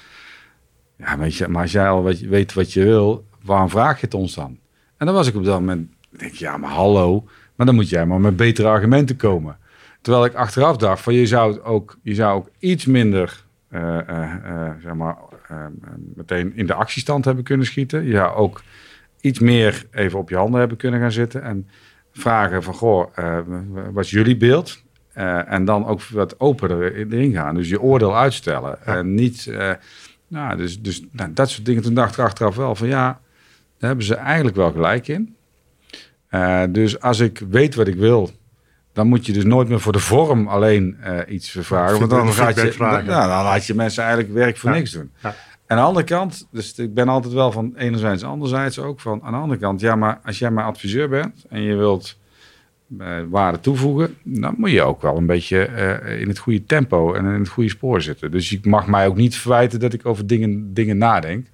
ja 0.98 1.18
weet 1.18 1.36
je, 1.36 1.48
maar 1.48 1.62
als 1.62 1.72
jij 1.72 1.90
al 1.90 2.04
weet, 2.04 2.20
weet 2.20 2.54
wat 2.54 2.74
je 2.74 2.84
wil, 2.84 3.26
waarom 3.44 3.70
vraag 3.70 4.00
je 4.00 4.06
het 4.06 4.14
ons 4.14 4.36
dan? 4.36 4.60
En 4.98 5.06
dan 5.06 5.16
was 5.16 5.28
ik 5.28 5.36
op 5.36 5.44
dat 5.44 5.60
moment, 5.60 5.92
denk 6.10 6.34
ja, 6.34 6.58
maar 6.58 6.70
hallo, 6.70 7.28
maar 7.56 7.66
dan 7.66 7.76
moet 7.76 7.90
jij 7.90 8.06
maar 8.06 8.20
met 8.20 8.36
betere 8.36 8.68
argumenten 8.68 9.16
komen. 9.16 9.58
Terwijl 10.02 10.26
ik 10.26 10.34
achteraf 10.34 10.78
dacht 10.78 11.02
van, 11.02 11.14
je 11.14 11.28
zou 11.28 11.62
ook, 11.62 11.98
je 12.02 12.14
zou 12.14 12.36
ook 12.36 12.50
iets 12.60 12.86
minder, 12.86 13.46
zeg 14.82 14.94
maar, 14.96 15.18
meteen 16.16 16.56
in 16.56 16.66
de 16.66 16.74
actiestand 16.74 17.26
hebben 17.26 17.44
kunnen 17.44 17.66
schieten. 17.66 18.06
Je 18.06 18.12
zou 18.12 18.36
ook 18.36 18.62
iets 19.22 19.40
meer 19.40 19.86
even 19.92 20.20
op 20.20 20.30
je 20.30 20.36
handen 20.36 20.60
hebben 20.60 20.78
kunnen 20.78 21.00
gaan 21.00 21.12
zitten 21.12 21.44
en 21.44 21.68
vragen 22.12 22.63
van, 22.63 22.74
goh, 22.74 23.17
uh, 23.19 23.38
wat 23.91 24.04
is 24.04 24.12
jullie 24.12 24.38
beeld? 24.38 24.84
Uh, 25.17 25.52
en 25.52 25.65
dan 25.65 25.86
ook 25.86 26.04
wat 26.04 26.39
opener 26.39 26.95
erin 26.95 27.34
gaan. 27.34 27.56
Dus 27.56 27.69
je 27.69 27.82
oordeel 27.82 28.17
uitstellen. 28.17 28.86
En 28.86 29.13
niet, 29.13 29.45
uh, 29.45 29.71
nou, 30.28 30.58
dus, 30.58 30.82
dus 30.82 31.04
nou, 31.12 31.34
dat 31.34 31.50
soort 31.50 31.65
dingen. 31.65 31.82
Toen 31.82 31.93
dacht 31.93 32.13
ik 32.13 32.19
achteraf 32.19 32.56
wel 32.56 32.76
van, 32.76 32.88
ja, 32.88 33.19
daar 33.78 33.89
hebben 33.89 34.06
ze 34.06 34.15
eigenlijk 34.15 34.56
wel 34.56 34.71
gelijk 34.71 35.08
in. 35.08 35.36
dus 36.69 37.00
als 37.00 37.19
ik 37.19 37.41
weet 37.50 37.76
wat 37.76 37.88
ik 37.88 37.95
wil, 37.95 38.30
dan 38.93 39.08
moet 39.08 39.26
je 39.26 39.34
dus 39.34 39.43
nooit 39.43 39.67
meer 39.67 39.80
voor 39.80 39.91
de 39.91 40.00
vorm 40.00 40.47
alleen 40.47 40.97
iets 41.28 41.58
vragen. 41.60 41.97
Want 41.97 42.10
dan, 42.10 42.34
gaat 42.34 42.56
je, 42.56 42.76
dan, 42.78 43.06
dan 43.06 43.28
laat 43.28 43.65
je 43.65 43.74
mensen 43.74 44.04
eigenlijk 44.04 44.34
werk 44.34 44.58
voor 44.58 44.71
niks 44.71 44.91
doen. 44.91 45.12
Ja. 45.21 45.36
En 45.72 45.78
aan 45.78 45.84
de 45.84 45.90
andere 45.90 46.06
kant, 46.06 46.48
dus 46.52 46.74
ik 46.74 46.94
ben 46.94 47.08
altijd 47.08 47.34
wel 47.34 47.52
van 47.52 47.74
enerzijds, 47.76 48.24
anderzijds 48.24 48.80
ook 48.80 49.00
van 49.00 49.22
aan 49.24 49.32
de 49.32 49.38
andere 49.38 49.60
kant, 49.60 49.82
ja, 49.82 49.96
maar 49.96 50.20
als 50.24 50.40
jij 50.40 50.52
maar 50.52 50.64
adviseur 50.64 51.10
bent 51.10 51.46
en 51.50 51.62
je 51.62 51.76
wilt 51.76 52.18
uh, 53.00 53.08
waarde 53.30 53.60
toevoegen, 53.60 54.18
dan 54.24 54.56
moet 54.58 54.72
je 54.72 54.82
ook 54.82 55.02
wel 55.02 55.18
een 55.18 55.26
beetje 55.26 55.70
uh, 55.70 56.22
in 56.22 56.28
het 56.28 56.38
goede 56.38 56.66
tempo 56.66 57.14
en 57.14 57.26
in 57.26 57.40
het 57.40 57.48
goede 57.50 57.70
spoor 57.70 58.02
zitten. 58.02 58.32
Dus 58.32 58.50
je 58.50 58.60
mag 58.64 58.88
mij 58.88 59.08
ook 59.08 59.16
niet 59.16 59.36
verwijten 59.36 59.80
dat 59.80 59.94
ik 59.94 60.06
over 60.06 60.28
dingen, 60.28 60.74
dingen 60.74 60.98
nadenk. 60.98 61.48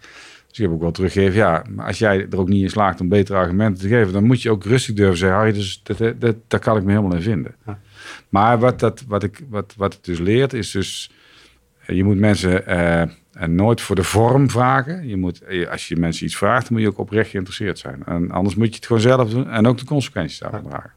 Dus 0.47 0.57
ik 0.57 0.63
heb 0.63 0.71
ook 0.71 0.81
wel 0.81 0.91
teruggegeven, 0.91 1.35
ja, 1.35 1.63
maar 1.69 1.85
als 1.85 1.99
jij 1.99 2.27
er 2.29 2.39
ook 2.39 2.49
niet 2.49 2.63
in 2.63 2.69
slaagt 2.69 3.01
om 3.01 3.09
betere 3.09 3.37
argumenten 3.37 3.81
te 3.81 3.87
geven, 3.87 4.13
dan 4.13 4.23
moet 4.23 4.41
je 4.41 4.49
ook 4.49 4.63
rustig 4.63 4.95
durven 4.95 5.17
zeggen, 5.17 5.37
Harry, 5.37 5.53
dus 5.53 5.81
dat, 5.83 5.97
dat, 5.97 6.21
dat, 6.21 6.35
daar 6.47 6.59
kan 6.59 6.77
ik 6.77 6.83
me 6.83 6.89
helemaal 6.89 7.15
in 7.15 7.21
vinden. 7.21 7.55
Ja. 7.65 7.79
Maar 8.29 8.59
wat, 8.59 8.79
dat, 8.79 9.03
wat, 9.07 9.23
ik, 9.23 9.43
wat, 9.49 9.73
wat 9.77 9.93
het 9.93 10.05
dus 10.05 10.19
leert, 10.19 10.53
is 10.53 10.71
dus, 10.71 11.11
je 11.87 12.03
moet 12.03 12.17
mensen 12.17 12.65
en 13.37 13.55
nooit 13.55 13.81
voor 13.81 13.95
de 13.95 14.03
vorm 14.03 14.49
vragen. 14.49 15.07
Je 15.07 15.17
moet, 15.17 15.41
eh, 15.41 15.69
als 15.69 15.87
je 15.87 15.95
mensen 15.95 16.25
iets 16.25 16.37
vraagt, 16.37 16.67
dan 16.67 16.73
moet 16.73 16.81
je 16.81 16.87
ook 16.87 16.97
oprecht 16.97 17.29
geïnteresseerd 17.29 17.79
zijn. 17.79 18.03
En 18.05 18.31
anders 18.31 18.55
moet 18.55 18.67
je 18.67 18.75
het 18.75 18.85
gewoon 18.85 19.01
zelf 19.01 19.29
doen 19.29 19.49
en 19.49 19.67
ook 19.67 19.77
de 19.77 19.85
consequenties 19.85 20.39
daarvan 20.39 20.63
dragen. 20.63 20.91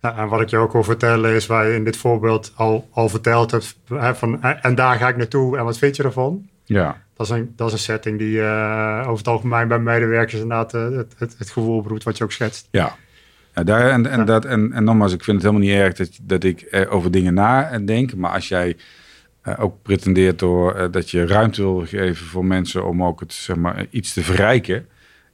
Ja, 0.00 0.16
en 0.16 0.28
wat 0.28 0.40
ik 0.40 0.48
je 0.48 0.56
ook 0.56 0.72
wil 0.72 0.84
vertellen 0.84 1.34
is 1.34 1.46
waar 1.46 1.66
je 1.66 1.74
in 1.74 1.84
dit 1.84 1.96
voorbeeld 1.96 2.52
al, 2.54 2.88
al 2.90 3.08
verteld 3.08 3.50
hebt. 3.50 3.76
Hè, 3.88 4.14
van, 4.14 4.42
en 4.42 4.74
daar 4.74 4.96
ga 4.96 5.08
ik 5.08 5.16
naartoe 5.16 5.58
en 5.58 5.64
wat 5.64 5.78
vind 5.78 5.96
je 5.96 6.02
ervan? 6.02 6.48
Ja. 6.64 7.02
Dat 7.16 7.26
is 7.26 7.32
een, 7.32 7.52
dat 7.56 7.66
is 7.66 7.72
een 7.72 7.78
setting 7.78 8.18
die 8.18 8.36
uh, 8.36 8.98
over 9.00 9.18
het 9.18 9.28
algemeen 9.28 9.68
bij 9.68 9.78
medewerkers 9.78 10.40
inderdaad 10.40 10.72
het, 10.72 11.14
het, 11.18 11.34
het, 11.38 11.50
gevoel 11.50 11.82
beroept 11.82 12.02
wat 12.02 12.18
je 12.18 12.24
ook 12.24 12.32
schetst. 12.32 12.68
Ja, 12.70 12.96
ja 13.54 13.64
daar, 13.64 13.90
en, 13.90 14.06
en, 14.06 14.24
Dat, 14.24 14.44
en, 14.44 14.72
en 14.72 14.84
nogmaals, 14.84 15.12
ik 15.12 15.24
vind 15.24 15.42
het 15.42 15.46
helemaal 15.46 15.68
niet 15.68 15.78
erg 15.80 15.94
dat, 15.94 16.18
dat 16.22 16.44
ik 16.44 16.86
over 16.90 17.10
dingen 17.10 17.34
nadenk. 17.34 18.14
Maar 18.14 18.30
als 18.32 18.48
jij 18.48 18.76
uh, 19.48 19.54
ook 19.58 19.82
pretendeert 19.82 20.38
door 20.38 20.76
uh, 20.76 20.86
dat 20.90 21.10
je 21.10 21.26
ruimte 21.26 21.62
wil 21.62 21.86
geven 21.86 22.26
voor 22.26 22.44
mensen 22.44 22.86
om 22.86 23.04
ook 23.04 23.20
het, 23.20 23.32
zeg 23.32 23.56
maar, 23.56 23.86
iets 23.90 24.12
te 24.12 24.22
verrijken. 24.22 24.86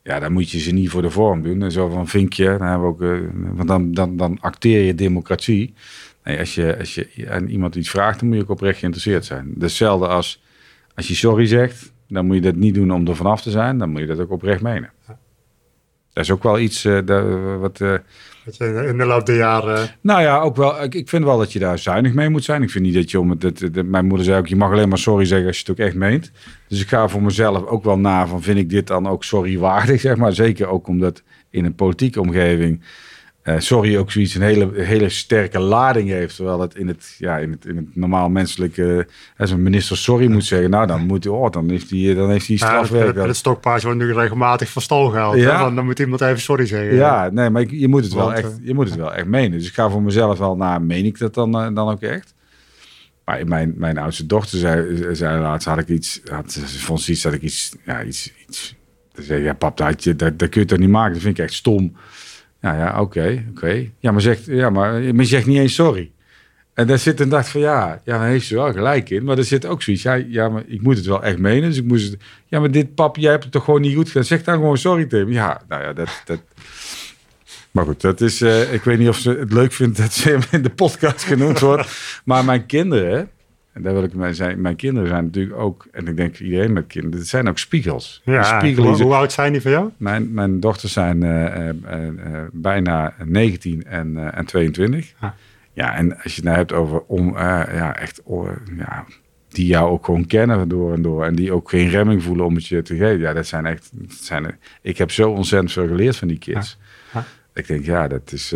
Ja, 0.03 0.18
dan 0.18 0.33
moet 0.33 0.51
je 0.51 0.59
ze 0.59 0.73
niet 0.73 0.90
voor 0.90 1.03
de 1.03 1.11
vorm 1.11 1.42
doen. 1.42 1.62
En 1.62 1.73
zo 1.73 1.88
van 1.88 2.09
vinkje, 2.09 2.44
dan 2.44 2.66
hebben 2.66 2.81
we 2.81 2.94
ook, 2.94 3.03
uh, 3.03 3.20
want 3.55 3.68
dan, 3.68 3.92
dan, 3.92 4.16
dan 4.16 4.38
acteer 4.40 4.85
je 4.85 4.94
democratie. 4.94 5.75
Nee, 6.25 6.38
als 6.38 6.55
je, 6.55 6.79
als 6.79 6.94
je 6.94 7.31
aan 7.31 7.46
iemand 7.46 7.75
iets 7.75 7.90
vraagt, 7.90 8.18
dan 8.20 8.29
moet 8.29 8.37
je 8.37 8.42
ook 8.42 8.51
oprecht 8.51 8.79
geïnteresseerd 8.79 9.25
zijn. 9.25 9.55
Hetzelfde 9.59 10.07
als 10.07 10.42
als 11.01 11.09
je 11.09 11.14
sorry 11.14 11.46
zegt, 11.46 11.92
dan 12.09 12.27
moet 12.27 12.35
je 12.35 12.42
dat 12.42 12.55
niet 12.55 12.75
doen 12.75 12.92
om 12.92 13.07
er 13.07 13.16
vanaf 13.16 13.42
te 13.42 13.51
zijn. 13.51 13.79
Dan 13.79 13.90
moet 13.90 14.01
je 14.01 14.07
dat 14.07 14.20
ook 14.20 14.31
oprecht 14.31 14.62
menen. 14.62 14.90
Dat 16.12 16.25
is 16.25 16.31
ook 16.31 16.42
wel 16.42 16.59
iets 16.59 16.83
dat, 16.83 17.25
wat 17.59 17.81
in 18.59 18.98
de 18.98 19.05
loop 19.05 19.26
der 19.26 19.37
jaren. 19.37 19.88
Nou 20.00 20.22
ja, 20.22 20.38
ook 20.38 20.57
wel. 20.57 20.83
Ik, 20.83 20.94
ik 20.94 21.09
vind 21.09 21.24
wel 21.24 21.38
dat 21.38 21.53
je 21.53 21.59
daar 21.59 21.79
zuinig 21.79 22.12
mee 22.12 22.29
moet 22.29 22.44
zijn. 22.44 22.62
Ik 22.62 22.70
vind 22.70 22.85
niet 22.85 22.94
dat 22.94 23.11
je 23.11 23.20
om 23.20 23.31
het. 23.31 23.87
mijn 23.87 24.07
moeder 24.07 24.26
zei 24.26 24.38
ook: 24.38 24.46
je 24.46 24.57
mag 24.57 24.70
alleen 24.70 24.88
maar 24.88 24.98
sorry 24.98 25.24
zeggen 25.24 25.46
als 25.46 25.57
je 25.57 25.62
het 25.66 25.81
ook 25.81 25.87
echt 25.87 25.96
meent. 25.96 26.31
Dus 26.68 26.81
ik 26.81 26.88
ga 26.88 27.09
voor 27.09 27.22
mezelf 27.22 27.66
ook 27.66 27.85
wel 27.85 27.98
na 27.98 28.26
van: 28.26 28.42
vind 28.42 28.59
ik 28.59 28.70
dit 28.70 28.87
dan 28.87 29.07
ook 29.07 29.24
sorry 29.24 29.59
waardig? 29.59 30.00
Zeg 30.11 30.16
maar. 30.16 30.33
Zeker 30.33 30.66
ook 30.66 30.88
omdat 30.88 31.22
in 31.50 31.64
een 31.64 31.74
politieke 31.74 32.20
omgeving 32.20 32.83
uh, 33.44 33.55
sorry 33.59 33.96
ook 33.96 34.11
zoiets 34.11 34.35
een 34.35 34.42
hele, 34.42 34.70
hele 34.74 35.09
sterke 35.09 35.59
lading 35.59 36.09
heeft. 36.09 36.37
Terwijl 36.37 36.61
het 36.61 36.74
in 36.74 36.88
het, 36.88 37.14
ja, 37.18 37.38
in 37.38 37.50
het, 37.50 37.66
in 37.66 37.76
het 37.76 37.96
normaal 37.96 38.29
menselijke... 38.29 39.07
als 39.37 39.50
een 39.50 39.62
minister 39.62 39.96
sorry 39.96 40.31
moet 40.31 40.44
zeggen, 40.44 40.70
nou 40.70 40.87
dan 40.87 41.07
moet 41.07 41.24
hij... 41.24 41.33
Oh, 41.33 41.50
dan 41.50 41.70
heeft 41.70 41.90
hij, 41.90 42.14
dan 42.14 42.31
heeft 42.31 42.46
hij 42.46 42.57
strafwerk. 42.57 43.14
Ja, 43.14 43.20
het, 43.20 43.29
het 43.29 43.37
stokpaardje 43.37 43.87
wordt 43.87 44.03
nu 44.03 44.12
regelmatig 44.12 44.68
van 44.68 44.83
stal 44.83 45.11
gehaald. 45.11 45.37
Ja. 45.37 45.59
Dan, 45.59 45.74
dan, 45.74 45.85
moet 45.85 45.98
iemand 45.98 46.20
even 46.20 46.40
sorry 46.40 46.66
zeggen. 46.66 46.94
Ja, 46.94 47.31
nee, 47.33 47.50
maar 47.50 47.64
je 47.68 47.88
moet 47.88 48.05
het, 48.05 48.12
wel, 48.12 48.35
echt, 48.35 48.59
je 48.62 48.74
moet 48.74 48.88
het 48.88 48.98
wel 48.98 49.14
echt 49.14 49.26
menen. 49.26 49.59
Dus 49.59 49.68
ik 49.68 49.74
ga 49.74 49.90
voor 49.90 50.03
mezelf 50.03 50.38
wel 50.38 50.57
naar, 50.57 50.83
meen 50.83 51.05
ik 51.05 51.18
dat 51.18 51.35
dan, 51.35 51.53
dan 51.53 51.79
ook 51.79 52.00
echt? 52.00 52.35
Maar 53.24 53.46
mijn, 53.46 53.74
mijn 53.76 53.98
oudste 53.98 54.26
dochter 54.26 54.59
zei, 54.59 55.07
zei 55.14 55.40
laatst, 55.40 55.68
had 55.68 55.79
ik 55.79 55.88
iets... 55.88 56.20
Had, 56.24 56.53
ze 56.53 56.79
vond 56.79 57.09
iets 57.09 57.22
dat 57.22 57.33
ik 57.33 57.42
iets... 57.42 57.76
Ja, 57.85 58.05
iets, 58.05 58.33
iets 58.48 58.79
dan 59.12 59.24
zei 59.24 59.42
ja 59.42 59.53
pap, 59.53 59.76
dat, 59.76 60.03
dat, 60.03 60.38
dat 60.38 60.48
kun 60.48 60.61
je 60.61 60.66
toch 60.66 60.79
niet 60.79 60.88
maken? 60.88 61.12
Dat 61.12 61.22
vind 61.22 61.38
ik 61.38 61.44
echt 61.44 61.55
stom. 61.55 61.96
Ja, 62.61 62.77
ja, 62.77 63.01
oké, 63.01 63.44
oké. 63.51 63.90
Ja, 63.99 64.12
maar 64.12 64.20
zegt, 64.20 64.44
ja, 64.44 64.70
maar, 64.70 65.14
maar 65.14 65.25
zegt 65.25 65.46
niet 65.46 65.59
eens 65.59 65.75
sorry. 65.75 66.11
En 66.75 66.87
daar 66.87 66.99
zit 66.99 67.20
een 67.20 67.29
dacht 67.29 67.49
van, 67.49 67.61
ja, 67.61 68.01
ja, 68.05 68.18
daar 68.18 68.29
heeft 68.29 68.46
ze 68.46 68.55
wel 68.55 68.73
gelijk 68.73 69.11
in. 69.11 69.25
Maar 69.25 69.38
er 69.38 69.44
zit 69.44 69.66
ook 69.66 69.83
zoiets, 69.83 70.03
ja, 70.03 70.14
ja, 70.14 70.49
maar 70.49 70.62
ik 70.66 70.83
moet 70.83 70.96
het 70.96 71.07
wel 71.07 71.23
echt 71.23 71.38
menen. 71.38 71.68
Dus 71.68 71.79
ik 71.79 71.85
moest 71.85 72.11
het, 72.11 72.23
ja, 72.46 72.61
maar 72.61 72.70
dit 72.70 72.94
pap, 72.94 73.16
jij 73.16 73.31
hebt 73.31 73.42
het 73.42 73.53
toch 73.53 73.64
gewoon 73.64 73.81
niet 73.81 73.94
goed 73.94 74.07
gedaan. 74.07 74.25
Zeg 74.25 74.42
dan 74.42 74.55
gewoon 74.55 74.79
sorry, 74.79 75.07
Tim. 75.07 75.33
Ja, 75.33 75.61
nou 75.68 75.83
ja, 75.83 75.92
dat... 75.92 76.23
dat 76.25 76.40
Maar 77.70 77.85
goed, 77.85 78.01
dat 78.01 78.20
is, 78.20 78.40
eh, 78.40 78.73
ik 78.73 78.83
weet 78.83 78.99
niet 78.99 79.09
of 79.09 79.18
ze 79.18 79.31
het 79.31 79.53
leuk 79.53 79.73
vindt 79.73 79.96
dat 79.96 80.12
ze 80.12 80.38
in 80.51 80.62
de 80.62 80.70
podcast 80.70 81.23
genoemd 81.23 81.59
wordt. 81.61 82.20
maar 82.25 82.44
mijn 82.44 82.66
kinderen, 82.66 83.31
en 83.73 83.83
daar 83.83 83.93
wil 83.93 84.03
ik 84.03 84.15
mee 84.15 84.35
zijn, 84.35 84.61
mijn 84.61 84.77
kinderen 84.77 85.09
zijn 85.09 85.25
natuurlijk 85.25 85.59
ook, 85.59 85.87
en 85.93 86.07
ik 86.07 86.17
denk 86.17 86.39
iedereen 86.39 86.73
met 86.73 86.87
kinderen, 86.87 87.19
het 87.19 87.29
zijn 87.29 87.49
ook 87.49 87.59
spiegels. 87.59 88.21
Ja, 88.25 88.59
spiegel 88.59 88.85
hoe, 88.85 89.03
hoe, 89.03 89.15
oud 89.15 89.33
zijn 89.33 89.53
die 89.53 89.61
van 89.61 89.71
jou? 89.71 89.91
Mijn, 89.97 90.33
mijn 90.33 90.61
dochters 90.61 90.93
zijn 90.93 91.25
uh, 91.25 91.69
uh, 91.69 92.43
bijna 92.53 93.15
19 93.25 93.85
en, 93.85 94.33
en 94.35 94.45
22. 94.45 95.13
Ah. 95.19 95.31
Ja, 95.73 95.95
en 95.95 96.23
als 96.23 96.35
je 96.35 96.35
het 96.35 96.45
nou 96.45 96.57
hebt 96.57 96.73
over 96.73 97.03
om, 97.07 97.37
ja, 97.37 97.97
echt, 97.97 98.23
ja, 98.77 99.05
die 99.49 99.67
jou 99.67 99.91
ook 99.91 100.05
gewoon 100.05 100.27
kennen 100.27 100.69
door 100.69 100.93
en 100.93 101.03
door. 101.03 101.25
En 101.25 101.35
die 101.35 101.53
ook 101.53 101.71
geen 101.71 101.89
remming 101.89 102.23
voelen 102.23 102.47
om 102.47 102.55
het 102.55 102.67
je 102.67 102.83
te 102.83 102.97
geven. 102.97 103.19
Ja, 103.19 103.33
dat 103.33 103.47
zijn 103.47 103.67
echt, 103.67 103.91
dat 103.93 104.13
zijn, 104.13 104.59
ik 104.83 104.99
heb 104.99 105.11
zo 105.11 105.31
ontzettend 105.31 105.73
veel 105.73 105.87
geleerd 105.87 106.17
van 106.17 106.29
die 106.29 106.39
kids. 106.39 106.79
Ah. 107.13 107.17
Ah. 107.17 107.23
Ik 107.55 107.67
denk, 107.67 107.85
ja, 107.85 108.09
dat 108.09 108.33
is, 108.33 108.49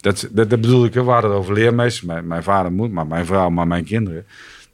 dat, 0.00 0.28
dat, 0.32 0.50
dat 0.50 0.60
bedoel 0.60 0.84
ik, 0.84 0.94
we 0.94 1.00
hadden 1.00 1.30
het 1.30 1.38
over 1.38 1.54
leermeesters. 1.54 2.06
Mijn, 2.06 2.26
mijn 2.26 2.42
vader 2.42 2.72
moet, 2.72 2.92
maar 2.92 3.06
mijn 3.06 3.26
vrouw, 3.26 3.48
maar 3.48 3.66
mijn 3.66 3.84
kinderen 3.84 4.24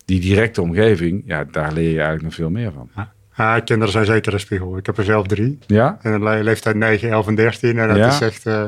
die 0.09 0.21
directe 0.21 0.63
omgeving, 0.63 1.23
ja, 1.27 1.45
daar 1.51 1.73
leer 1.73 1.91
je 1.91 1.97
eigenlijk 1.97 2.23
nog 2.23 2.35
veel 2.35 2.51
meer 2.51 2.73
van. 2.73 2.91
Ja. 3.37 3.61
kinderen 3.61 3.93
zijn 3.93 4.05
zeker 4.05 4.33
een 4.33 4.41
spiegel. 4.41 4.77
Ik 4.77 4.87
heb 4.87 4.99
er 4.99 5.05
zelf 5.05 5.27
drie. 5.27 5.59
Ja? 5.67 5.99
En 6.03 6.13
een 6.13 6.43
leeftijd 6.43 6.77
9, 6.77 7.11
11 7.11 7.27
en 7.27 7.35
13. 7.35 7.79
En 7.79 7.89
dat 7.89 8.13
is 8.13 8.21
echt... 8.21 8.47
Uh, 8.47 8.67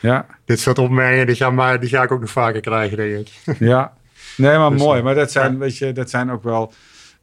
ja. 0.00 0.26
Dit 0.44 0.60
soort 0.60 0.78
opmerkingen, 0.78 1.26
die, 1.26 1.34
gaan 1.34 1.54
maar, 1.54 1.80
die 1.80 1.88
ga 1.88 2.02
ik 2.02 2.12
ook 2.12 2.20
nog 2.20 2.30
vaker 2.30 2.60
krijgen, 2.60 2.96
denk 2.96 3.28
ik. 3.28 3.58
Ja. 3.58 3.92
Nee, 4.36 4.58
maar 4.58 4.70
dus, 4.70 4.80
mooi. 4.80 5.02
Maar 5.02 5.14
dat 5.14 5.32
zijn, 5.32 5.58
weet 5.58 5.78
je, 5.78 5.92
dat 5.92 6.10
zijn 6.10 6.30
ook 6.30 6.42
wel... 6.42 6.72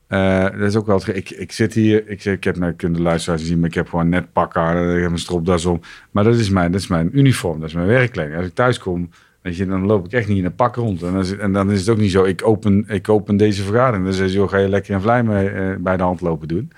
Uh, 0.10 0.42
dat 0.44 0.70
is 0.70 0.76
ook 0.76 0.86
wel... 0.86 1.02
Ik, 1.06 1.30
ik 1.30 1.52
zit 1.52 1.74
hier... 1.74 2.08
Ik, 2.08 2.26
ik 2.26 2.44
heb 2.44 2.58
nou 2.58 2.74
kunnen 2.74 3.02
luisteraars 3.02 3.44
zien, 3.44 3.60
maar 3.60 3.70
ik 3.70 3.76
heb 3.76 3.90
gewoon 3.90 4.10
net 4.10 4.34
pakken. 4.34 4.96
Ik 4.96 5.02
heb 5.02 5.12
een 5.12 5.18
stropdas 5.18 5.66
om. 5.66 5.82
Maar 6.12 6.24
dat 6.24 6.36
is 6.36 6.50
mijn, 6.50 6.72
dat 6.72 6.82
is 6.82 6.88
mijn 6.88 7.18
uniform. 7.18 7.60
Dat 7.60 7.70
is 7.70 7.76
mijn 7.76 7.88
werkkleding. 7.88 8.36
Als 8.36 8.46
ik 8.46 8.54
thuis 8.54 8.80
kom 8.80 9.10
Weet 9.44 9.56
je, 9.56 9.66
dan 9.66 9.86
loop 9.86 10.06
ik 10.06 10.12
echt 10.12 10.28
niet 10.28 10.38
in 10.38 10.46
een 10.46 10.56
pak 10.56 10.76
rond. 10.76 11.04
En 11.04 11.12
dan, 11.12 11.22
is, 11.22 11.38
en 11.38 11.54
dan 11.54 11.72
is 11.72 11.80
het 11.80 11.90
ook 11.90 11.98
niet 11.98 12.12
zo, 12.12 12.24
ik 12.24 12.48
open, 12.48 12.86
ik 12.88 13.10
open 13.10 13.38
deze 13.38 13.64
vergadering. 13.64 14.04
Dan 14.04 14.14
zeg 14.14 14.32
je, 14.32 14.48
ga 14.48 14.58
je 14.58 14.70
lekker 14.70 14.94
en 14.94 15.02
vlei 15.02 15.24
mee, 15.24 15.50
eh, 15.50 15.76
bij 15.80 15.98
de 15.98 16.04
hand 16.04 16.22
lopen 16.22 16.48
doen. 16.48 16.72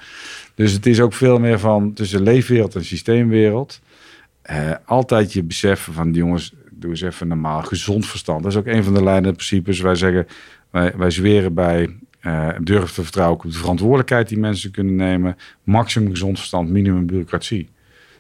Dus 0.56 0.72
het 0.72 0.86
is 0.86 1.00
ook 1.00 1.14
veel 1.14 1.40
meer 1.40 1.60
van 1.60 1.94
tussen 1.94 2.22
leefwereld 2.22 2.76
en 2.76 2.86
systeemwereld. 2.86 3.82
Eh, 4.42 4.72
altijd 4.86 5.34
je 5.34 5.44
beseffen 5.44 5.94
van, 5.94 6.14
jongens, 6.14 6.54
doe 6.72 6.90
eens 6.90 7.02
even 7.02 7.28
normaal, 7.28 7.62
gezond 7.62 8.06
verstand. 8.06 8.44
Dat 8.44 8.52
is 8.52 8.58
ook 8.58 8.66
een 8.66 8.84
van 8.84 8.94
de 8.94 9.04
leidende 9.04 9.34
principes. 9.34 9.80
Wij 9.80 9.96
zeggen, 9.96 10.28
wij, 10.70 10.94
wij 10.98 11.12
zweren 11.12 11.54
bij 11.54 11.90
uh, 12.22 12.50
durf 12.62 12.92
te 12.92 13.04
vertrouwen 13.04 13.38
op 13.38 13.52
de 13.52 13.58
verantwoordelijkheid 13.58 14.30
die 14.30 14.40
mensen 14.40 14.72
kunnen 14.72 14.96
nemen. 14.96 15.38
Maximum 15.64 16.10
gezond 16.10 16.38
verstand, 16.38 16.70
minimum 16.70 17.06
bureaucratie. 17.06 17.70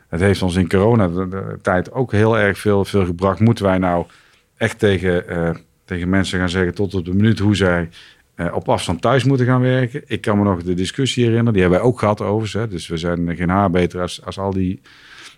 Het 0.07 0.19
heeft 0.19 0.41
ons 0.41 0.55
in 0.55 0.69
corona-tijd 0.69 1.91
ook 1.91 2.11
heel 2.11 2.37
erg 2.37 2.57
veel, 2.57 2.85
veel 2.85 3.05
gebracht. 3.05 3.39
Moeten 3.39 3.65
wij 3.65 3.77
nou 3.77 4.05
echt 4.57 4.79
tegen, 4.79 5.23
uh, 5.29 5.49
tegen 5.85 6.09
mensen 6.09 6.39
gaan 6.39 6.49
zeggen 6.49 6.73
tot 6.73 6.93
op 6.93 7.05
de 7.05 7.13
minuut 7.13 7.39
hoe 7.39 7.55
zij 7.55 7.89
uh, 8.35 8.53
op 8.53 8.69
afstand 8.69 9.01
thuis 9.01 9.23
moeten 9.23 9.45
gaan 9.45 9.61
werken. 9.61 10.01
Ik 10.05 10.21
kan 10.21 10.37
me 10.37 10.43
nog 10.43 10.63
de 10.63 10.73
discussie 10.73 11.23
herinneren, 11.23 11.53
die 11.53 11.61
hebben 11.61 11.79
wij 11.79 11.87
ook 11.87 11.99
gehad 11.99 12.21
over. 12.21 12.59
Hè. 12.59 12.67
Dus 12.67 12.87
we 12.87 12.97
zijn 12.97 13.35
geen 13.35 13.49
haar 13.49 13.69
beter 13.69 14.01
als, 14.01 14.25
als 14.25 14.39
al 14.39 14.51
die 14.51 14.81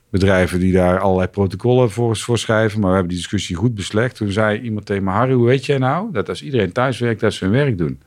bedrijven 0.10 0.60
die 0.60 0.74
daar 0.74 1.00
allerlei 1.00 1.28
protocollen 1.28 1.92
voor, 1.92 2.38
schrijven. 2.38 2.80
Maar 2.80 2.90
we 2.90 2.96
hebben 2.96 3.14
die 3.14 3.22
discussie 3.22 3.56
goed 3.56 3.76
beslecht. 3.76 4.16
Toen 4.16 4.32
zei 4.32 4.60
iemand 4.60 4.86
tegen 4.86 5.04
me, 5.04 5.10
Harry, 5.10 5.34
hoe 5.34 5.46
weet 5.46 5.66
jij 5.66 5.78
nou 5.78 6.12
dat 6.12 6.30
als 6.30 6.44
iedereen 6.44 6.72
thuis 6.72 7.00
werkt, 7.00 7.20
dat 7.20 7.34
ze 7.34 7.44
hun 7.44 7.54
werk 7.54 7.78
doen? 7.78 8.02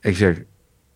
Ik 0.00 0.16
zeg, 0.16 0.42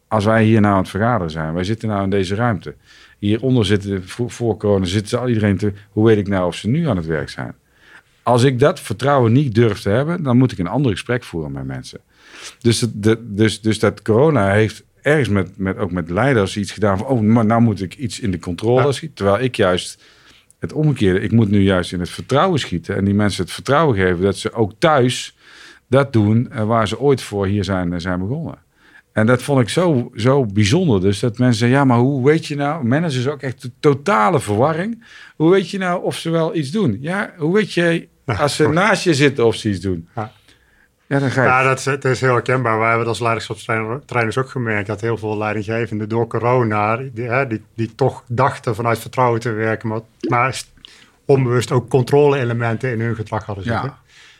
als 0.08 0.24
wij 0.24 0.44
hier 0.44 0.60
nou 0.60 0.74
aan 0.74 0.80
het 0.80 0.88
vergaderen 0.88 1.30
zijn, 1.30 1.54
wij 1.54 1.64
zitten 1.64 1.88
nou 1.88 2.02
in 2.02 2.10
deze 2.10 2.34
ruimte. 2.34 2.74
Hieronder 3.18 3.64
zitten, 3.64 4.08
voor 4.08 4.56
corona, 4.56 4.84
zitten 4.84 5.08
ze 5.08 5.18
al 5.18 5.28
iedereen 5.28 5.56
te... 5.56 5.72
Hoe 5.90 6.06
weet 6.06 6.18
ik 6.18 6.28
nou 6.28 6.46
of 6.46 6.54
ze 6.54 6.68
nu 6.68 6.88
aan 6.88 6.96
het 6.96 7.06
werk 7.06 7.28
zijn? 7.28 7.54
Als 8.28 8.42
ik 8.42 8.58
dat 8.58 8.80
vertrouwen 8.80 9.32
niet 9.32 9.54
durf 9.54 9.80
te 9.80 9.88
hebben, 9.88 10.22
dan 10.22 10.36
moet 10.36 10.52
ik 10.52 10.58
een 10.58 10.66
ander 10.66 10.90
gesprek 10.90 11.24
voeren 11.24 11.52
met 11.52 11.66
mensen. 11.66 12.00
Dus, 12.60 12.86
de, 12.94 13.18
dus, 13.22 13.60
dus 13.60 13.78
dat 13.78 14.02
corona 14.02 14.50
heeft 14.50 14.84
ergens 15.02 15.28
met, 15.28 15.58
met, 15.58 15.76
ook 15.76 15.90
met 15.90 16.10
leiders 16.10 16.56
iets 16.56 16.72
gedaan 16.72 16.98
van, 16.98 17.06
oh, 17.06 17.20
maar 17.20 17.46
nou 17.46 17.60
moet 17.60 17.82
ik 17.82 17.94
iets 17.94 18.20
in 18.20 18.30
de 18.30 18.38
controle 18.38 18.92
schieten. 18.92 19.16
Terwijl 19.16 19.44
ik 19.44 19.56
juist 19.56 20.02
het 20.58 20.72
omgekeerde, 20.72 21.20
ik 21.20 21.32
moet 21.32 21.50
nu 21.50 21.60
juist 21.60 21.92
in 21.92 22.00
het 22.00 22.10
vertrouwen 22.10 22.58
schieten 22.58 22.96
en 22.96 23.04
die 23.04 23.14
mensen 23.14 23.42
het 23.42 23.52
vertrouwen 23.52 23.96
geven 23.96 24.20
dat 24.20 24.36
ze 24.36 24.52
ook 24.52 24.72
thuis 24.78 25.36
dat 25.86 26.12
doen 26.12 26.50
eh, 26.50 26.64
waar 26.64 26.88
ze 26.88 27.00
ooit 27.00 27.22
voor 27.22 27.46
hier 27.46 27.64
zijn, 27.64 27.92
eh, 27.92 27.98
zijn 27.98 28.18
begonnen. 28.18 28.58
En 29.12 29.26
dat 29.26 29.42
vond 29.42 29.60
ik 29.60 29.68
zo, 29.68 30.10
zo 30.14 30.46
bijzonder. 30.46 31.00
Dus 31.00 31.20
dat 31.20 31.38
mensen 31.38 31.58
zeggen, 31.58 31.78
ja, 31.78 31.84
maar 31.84 31.98
hoe 31.98 32.24
weet 32.24 32.46
je 32.46 32.56
nou... 32.56 32.84
Managers 32.84 33.28
ook 33.28 33.42
echt 33.42 33.70
totale 33.80 34.40
verwarring. 34.40 35.04
Hoe 35.36 35.50
weet 35.50 35.70
je 35.70 35.78
nou 35.78 36.02
of 36.02 36.16
ze 36.16 36.30
wel 36.30 36.54
iets 36.54 36.70
doen? 36.70 36.96
Ja, 37.00 37.32
hoe 37.36 37.54
weet 37.54 37.72
je 37.72 38.08
als 38.36 38.56
ze 38.56 38.68
naast 38.68 39.04
je 39.04 39.14
zitten 39.14 39.46
of 39.46 39.54
ze 39.54 39.68
iets 39.68 39.80
doen. 39.80 40.08
Ja. 40.14 40.32
Ja, 41.06 41.18
dan 41.18 41.30
ga 41.30 41.42
je. 41.42 41.48
Ja, 41.48 41.62
dat 41.62 41.78
is, 41.78 41.84
het 41.84 42.04
is 42.04 42.20
heel 42.20 42.32
herkenbaar. 42.32 42.78
Wij 42.78 42.88
hebben 42.88 43.06
als 43.06 43.20
leiderschapstrainers 43.20 44.38
ook 44.38 44.50
gemerkt 44.50 44.86
dat 44.86 45.00
heel 45.00 45.16
veel 45.16 45.38
leidinggevenden 45.38 46.08
door 46.08 46.26
corona, 46.26 46.96
die, 46.96 47.28
hè, 47.28 47.46
die, 47.46 47.62
die 47.74 47.94
toch 47.94 48.24
dachten 48.26 48.74
vanuit 48.74 48.98
vertrouwen 48.98 49.40
te 49.40 49.50
werken, 49.50 49.88
maar, 49.88 50.00
maar 50.28 50.62
onbewust 51.24 51.70
ook 51.70 51.88
controle-elementen 51.88 52.90
in 52.90 53.00
hun 53.00 53.14
gedrag 53.14 53.44
hadden 53.44 53.64
zitten. 53.64 53.94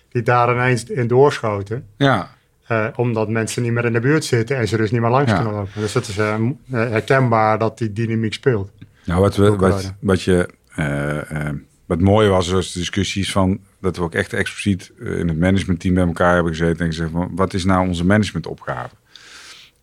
Die 0.09 0.23
daar 0.23 0.55
ineens 0.55 0.85
in 0.85 1.07
doorschoten. 1.07 1.87
Ja. 1.97 2.37
Uh, 2.69 2.87
omdat 2.97 3.29
mensen 3.29 3.63
niet 3.63 3.73
meer 3.73 3.85
in 3.85 3.93
de 3.93 4.01
buurt 4.01 4.25
zitten 4.25 4.57
en 4.57 4.69
ze 4.69 4.77
dus 4.77 4.91
niet 4.91 5.01
meer 5.01 5.11
langs 5.11 5.33
kunnen 5.33 5.53
lopen. 5.53 5.81
Dus 5.81 5.95
het 5.95 6.09
is 6.09 6.19
uh, 6.19 6.35
herkenbaar 6.69 7.59
dat 7.59 7.79
die 7.79 7.93
dynamiek 7.93 8.33
speelt. 8.33 8.71
Nou, 9.05 9.21
wat, 9.21 9.37
we, 9.37 9.57
wat, 9.57 9.95
wat 10.01 10.23
je. 10.23 10.49
Uh, 10.77 11.49
wat 11.87 12.01
mooi 12.01 12.29
was, 12.29 12.49
was 12.49 12.73
de 12.73 12.79
discussies 12.79 13.33
van 13.33 13.61
dat 13.81 13.97
we 13.97 14.03
ook 14.03 14.15
echt 14.15 14.33
expliciet 14.33 14.93
eh, 15.01 15.19
in 15.19 15.29
het 15.29 15.39
managementteam 15.39 15.95
bij 15.95 16.07
elkaar 16.07 16.35
hebben 16.35 16.53
gezeten 16.53 16.81
en 16.81 16.87
gezegd 16.87 17.11
van 17.11 17.31
wat 17.35 17.55
is 17.55 17.65
nou 17.65 17.89
onze 17.89 18.05
managementopgave? 18.05 18.95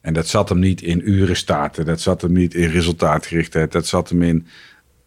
En 0.02 0.14
dat 0.14 0.28
zat 0.28 0.50
hem 0.50 0.60
niet 0.60 0.82
in 0.82 1.10
uren 1.10 1.36
staten, 1.36 1.86
dat 1.86 2.02
zat 2.02 2.22
hem 2.22 2.32
niet 2.32 2.54
in 2.54 2.70
resultaatgerichtheid, 2.70 3.72
dat 3.72 3.88
zat 3.88 4.10
hem 4.10 4.22
in 4.22 4.48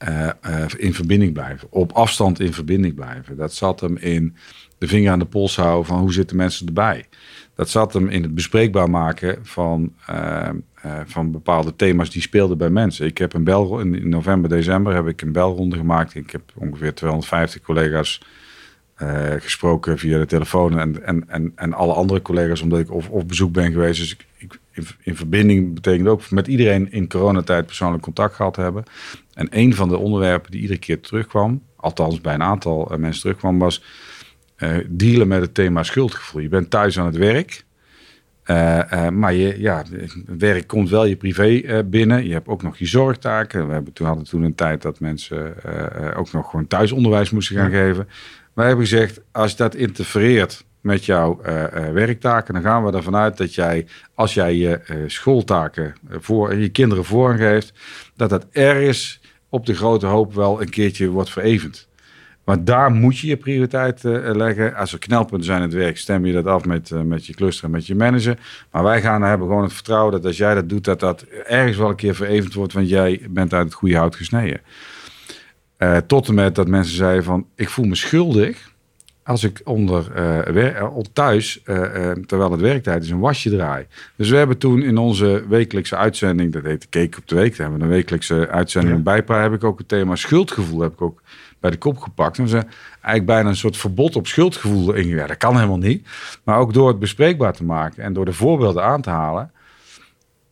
uh, 0.09 0.29
uh, 0.46 0.64
in 0.77 0.94
verbinding 0.94 1.33
blijven, 1.33 1.68
op 1.70 1.92
afstand 1.92 2.40
in 2.40 2.53
verbinding 2.53 2.94
blijven. 2.94 3.37
Dat 3.37 3.55
zat 3.55 3.81
hem 3.81 3.96
in 3.96 4.37
de 4.79 4.88
vinger 4.88 5.12
aan 5.12 5.18
de 5.18 5.24
pols 5.24 5.57
houden 5.57 5.87
van 5.87 5.98
hoe 5.98 6.12
zitten 6.12 6.37
mensen 6.37 6.66
erbij. 6.66 7.07
Dat 7.55 7.68
zat 7.68 7.92
hem 7.92 8.09
in 8.09 8.22
het 8.22 8.35
bespreekbaar 8.35 8.90
maken 8.90 9.38
van, 9.42 9.92
van 11.07 11.31
bepaalde 11.31 11.77
thema's 11.77 12.11
die 12.11 12.22
speelden 12.22 12.59
bij 12.59 12.70
mensen. 12.70 13.07
Ik 13.07 13.18
heb 13.18 13.33
een 13.33 13.44
bel 13.44 13.81
in 13.81 14.09
november, 14.09 14.51
december 14.51 14.94
heb 14.94 15.07
ik 15.07 15.22
een 15.22 15.33
belronde 15.33 15.77
gemaakt. 15.77 16.14
Ik 16.14 16.31
heb 16.31 16.42
ongeveer 16.55 16.94
250 16.94 17.62
collega's 17.62 18.20
uh, 19.03 19.31
gesproken 19.39 19.99
via 19.99 20.19
de 20.19 20.27
telefoon 20.27 20.79
en, 20.79 21.05
en, 21.05 21.25
en, 21.29 21.53
en 21.55 21.73
alle 21.73 21.93
andere 21.93 22.23
collega's, 22.23 22.61
omdat 22.61 22.79
ik 22.79 22.91
of, 22.91 23.27
bezoek 23.27 23.53
ben 23.53 23.73
geweest. 23.73 24.01
Dus 24.01 24.13
ik, 24.13 24.27
ik 24.37 24.59
in, 24.73 24.87
in, 25.03 25.17
verbinding 25.17 25.75
betekent 25.75 26.09
ook 26.09 26.31
met 26.31 26.47
iedereen 26.47 26.93
in 26.93 27.09
coronatijd 27.09 27.67
persoonlijk 27.67 28.03
contact 28.03 28.35
gehad 28.35 28.57
hebben. 28.57 28.85
En 29.35 29.49
een 29.51 29.75
van 29.75 29.89
de 29.89 29.99
onderwerpen 29.99 30.51
die 30.51 30.61
iedere 30.61 30.79
keer 30.79 31.01
terugkwam, 31.01 31.63
althans 31.77 32.21
bij 32.21 32.35
een 32.35 32.43
aantal 32.43 32.93
mensen 32.99 33.21
terugkwam, 33.23 33.59
was 33.59 33.83
uh, 34.59 34.77
dealen 34.89 35.29
met 35.29 35.41
het 35.41 35.55
thema 35.55 35.83
schuldgevoel. 35.83 36.41
Je 36.41 36.49
bent 36.49 36.71
thuis 36.71 36.99
aan 36.99 37.07
het 37.07 37.17
werk. 37.17 37.65
Uh, 38.47 38.81
uh, 38.93 39.09
maar 39.09 39.35
je, 39.35 39.61
ja, 39.61 39.85
werk 40.27 40.67
komt 40.67 40.91
wel 40.91 41.05
je 41.05 41.17
privé 41.17 41.85
binnen. 41.85 42.27
Je 42.27 42.33
hebt 42.33 42.49
ook 42.49 42.63
nog 42.63 42.77
je 42.77 42.87
zorgtaken. 42.87 43.67
We 43.67 43.73
hebben, 43.73 43.93
toen 43.93 44.07
hadden 44.07 44.25
toen 44.25 44.43
een 44.43 44.55
tijd 44.55 44.83
dat 44.83 45.01
mensen 45.01 45.55
ook 46.17 46.33
nog 46.33 46.51
gewoon 46.51 46.67
thuisonderwijs 46.67 47.31
moesten 47.31 47.57
gaan 47.57 47.71
geven. 47.71 48.09
Wij 48.59 48.66
hebben 48.66 48.87
gezegd, 48.87 49.21
als 49.33 49.57
dat 49.57 49.75
interfereert 49.75 50.64
met 50.81 51.05
jouw 51.05 51.40
werktaken, 51.92 52.55
dan 52.55 52.62
gaan 52.62 52.85
we 52.85 52.92
ervan 52.92 53.16
uit 53.16 53.37
dat 53.37 53.55
jij, 53.55 53.87
als 54.14 54.35
jij 54.35 54.55
je 54.55 55.05
schooltaken 55.07 55.94
voor 56.11 56.55
je 56.55 56.68
kinderen 56.68 57.05
voorgeeft, 57.05 57.73
dat 58.16 58.31
dat 58.31 58.47
ergens 58.51 59.21
op 59.49 59.66
de 59.66 59.75
grote 59.75 60.07
hoop 60.07 60.35
wel 60.35 60.61
een 60.61 60.71
keertje 60.71 61.09
wordt 61.09 61.31
verevend. 61.31 61.88
Maar 62.44 62.64
daar 62.64 62.90
moet 62.90 63.18
je 63.18 63.27
je 63.27 63.37
prioriteit 63.37 64.01
leggen. 64.03 64.75
Als 64.75 64.92
er 64.92 64.99
knelpunten 64.99 65.47
zijn 65.47 65.62
in 65.62 65.68
het 65.68 65.77
werk, 65.77 65.97
stem 65.97 66.27
je 66.27 66.33
dat 66.33 66.47
af 66.47 66.64
met, 66.64 66.90
met 67.05 67.27
je 67.27 67.35
cluster 67.35 67.64
en 67.64 67.71
met 67.71 67.87
je 67.87 67.94
manager. 67.94 68.38
Maar 68.71 68.83
wij 68.83 69.01
gaan 69.01 69.23
hebben 69.23 69.47
gewoon 69.47 69.62
het 69.62 69.73
vertrouwen 69.73 70.12
dat 70.12 70.25
als 70.25 70.37
jij 70.37 70.55
dat 70.55 70.68
doet, 70.68 70.85
dat 70.85 71.01
dat 71.01 71.23
ergens 71.47 71.77
wel 71.77 71.88
een 71.88 71.97
keer 71.97 72.14
verevend 72.14 72.55
wordt, 72.55 72.73
want 72.73 72.88
jij 72.88 73.21
bent 73.31 73.55
uit 73.55 73.64
het 73.64 73.75
goede 73.75 73.97
hout 73.97 74.16
gesneden. 74.16 74.61
Uh, 75.79 75.97
tot 75.97 76.29
en 76.29 76.35
met 76.35 76.55
dat 76.55 76.69
mensen 76.69 76.97
zeiden 76.97 77.25
van, 77.25 77.47
ik 77.55 77.69
voel 77.69 77.85
me 77.85 77.95
schuldig 77.95 78.73
als 79.23 79.45
ik 79.45 79.61
onder 79.64 80.07
uh, 80.57 80.99
thuis, 81.12 81.61
terwijl 82.27 82.51
het 82.51 82.61
werktijd 82.61 83.03
is, 83.03 83.11
een 83.11 83.19
wasje 83.19 83.51
draai. 83.51 83.87
Dus 84.16 84.31
we 84.31 84.37
hebben 84.37 84.59
toen 84.59 84.83
in 84.83 84.99
onze 84.99 85.45
wekelijkse 85.49 85.97
uitzending, 85.97 86.53
dat 86.53 86.62
heet 86.62 86.89
Keek 86.89 87.16
op 87.18 87.29
de 87.29 87.35
Week, 87.35 87.51
daar 87.51 87.61
hebben 87.61 87.79
we 87.79 87.85
een 87.85 87.91
wekelijkse 87.91 88.49
uitzending 88.49 88.97
ja. 88.97 89.03
bijpraat, 89.03 89.43
heb 89.43 89.53
ik 89.53 89.64
ook 89.64 89.79
het 89.79 89.89
thema 89.89 90.16
schuldgevoel 90.16 90.81
heb 90.81 90.93
ik 90.93 91.03
ook 91.03 91.22
bij 91.61 91.70
de 91.70 91.76
kop 91.76 91.99
gepakt. 91.99 92.39
En 92.39 92.49
ze 92.49 92.57
eigenlijk 92.91 93.26
bijna 93.26 93.49
een 93.49 93.57
soort 93.57 93.76
verbod 93.76 94.16
op 94.16 94.26
schuldgevoel 94.26 94.93
in. 94.93 95.07
Ja, 95.07 95.26
dat 95.26 95.37
kan 95.37 95.55
helemaal 95.55 95.79
niet. 95.79 96.09
Maar 96.45 96.59
ook 96.59 96.72
door 96.72 96.89
het 96.89 96.99
bespreekbaar 96.99 97.53
te 97.53 97.64
maken 97.64 98.03
en 98.03 98.12
door 98.12 98.24
de 98.24 98.33
voorbeelden 98.33 98.85
aan 98.85 99.03
te 99.03 99.11
halen, 99.11 99.51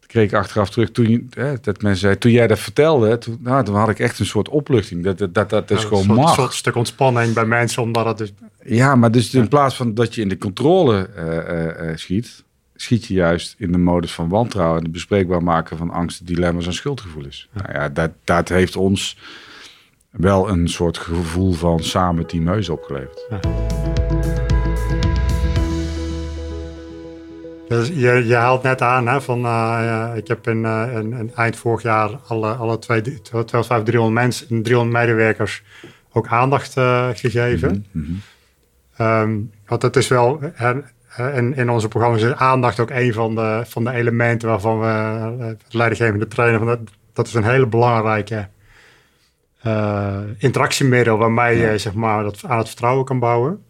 kreeg 0.06 0.28
ik 0.28 0.34
achteraf 0.34 0.70
terug 0.70 0.90
toen, 0.90 1.30
hè, 1.30 1.54
dat 1.60 1.82
mensen 1.82 2.00
zei, 2.00 2.18
toen 2.18 2.32
jij 2.32 2.46
dat 2.46 2.58
vertelde, 2.58 3.18
toen, 3.18 3.38
nou, 3.40 3.64
toen 3.64 3.74
had 3.74 3.88
ik 3.88 3.98
echt 3.98 4.18
een 4.18 4.26
soort 4.26 4.48
opluchting. 4.48 5.04
Dat 5.04 5.18
dat, 5.18 5.34
dat, 5.34 5.50
dat 5.50 5.70
is 5.70 5.82
Ja, 5.82 5.88
gewoon 5.88 5.98
een 5.98 6.06
soort, 6.06 6.20
mag. 6.20 6.34
soort 6.34 6.54
stuk 6.54 6.74
ontspanning 6.74 7.34
bij 7.34 7.44
mensen, 7.44 7.82
omdat 7.82 8.06
het 8.06 8.18
dus... 8.18 8.32
Ja, 8.64 8.94
maar 8.94 9.10
dus 9.10 9.34
in 9.34 9.48
plaats 9.48 9.76
van 9.76 9.94
dat 9.94 10.14
je 10.14 10.20
in 10.20 10.28
de 10.28 10.38
controle 10.38 11.08
eh, 11.16 11.38
eh, 11.38 11.90
eh, 11.90 11.96
schiet, 11.96 12.44
schiet 12.74 13.06
je 13.06 13.14
juist 13.14 13.54
in 13.58 13.72
de 13.72 13.78
modus 13.78 14.12
van 14.12 14.28
wantrouwen 14.28 14.78
en 14.78 14.82
het 14.82 14.92
bespreekbaar 14.92 15.42
maken 15.42 15.76
van 15.76 15.90
angsten, 15.90 16.26
dilemma's 16.26 16.66
en 16.66 16.74
schuldgevoelens. 16.74 17.48
Nou 17.52 17.72
ja, 17.72 17.88
dat, 17.88 18.10
dat 18.24 18.48
heeft 18.48 18.76
ons 18.76 19.18
wel 20.10 20.48
een 20.48 20.68
soort 20.68 20.98
gevoel 20.98 21.52
van 21.52 21.82
samen 21.82 22.26
team 22.26 22.46
Heus 22.46 22.68
opgeleverd. 22.68 23.26
Dus 27.68 27.88
je, 27.88 28.24
je 28.26 28.34
haalt 28.34 28.62
net 28.62 28.82
aan 28.82 29.08
hè, 29.08 29.20
van, 29.20 29.38
eh, 29.38 29.42
ja, 29.82 30.12
ik 30.12 30.28
heb 30.28 30.48
in, 30.48 30.64
eh, 30.64 30.88
in, 30.94 31.12
in 31.12 31.34
eind 31.34 31.56
vorig 31.56 31.82
jaar 31.82 32.10
alle, 32.26 32.52
alle 32.52 32.78
twee, 32.78 33.20
250, 33.22 33.82
300 33.82 34.14
mensen, 34.14 34.62
300 34.62 34.98
medewerkers 34.98 35.62
ook 36.12 36.26
aandacht 36.28 36.76
eh, 36.76 37.08
gegeven. 37.14 37.86
Mhm. 37.90 38.12
Ehm, 38.96 39.38
want 39.66 39.82
het 39.82 39.96
is 39.96 40.08
wel, 40.08 40.40
in, 41.16 41.54
in 41.54 41.70
onze 41.70 41.88
programma's 41.88 42.22
is 42.22 42.34
aandacht 42.34 42.80
ook 42.80 42.90
een 42.90 43.12
van 43.12 43.34
de, 43.34 43.62
van 43.66 43.84
de 43.84 43.90
elementen 43.90 44.48
waarvan 44.48 44.80
we 44.80 44.86
eh, 44.86 45.46
het 45.46 45.74
leidinggevende 45.74 46.28
trainen, 46.28 46.58
van 46.58 46.68
dat, 46.68 46.80
dat 47.12 47.26
is 47.26 47.34
een 47.34 47.44
hele 47.44 47.66
belangrijke 47.66 48.48
eh, 49.62 50.20
interactiemiddel 50.38 51.16
waarmee 51.16 51.58
je 51.58 51.78
zeg 51.78 51.94
maar, 51.94 52.22
dat 52.22 52.44
aan 52.46 52.58
het 52.58 52.66
vertrouwen 52.66 53.04
kan 53.04 53.18
bouwen. 53.18 53.64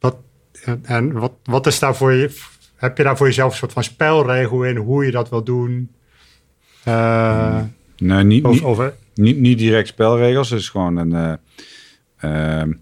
Wat, 0.00 0.16
en, 0.64 0.80
en 0.84 1.12
wat, 1.12 1.32
wat 1.44 1.66
is 1.66 1.78
daar 1.78 1.96
voor 1.96 2.12
je, 2.12 2.40
heb 2.82 2.96
je 2.96 3.02
daar 3.02 3.16
voor 3.16 3.26
jezelf 3.26 3.50
een 3.52 3.58
soort 3.58 3.72
van 3.72 3.84
spelregel 3.84 4.64
in 4.64 4.76
hoe 4.76 5.04
je 5.04 5.10
dat 5.10 5.28
wil 5.28 5.44
doen? 5.44 5.90
Eh, 6.84 7.60
Nee, 7.96 8.24
niet, 8.24 8.44
of, 8.44 8.52
niet, 8.52 8.62
of, 8.62 8.90
niet, 9.14 9.38
niet 9.38 9.58
direct 9.58 9.88
spelregels. 9.88 10.50
Het 10.50 10.60
is 10.60 10.68
gewoon 10.68 10.96
een. 10.96 11.12
eh, 11.12 12.60
ehm, 12.60 12.72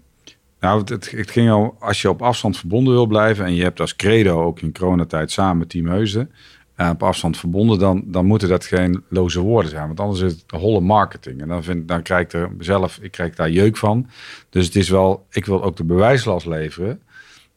nou, 0.59 0.79
het, 0.79 0.89
het, 1.11 1.31
ging 1.31 1.49
al. 1.49 1.75
Als 1.79 2.01
je 2.01 2.09
op 2.09 2.21
afstand 2.21 2.57
verbonden 2.57 2.93
wil 2.93 3.05
blijven. 3.05 3.45
en 3.45 3.55
je 3.55 3.63
hebt 3.63 3.79
als 3.79 3.95
credo 3.95 4.43
ook 4.43 4.59
in 4.61 4.73
coronatijd 4.73 5.31
samen 5.31 5.67
Team 5.67 5.85
Heusden. 5.87 6.31
eh, 6.75 6.89
op 6.89 7.03
afstand 7.03 7.37
verbonden, 7.37 7.79
dan, 7.79 8.03
dan 8.05 8.25
moeten 8.25 8.49
dat 8.49 8.65
geen 8.65 9.03
loze 9.09 9.39
woorden 9.39 9.71
zijn. 9.71 9.87
Want 9.87 9.99
anders 9.99 10.19
is 10.21 10.31
het 10.31 10.43
holle 10.61 10.79
marketing. 10.79 11.41
En 11.41 11.47
dan, 11.47 11.63
vind, 11.63 11.87
dan 11.87 12.01
krijg 12.01 12.23
ik 12.23 12.33
er 12.33 12.49
zelf, 12.59 12.99
ik 13.01 13.11
krijg 13.11 13.35
daar 13.35 13.49
jeuk 13.49 13.77
van. 13.77 14.09
Dus 14.49 14.65
het 14.65 14.75
is 14.75 14.89
wel, 14.89 15.25
ik 15.29 15.45
wil 15.45 15.63
ook 15.63 15.77
de 15.77 15.83
bewijslast 15.83 16.45
leveren. 16.45 17.01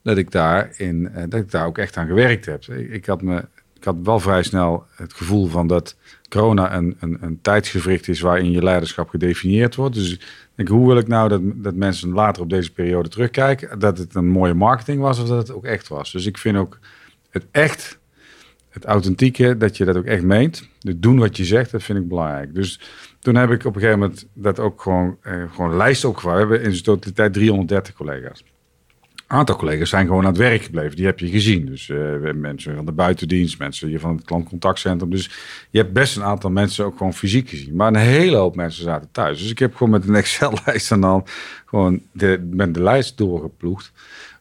Dat 0.04 0.16
ik 0.16 0.30
daar, 0.30 0.72
in, 0.76 1.08
eh, 1.08 1.24
dat 1.28 1.40
ik 1.40 1.50
daar 1.50 1.66
ook 1.66 1.78
echt 1.78 1.96
aan 1.96 2.06
gewerkt 2.06 2.46
heb. 2.46 2.64
Ik, 2.64 2.90
ik 2.90 3.06
had 3.06 3.22
me, 3.22 3.44
ik 3.76 3.84
had 3.84 3.96
wel 4.02 4.20
vrij 4.20 4.42
snel 4.42 4.84
het 4.94 5.12
gevoel 5.12 5.46
van 5.46 5.66
dat 5.66 5.96
corona 6.28 6.76
een, 6.76 6.96
een, 7.00 7.18
een 7.20 7.38
tijdsgevricht 7.40 8.08
is 8.08 8.20
waarin 8.20 8.50
je 8.50 8.62
leiderschap 8.62 9.08
gedefinieerd 9.08 9.74
wordt. 9.74 9.94
Dus 9.94 10.20
denk, 10.54 10.68
hoe 10.68 10.86
wil 10.86 10.96
ik 10.96 11.08
nou 11.08 11.28
dat, 11.28 11.40
dat 11.44 11.74
mensen 11.74 12.12
later 12.12 12.42
op 12.42 12.50
deze 12.50 12.72
periode 12.72 13.08
terugkijken? 13.08 13.78
Dat 13.78 13.98
het 13.98 14.14
een 14.14 14.28
mooie 14.28 14.54
marketing 14.54 15.00
was 15.00 15.18
of 15.18 15.28
dat 15.28 15.38
het 15.38 15.56
ook 15.56 15.64
echt 15.64 15.88
was. 15.88 16.12
Dus 16.12 16.26
ik 16.26 16.38
vind 16.38 16.56
ook 16.56 16.78
het 17.30 17.46
echt, 17.50 17.98
het 18.68 18.84
authentieke, 18.84 19.56
dat 19.56 19.76
je 19.76 19.84
dat 19.84 19.96
ook 19.96 20.04
echt 20.04 20.22
meent. 20.22 20.68
Dus 20.78 20.94
doen 20.96 21.18
wat 21.18 21.36
je 21.36 21.44
zegt, 21.44 21.70
dat 21.70 21.82
vind 21.82 21.98
ik 21.98 22.08
belangrijk. 22.08 22.54
Dus 22.54 22.80
toen 23.20 23.34
heb 23.34 23.50
ik 23.50 23.64
op 23.64 23.74
een 23.74 23.80
gegeven 23.80 24.00
moment 24.00 24.26
dat 24.32 24.60
ook 24.60 24.82
gewoon, 24.82 25.16
eh, 25.22 25.52
gewoon 25.52 25.76
lijst 25.76 26.04
opgevouwen. 26.04 26.46
We 26.46 26.52
hebben 26.52 26.68
in 26.68 26.74
zijn 26.74 26.84
totaliteit 26.84 27.32
330 27.32 27.94
collega's 27.94 28.44
aantal 29.26 29.56
collega's 29.56 29.88
zijn 29.88 30.06
gewoon 30.06 30.22
aan 30.22 30.32
het 30.32 30.36
werk 30.36 30.62
gebleven. 30.62 30.96
Die 30.96 31.06
heb 31.06 31.18
je 31.18 31.28
gezien. 31.28 31.66
Dus 31.66 31.86
hebben 31.86 32.40
mensen 32.40 32.74
van 32.74 32.84
de 32.84 32.92
buitendienst, 32.92 33.58
mensen 33.58 33.88
hier 33.88 34.00
van 34.00 34.16
het 34.16 34.24
klantcontactcentrum. 34.24 35.10
Dus 35.10 35.30
je 35.70 35.78
hebt 35.78 35.92
best 35.92 36.16
een 36.16 36.22
aantal 36.22 36.50
mensen 36.50 36.84
ook 36.84 36.96
gewoon 36.96 37.14
fysiek 37.14 37.48
gezien. 37.48 37.76
Maar 37.76 37.88
een 37.88 37.96
hele 37.96 38.36
hoop 38.36 38.56
mensen 38.56 38.82
zaten 38.82 39.08
thuis. 39.12 39.38
Dus 39.38 39.50
ik 39.50 39.58
heb 39.58 39.74
gewoon 39.74 39.92
met 39.92 40.08
een 40.08 40.14
Excel-lijst 40.24 40.90
en 40.90 41.00
dan 41.00 41.26
gewoon 41.64 42.02
de, 42.12 42.48
met 42.50 42.74
de 42.74 42.82
lijst 42.82 43.16
doorgeploegd. 43.16 43.92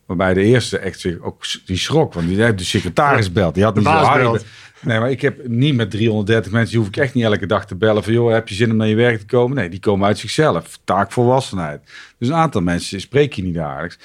Waarbij 0.06 0.34
de 0.34 0.44
eerste 0.44 0.78
echt 0.78 1.00
zich 1.00 1.20
ook 1.20 1.46
die 1.66 1.78
schrok. 1.78 2.14
Want 2.14 2.28
die 2.28 2.44
heeft 2.44 2.58
de 2.58 2.64
secretaris 2.64 3.32
belt. 3.32 3.54
Die 3.54 3.64
had 3.64 3.76
niet 3.76 3.86
zo. 3.86 4.38
Nee, 4.84 5.00
maar 5.00 5.12
ik 5.12 5.22
heb 5.22 5.48
niet 5.48 5.76
met 5.76 5.92
330 5.92 6.52
mensen. 6.52 6.70
Die 6.70 6.80
hoef 6.80 6.88
ik 6.88 6.98
echt 6.98 7.14
niet 7.14 7.24
elke 7.24 7.46
dag 7.46 7.66
te 7.66 7.76
bellen. 7.76 8.04
Van 8.04 8.14
joh, 8.14 8.32
heb 8.32 8.48
je 8.48 8.56
zin 8.56 8.72
om 8.72 8.78
naar 8.78 8.88
je 8.88 8.96
werk 8.96 9.20
te 9.20 9.26
komen? 9.26 9.58
Nee, 9.58 9.70
die 9.70 9.80
komen 9.80 10.08
uit 10.08 10.18
zichzelf. 10.18 10.80
Taakvolwassenheid. 10.84 11.82
Dus 12.18 12.28
een 12.28 12.34
aantal 12.34 12.62
mensen 12.62 13.02
spreek 13.02 13.34
je 13.34 13.44
niet 13.44 13.54
dagelijks. 13.54 13.98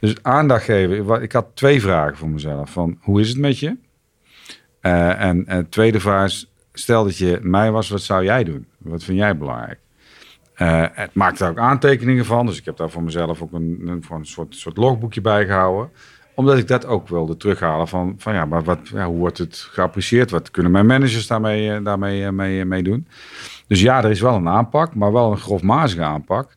Dus 0.00 0.22
aandacht 0.22 0.64
geven. 0.64 1.22
Ik 1.22 1.32
had 1.32 1.46
twee 1.54 1.80
vragen 1.80 2.16
voor 2.16 2.28
mezelf. 2.28 2.70
Van, 2.70 2.98
hoe 3.00 3.20
is 3.20 3.28
het 3.28 3.38
met 3.38 3.58
je? 3.58 3.76
Eh, 4.80 5.22
en, 5.22 5.44
de 5.44 5.68
tweede 5.68 6.00
vraag 6.00 6.24
is, 6.24 6.52
stel 6.72 7.04
dat 7.04 7.16
je 7.18 7.38
mij 7.42 7.70
was, 7.70 7.88
wat 7.88 8.02
zou 8.02 8.24
jij 8.24 8.44
doen? 8.44 8.66
Wat 8.78 9.04
vind 9.04 9.18
jij 9.18 9.36
belangrijk? 9.36 9.78
Eh, 10.54 10.84
het 10.92 11.14
maakt 11.14 11.38
daar 11.38 11.50
ook 11.50 11.58
aantekeningen 11.58 12.24
van. 12.24 12.46
Dus 12.46 12.58
ik 12.58 12.64
heb 12.64 12.76
daar 12.76 12.90
voor 12.90 13.02
mezelf 13.02 13.42
ook 13.42 13.52
een, 13.52 14.02
een, 14.10 14.26
soort, 14.26 14.54
soort 14.54 14.76
logboekje 14.76 15.20
bij 15.20 15.46
gehouden. 15.46 15.90
Omdat 16.34 16.58
ik 16.58 16.68
dat 16.68 16.86
ook 16.86 17.08
wilde 17.08 17.36
terughalen 17.36 17.88
van, 17.88 18.14
van 18.18 18.34
ja, 18.34 18.44
maar 18.44 18.64
wat, 18.64 18.78
ja, 18.88 19.06
hoe 19.06 19.18
wordt 19.18 19.38
het 19.38 19.56
geapprecieerd? 19.70 20.30
Wat 20.30 20.50
kunnen 20.50 20.72
mijn 20.72 20.86
managers 20.86 21.26
daarmee, 21.26 21.72
eh, 21.72 21.84
daarmee 21.84 22.32
mee, 22.32 22.64
mee 22.64 22.82
doen? 22.82 23.06
Dus 23.66 23.80
ja, 23.80 24.04
er 24.04 24.10
is 24.10 24.20
wel 24.20 24.34
een 24.34 24.48
aanpak, 24.48 24.94
maar 24.94 25.12
wel 25.12 25.30
een 25.30 25.38
grofmazige 25.38 26.02
aanpak. 26.02 26.54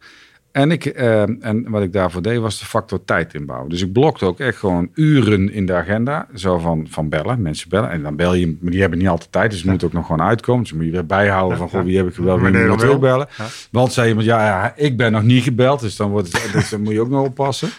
En, 0.60 0.72
ik, 0.72 0.86
eh, 0.86 1.22
en 1.22 1.70
wat 1.70 1.82
ik 1.82 1.93
daarvoor 1.93 2.22
deed, 2.22 2.39
was 2.39 2.60
de 2.60 2.66
factor 2.66 3.05
tijd 3.05 3.34
inbouwen. 3.34 3.70
Dus 3.70 3.82
ik 3.82 3.91
blokte 3.93 4.26
ook 4.26 4.39
echt 4.39 4.57
gewoon 4.57 4.89
uren 4.93 5.51
in 5.51 5.66
de 5.66 5.74
agenda. 5.74 6.28
Zo 6.36 6.57
van, 6.57 6.88
van 6.89 7.10
bellen, 7.10 7.41
mensen 7.41 7.70
bellen. 7.70 7.89
En 7.89 8.03
dan 8.03 8.16
bel 8.16 8.34
je, 8.34 8.57
maar 8.62 8.72
die 8.72 8.82
hebben 8.82 8.99
niet 8.99 9.07
altijd 9.07 9.32
tijd. 9.32 9.51
Dus 9.51 9.62
je 9.62 9.70
moet 9.70 9.84
ook 9.84 9.93
nog 9.93 10.05
gewoon 10.05 10.22
uitkomen. 10.28 10.64
Dus 10.64 10.74
moet 10.74 10.86
je 10.86 10.91
weer 10.91 11.05
bijhouden 11.05 11.57
van, 11.57 11.70
goh, 11.70 11.84
wie 11.84 11.97
heb 11.97 12.07
ik 12.07 12.14
gebeld, 12.14 12.41
wie 12.41 12.51
dan 12.51 12.68
wel. 12.68 12.78
terugbellen. 12.78 13.28
Want 13.72 13.93
zei 13.93 14.07
iemand, 14.07 14.26
ja, 14.26 14.45
ja, 14.45 14.74
ik 14.76 14.97
ben 14.97 15.12
nog 15.12 15.24
niet 15.24 15.43
gebeld. 15.43 15.80
Dus 15.80 15.95
dan, 15.95 16.10
wordt 16.10 16.32
het, 16.32 16.51
dus 16.53 16.70
dan 16.70 16.82
moet 16.82 16.93
je 16.93 17.01
ook 17.01 17.10
nog 17.10 17.26
oppassen. 17.26 17.70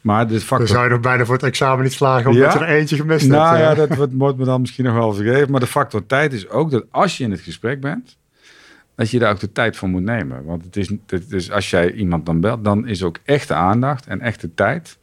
Maar 0.00 0.26
de 0.26 0.32
dan 0.32 0.40
factor 0.42 0.68
zou 0.68 0.84
je 0.84 0.90
nog 0.90 1.00
bijna 1.00 1.24
voor 1.24 1.34
het 1.34 1.44
examen 1.44 1.84
niet 1.84 1.92
slagen 1.92 2.30
omdat 2.30 2.52
Ja. 2.52 2.58
je 2.58 2.64
er 2.64 2.78
eentje 2.78 2.96
gemist 2.96 3.28
nou 3.28 3.56
hebt. 3.56 3.60
ja, 3.60 3.70
eh. 3.70 3.76
dat 3.88 3.96
wordt, 3.96 4.12
wordt 4.16 4.38
me 4.38 4.44
dan 4.44 4.60
misschien 4.60 4.84
nog 4.84 4.94
wel 4.94 5.12
vergeven. 5.12 5.50
Maar 5.50 5.60
de 5.60 5.66
factor 5.66 6.06
tijd 6.06 6.32
is 6.32 6.48
ook 6.48 6.70
dat 6.70 6.84
als 6.90 7.16
je 7.18 7.24
in 7.24 7.30
het 7.30 7.40
gesprek 7.40 7.80
bent, 7.80 8.16
dat 8.96 9.10
je 9.10 9.18
daar 9.18 9.32
ook 9.32 9.40
de 9.40 9.52
tijd 9.52 9.76
voor 9.76 9.88
moet 9.88 10.02
nemen. 10.02 10.44
Want 10.44 10.64
het 10.64 10.76
is, 10.76 10.92
het 11.06 11.32
is 11.32 11.50
als 11.50 11.70
jij 11.70 11.92
iemand 11.92 12.26
dan 12.26 12.40
belt, 12.40 12.64
dan 12.64 12.86
is 12.86 13.02
ook 13.02 13.18
echte 13.24 13.54
aandacht 13.54 14.06
en 14.06 14.20
echte 14.20 14.54
tijd. 14.54 14.98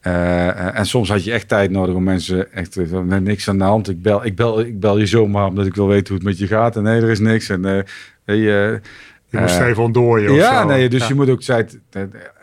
Eh, 0.00 0.78
en 0.78 0.86
soms 0.86 1.08
had 1.08 1.24
je 1.24 1.32
echt 1.32 1.48
tijd 1.48 1.70
nodig 1.70 1.94
om 1.94 2.02
mensen 2.02 2.52
echt 2.52 2.76
"Nee, 2.92 3.20
niks 3.20 3.48
aan 3.48 3.58
de 3.58 3.64
hand. 3.64 3.88
Ik 3.88 4.02
bel, 4.02 4.24
ik, 4.24 4.36
bel, 4.36 4.60
ik 4.60 4.80
bel 4.80 4.98
je 4.98 5.06
zomaar 5.06 5.46
omdat 5.46 5.66
ik 5.66 5.74
wil 5.74 5.86
weten 5.88 6.06
hoe 6.06 6.16
het 6.16 6.24
met 6.26 6.38
je 6.38 6.46
gaat. 6.46 6.76
En 6.76 6.82
nee, 6.82 7.00
er 7.00 7.10
is 7.10 7.18
niks. 7.18 7.48
En 7.48 7.64
eh, 7.64 7.82
je, 8.24 8.80
je 9.26 9.38
moest 9.38 9.58
eh, 9.58 9.66
even 9.66 9.82
ontdooien 9.82 10.30
of 10.30 10.36
ja, 10.36 10.64
nee, 10.64 10.88
dus 10.88 11.00
Ja. 11.02 11.08
je 11.08 11.14
moet 11.14 11.30
ook 11.30 11.42
tijd 11.42 11.78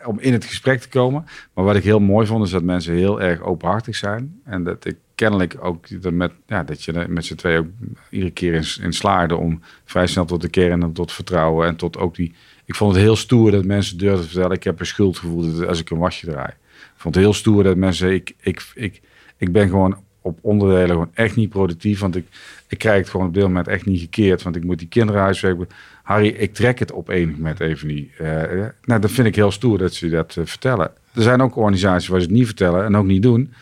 om 0.04 0.18
in 0.20 0.32
het 0.32 0.44
gesprek 0.44 0.80
te 0.80 0.88
komen. 0.88 1.24
Maar 1.54 1.64
wat 1.64 1.76
ik 1.76 1.84
heel 1.84 2.00
mooi 2.00 2.26
vond, 2.26 2.44
is 2.44 2.50
dat 2.50 2.62
mensen 2.62 2.94
heel 2.94 3.20
erg 3.20 3.42
openhartig 3.42 3.96
zijn. 3.96 4.40
En 4.44 4.64
dat 4.64 4.84
ik 4.84 4.96
kennelijk 5.18 5.56
ook 5.60 5.86
met, 6.10 6.32
ja, 6.46 6.62
dat 6.62 6.84
je 6.84 7.04
met 7.08 7.24
z'n 7.24 7.34
twee 7.34 7.58
ook 7.58 7.66
iedere 8.10 8.30
keer 8.30 8.54
in, 8.54 8.92
in 9.02 9.32
om 9.32 9.62
vrij 9.84 10.06
snel 10.06 10.24
tot 10.24 10.40
de 10.40 10.48
kern 10.48 10.82
en 10.82 10.92
tot 10.92 11.12
vertrouwen. 11.12 11.66
En 11.66 11.76
tot 11.76 11.96
ook 11.96 12.14
die. 12.14 12.34
Ik 12.64 12.74
vond 12.74 12.92
het 12.92 13.02
heel 13.02 13.16
stoer 13.16 13.50
dat 13.50 13.64
mensen 13.64 13.98
durfden 13.98 14.22
te 14.22 14.28
vertellen: 14.28 14.56
ik 14.56 14.64
heb 14.64 14.80
een 14.80 14.86
schuldgevoel 14.86 15.66
als 15.66 15.80
ik 15.80 15.90
een 15.90 15.98
wasje 15.98 16.26
draai. 16.26 16.48
Ik 16.48 17.04
vond 17.04 17.14
het 17.14 17.24
heel 17.24 17.32
stoer 17.32 17.62
dat 17.62 17.76
mensen. 17.76 18.12
Ik, 18.12 18.34
ik, 18.40 18.66
ik, 18.74 19.00
ik 19.36 19.52
ben 19.52 19.68
gewoon 19.68 19.96
op 20.20 20.38
onderdelen 20.40 20.88
gewoon 20.88 21.10
echt 21.14 21.36
niet 21.36 21.48
productief. 21.48 22.00
Want 22.00 22.16
ik, 22.16 22.26
ik 22.68 22.78
krijg 22.78 22.98
het 22.98 23.08
gewoon 23.08 23.26
op 23.26 23.34
dit 23.34 23.42
moment 23.42 23.68
echt 23.68 23.86
niet 23.86 24.00
gekeerd. 24.00 24.42
Want 24.42 24.56
ik 24.56 24.64
moet 24.64 24.78
die 24.78 24.88
kinderen 24.88 25.22
huiswerken. 25.22 25.68
Harry, 26.02 26.28
ik 26.28 26.54
trek 26.54 26.78
het 26.78 26.92
op 26.92 27.08
enig 27.08 27.36
moment 27.36 27.60
even 27.60 27.86
niet. 27.86 28.10
Eh, 28.18 28.42
eh, 28.42 28.68
nou, 28.84 29.00
dat 29.00 29.10
vind 29.10 29.26
ik 29.26 29.34
heel 29.34 29.50
stoer 29.50 29.78
dat 29.78 29.94
ze 29.94 30.08
dat 30.08 30.36
eh, 30.36 30.44
vertellen. 30.44 30.90
Er 31.14 31.22
zijn 31.22 31.42
ook 31.42 31.56
organisaties 31.56 32.08
waar 32.08 32.20
ze 32.20 32.26
het 32.26 32.34
niet 32.34 32.46
vertellen 32.46 32.84
en 32.84 32.96
ook 32.96 33.06
niet 33.06 33.22
doen. 33.22 33.52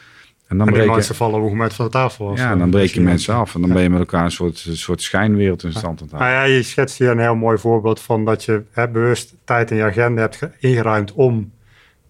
En 0.49 0.57
dan 0.59 0.61
En 0.61 0.65
die 0.67 0.73
breken, 0.75 0.93
mensen 0.95 1.15
vallen 1.15 1.41
een 1.41 1.47
moment 1.47 1.75
van 1.75 1.85
de 1.85 1.91
tafel. 1.91 2.31
af. 2.31 2.39
ja, 2.39 2.51
en 2.51 2.59
dan 2.59 2.71
breek 2.71 2.91
je 2.91 3.01
mensen 3.01 3.35
af. 3.35 3.55
En 3.55 3.61
dan 3.61 3.73
ben 3.73 3.83
je 3.83 3.91
met 3.91 3.99
elkaar 3.99 4.25
een 4.25 4.31
soort, 4.31 4.65
een 4.69 4.77
soort 4.77 5.03
schijnwereld 5.03 5.63
in 5.65 5.71
stand 5.71 5.87
aan 6.01 6.07
het 6.09 6.11
houden. 6.11 6.33
Nou 6.33 6.49
ja, 6.49 6.55
je 6.57 6.63
schetst 6.63 6.99
hier 6.99 7.11
een 7.11 7.19
heel 7.19 7.35
mooi 7.35 7.59
voorbeeld 7.59 8.01
van 8.01 8.25
dat 8.25 8.45
je 8.45 8.63
hè, 8.71 8.89
bewust 8.89 9.35
tijd 9.45 9.71
in 9.71 9.77
je 9.77 9.83
agenda 9.83 10.21
hebt 10.21 10.37
ge- 10.37 10.51
ingeruimd 10.59 11.13
om 11.13 11.53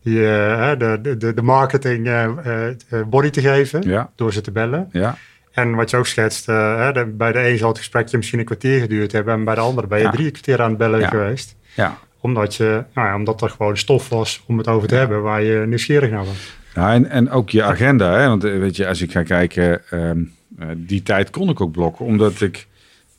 die, 0.02 0.26
eh, 0.36 0.70
de, 0.78 1.16
de- 1.18 1.34
de, 1.34 1.42
marketing 1.42 2.06
eh, 2.06 2.24
eh, 2.68 2.74
body 3.06 3.30
te 3.30 3.40
geven 3.40 3.82
Ja, 3.88 4.10
door 4.14 4.32
ze 4.32 4.40
te 4.40 4.50
bellen. 4.50 4.88
ja, 4.92 5.16
En 5.52 5.74
wat 5.74 5.90
je 5.90 5.96
ook 5.96 6.06
schetst, 6.06 6.46
hè, 6.46 6.92
de- 6.92 7.06
bij 7.06 7.32
de 7.32 7.48
een 7.48 7.58
zal 7.58 7.68
het 7.68 7.78
gesprekje 7.78 8.16
misschien 8.16 8.38
een 8.38 8.44
kwartier 8.44 8.80
geduurd 8.80 9.12
hebben 9.12 9.34
en 9.34 9.44
bij 9.44 9.54
de 9.54 9.60
andere 9.60 9.86
ben 9.86 9.98
je 9.98 10.04
Ja. 10.04 10.10
drie 10.10 10.30
kwartier 10.30 10.62
aan 10.62 10.68
het 10.68 10.78
bellen 10.78 11.08
geweest. 11.08 11.56
ja. 11.74 11.98
Omdat, 12.20 12.54
je, 12.54 12.84
nou 12.94 13.08
ja, 13.08 13.14
omdat 13.14 13.42
er 13.42 13.50
gewoon 13.50 13.76
stof 13.76 14.08
was 14.08 14.44
om 14.46 14.58
het 14.58 14.68
over 14.68 14.88
te 14.88 14.94
hebben 14.94 15.22
waar 15.22 15.42
je 15.42 15.66
nieuwsgierig 15.66 16.10
naar 16.10 16.24
was. 16.24 16.56
Ja, 16.76 16.92
en, 16.92 17.10
en 17.10 17.30
ook 17.30 17.50
je 17.50 17.62
agenda. 17.62 18.18
Hè? 18.18 18.26
Want 18.26 18.44
eh, 18.44 18.58
weet 18.58 18.76
je, 18.76 18.86
als 18.88 19.02
ik 19.02 19.12
ga 19.12 19.22
kijken, 19.22 19.90
ehm, 19.90 20.22
eh, 20.58 20.68
die 20.76 21.02
tijd 21.02 21.30
kon 21.30 21.48
ik 21.48 21.60
ook 21.60 21.72
blokken. 21.72 22.04
Omdat 22.04 22.40
ik, 22.40 22.66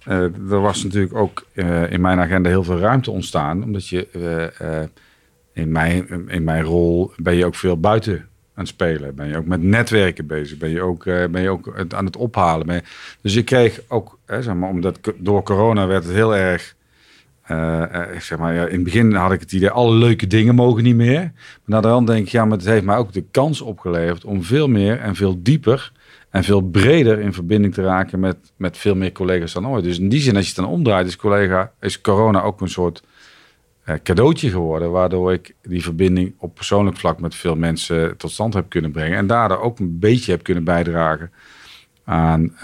eh, 0.04 0.22
er 0.24 0.62
was 0.62 0.84
natuurlijk 0.84 1.16
ook 1.16 1.46
in 1.90 2.02
mijn 2.02 2.20
agenda 2.20 2.50
heel 2.50 2.64
veel 2.64 2.80
ruimte 2.80 3.12
ontstaan. 3.12 3.64
Omdat 3.64 3.88
je 3.88 4.08
in, 5.54 5.72
mijn, 5.72 6.30
in 6.30 6.44
mijn 6.44 6.64
rol 6.64 7.12
ben 7.18 7.36
je 7.36 7.46
ook 7.46 7.56
veel 7.56 7.80
buiten 7.80 8.14
aan 8.14 8.64
het 8.64 8.68
spelen. 8.68 9.16
Ben 9.16 9.28
je 9.28 9.38
ook 9.38 9.46
met 9.46 9.62
netwerken 9.62 10.28
bezig. 10.28 10.58
Ben 10.58 10.70
je 10.70 10.82
ook, 10.82 11.04
ben 11.04 11.42
je 11.42 11.50
ook 11.50 11.86
aan 11.90 12.06
het 12.06 12.18
ophalen. 12.18 12.74
Je- 12.74 12.84
dus 13.22 13.36
ik 13.36 13.46
kreeg 13.46 13.82
ook, 13.88 14.20
hè, 14.26 14.42
zeg 14.42 14.54
maar, 14.56 14.70
omdat 14.70 15.00
door 15.18 15.44
corona 15.44 15.88
werd 15.88 16.04
het 16.04 16.14
heel 16.14 16.36
erg... 16.36 16.76
eh, 17.48 17.84
eh, 17.84 18.20
zeg 18.20 18.38
maar, 18.38 18.56
in 18.56 18.76
het 18.76 18.84
begin 18.84 19.14
had 19.14 19.32
ik 19.32 19.40
het 19.40 19.52
idee, 19.52 19.70
alle 19.70 19.96
leuke 19.96 20.28
dingen 20.28 20.56
mogen 20.56 20.84
niet 20.84 20.96
meer. 20.96 21.22
Maar 21.22 21.34
naar 21.66 21.82
de 21.82 21.88
hand 21.88 22.08
denk 22.08 22.26
ik, 22.26 22.32
ja, 22.32 22.46
maar 22.46 22.58
het 22.58 22.68
heeft 22.68 22.86
mij 22.86 22.98
ook 22.98 23.14
de 23.14 23.24
kans 23.32 23.62
opgeleverd 23.62 24.26
om 24.26 24.44
veel 24.44 24.68
meer 24.68 25.00
en 25.00 25.16
veel 25.16 25.40
dieper 25.42 25.92
en 26.30 26.44
veel 26.44 26.62
breder 26.62 27.20
in 27.20 27.34
verbinding 27.34 27.74
te 27.74 27.84
raken 27.84 28.20
met, 28.20 28.38
met 28.56 28.78
veel 28.78 28.96
meer 28.96 29.12
collega's 29.12 29.54
dan 29.54 29.68
ooit. 29.68 29.84
Dus 29.84 30.00
in 30.00 30.10
die 30.10 30.20
zin, 30.20 30.36
als 30.36 30.44
je 30.48 30.54
het 30.54 30.64
dan 30.64 30.74
omdraait, 30.74 31.08
is, 31.08 31.16
collega, 31.16 31.72
is 31.80 32.02
corona 32.02 32.42
ook 32.42 32.62
een 32.62 32.70
soort 32.70 33.04
eh, 33.84 33.96
cadeautje 34.04 34.50
geworden. 34.50 34.92
Waardoor 34.92 35.34
ik 35.34 35.56
die 35.62 35.84
verbinding 35.84 36.34
op 36.38 36.56
persoonlijk 36.56 36.98
vlak 36.98 37.20
met 37.20 37.36
veel 37.36 37.56
mensen 37.56 38.18
tot 38.18 38.32
stand 38.32 38.54
heb 38.54 38.70
kunnen 38.70 38.92
brengen. 38.92 39.18
En 39.18 39.28
daardoor 39.28 39.60
ook 39.60 39.80
een 39.80 40.00
beetje 40.00 40.32
heb 40.32 40.44
kunnen 40.44 40.64
bijdragen 40.64 41.32
aan 42.04 42.56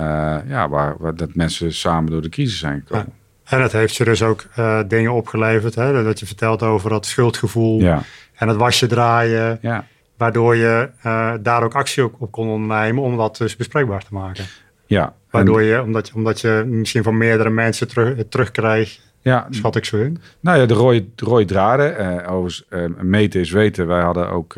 ja, 0.47 0.69
waar, 0.69 0.95
waar 0.99 1.15
dat 1.15 1.35
mensen 1.35 1.73
samen 1.73 2.11
door 2.11 2.21
de 2.21 2.29
crisis 2.29 2.59
zijn 2.59 2.83
gekomen. 2.85 3.21
En 3.43 3.61
het 3.61 3.71
heeft 3.71 3.95
je 3.95 4.03
dus 4.03 4.23
ook 4.23 4.43
eh, 4.55 4.79
dingen 4.87 5.13
opgeleverd. 5.13 5.75
Hè? 5.75 6.03
Dat 6.03 6.19
je 6.19 6.25
vertelt 6.25 6.63
over 6.63 6.89
dat 6.89 7.05
schuldgevoel 7.05 7.79
Ja, 7.79 8.01
en 8.35 8.47
het 8.47 8.57
wasje 8.57 8.87
draaien. 8.87 9.57
ja, 9.61 9.85
Waardoor 10.17 10.55
je 10.55 10.89
eh, 11.01 11.33
daar 11.41 11.63
ook 11.63 11.73
actie 11.75 12.03
op, 12.03 12.13
op 12.19 12.31
kon 12.31 12.49
ondernemen 12.49 13.03
om 13.03 13.17
dat 13.17 13.37
dus 13.37 13.55
bespreekbaar 13.55 14.03
te 14.03 14.13
maken. 14.13 14.45
ja. 14.85 15.13
Waardoor 15.29 15.61
je, 15.61 15.81
omdat, 15.81 16.07
je- 16.07 16.13
omdat 16.15 16.41
je 16.41 16.63
misschien 16.67 17.03
van 17.03 17.17
meerdere 17.17 17.49
mensen 17.49 17.87
terug, 17.87 18.17
het 18.17 18.31
terugkrijgt, 18.31 19.01
ja, 19.21 19.47
schat 19.49 19.75
ik 19.75 19.85
zo 19.85 19.97
in. 19.97 20.21
Nou 20.39 20.59
ja, 20.59 20.65
de 20.65 20.73
rode, 20.73 21.05
de 21.15 21.25
rode 21.25 21.45
draden. 21.45 21.97
eh 21.97 22.31
overigens, 22.31 22.65
eh, 22.69 22.83
meten 23.01 23.39
is 23.39 23.51
weten. 23.51 23.87
Wij 23.87 24.01
hadden 24.01 24.29
ook... 24.29 24.55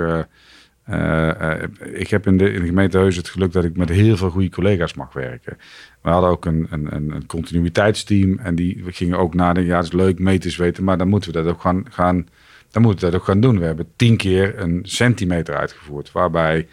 eh, 0.86 1.51
eh, 1.51 1.69
ik 1.93 2.09
heb 2.09 2.27
in 2.27 2.38
de, 2.38 2.51
in 2.51 2.65
gemeente 2.65 2.97
Heus 2.97 3.15
het 3.15 3.29
geluk 3.29 3.51
dat 3.51 3.63
ik 3.63 3.77
met 3.77 3.89
heel 3.89 4.17
veel 4.17 4.29
goede 4.29 4.49
collega's 4.49 4.93
mag 4.93 5.13
werken. 5.13 5.57
We 6.01 6.09
hadden 6.09 6.29
ook 6.29 6.45
een, 6.45 6.67
een, 6.69 6.95
een, 6.95 7.25
continuïteitsteam. 7.25 8.39
En 8.39 8.55
die 8.55 8.83
gingen 8.88 9.17
ook 9.17 9.33
nadenken, 9.33 9.71
ja, 9.71 9.77
het 9.77 9.86
is 9.86 9.91
leuk, 9.91 10.19
meten 10.19 10.49
is 10.49 10.55
weten. 10.55 10.83
Maar 10.83 10.97
dan 10.97 11.07
moeten 11.07 11.31
we 11.31 11.41
dat 11.41 11.53
ook 11.53 11.61
gaan, 11.61 11.86
gaan, 11.89 12.27
dan 12.71 12.81
moeten 12.81 13.05
we 13.05 13.11
dat 13.11 13.19
ook 13.19 13.25
gaan 13.25 13.39
doen. 13.39 13.59
We 13.59 13.65
hebben 13.65 13.88
tien 13.95 14.17
keer 14.17 14.59
een 14.59 14.79
centimeter 14.83 15.55
uitgevoerd. 15.55 16.11
Waarbij 16.11 16.67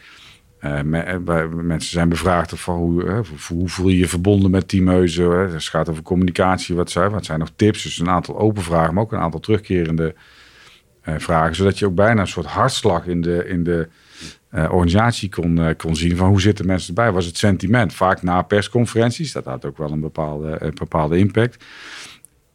eh, 0.59 0.81
mensen 0.83 1.91
zijn 1.91 2.09
bevraagd 2.09 2.61
van 2.61 2.77
hoe, 2.77 3.25
hoe, 3.49 3.69
voel 3.69 3.89
je 3.89 3.99
je 3.99 4.09
verbonden 4.09 4.51
met 4.51 4.69
teamheuzen. 4.69 5.31
Hè? 5.31 5.53
Het 5.53 5.65
gaat 5.65 5.89
over 5.89 6.03
communicatie. 6.03 6.75
Wat 6.75 6.91
zijn, 6.91 7.11
wat 7.11 7.25
zijn 7.25 7.39
nog 7.39 7.53
tips? 7.57 7.83
Dus 7.83 7.99
een 7.99 8.09
aantal 8.09 8.39
open 8.39 8.63
vragen, 8.63 8.95
maar 8.95 9.03
ook 9.03 9.13
een 9.13 9.19
aantal 9.19 9.41
terugkerende 9.41 10.15
vragen. 11.03 11.55
Zodat 11.55 11.79
je 11.79 11.87
ook 11.87 11.95
bijna 11.95 12.21
een 12.21 12.27
soort 12.27 12.47
hartslag 12.47 13.07
in 13.07 13.21
de, 13.21 13.47
in 13.49 13.65
de 13.65 13.89
eh, 14.53 14.73
organisatie 14.73 15.29
kon, 15.29 15.59
eh, 15.59 15.77
kon 15.77 15.97
zien. 15.97 16.17
Van 16.17 16.29
hoe 16.29 16.41
zitten 16.41 16.67
mensen 16.67 16.89
erbij? 16.89 17.13
Was 17.13 17.27
het 17.27 17.39
sentiment? 17.39 17.95
Vaak 17.95 18.23
na 18.23 18.43
persconferenties. 18.43 19.33
Dat 19.33 19.45
had 19.45 19.65
ook 19.65 19.79
wel 19.79 19.91
een 19.91 20.01
bepaalde, 20.01 20.57
een 20.59 20.75
bepaalde 20.75 21.19
impact. 21.19 21.65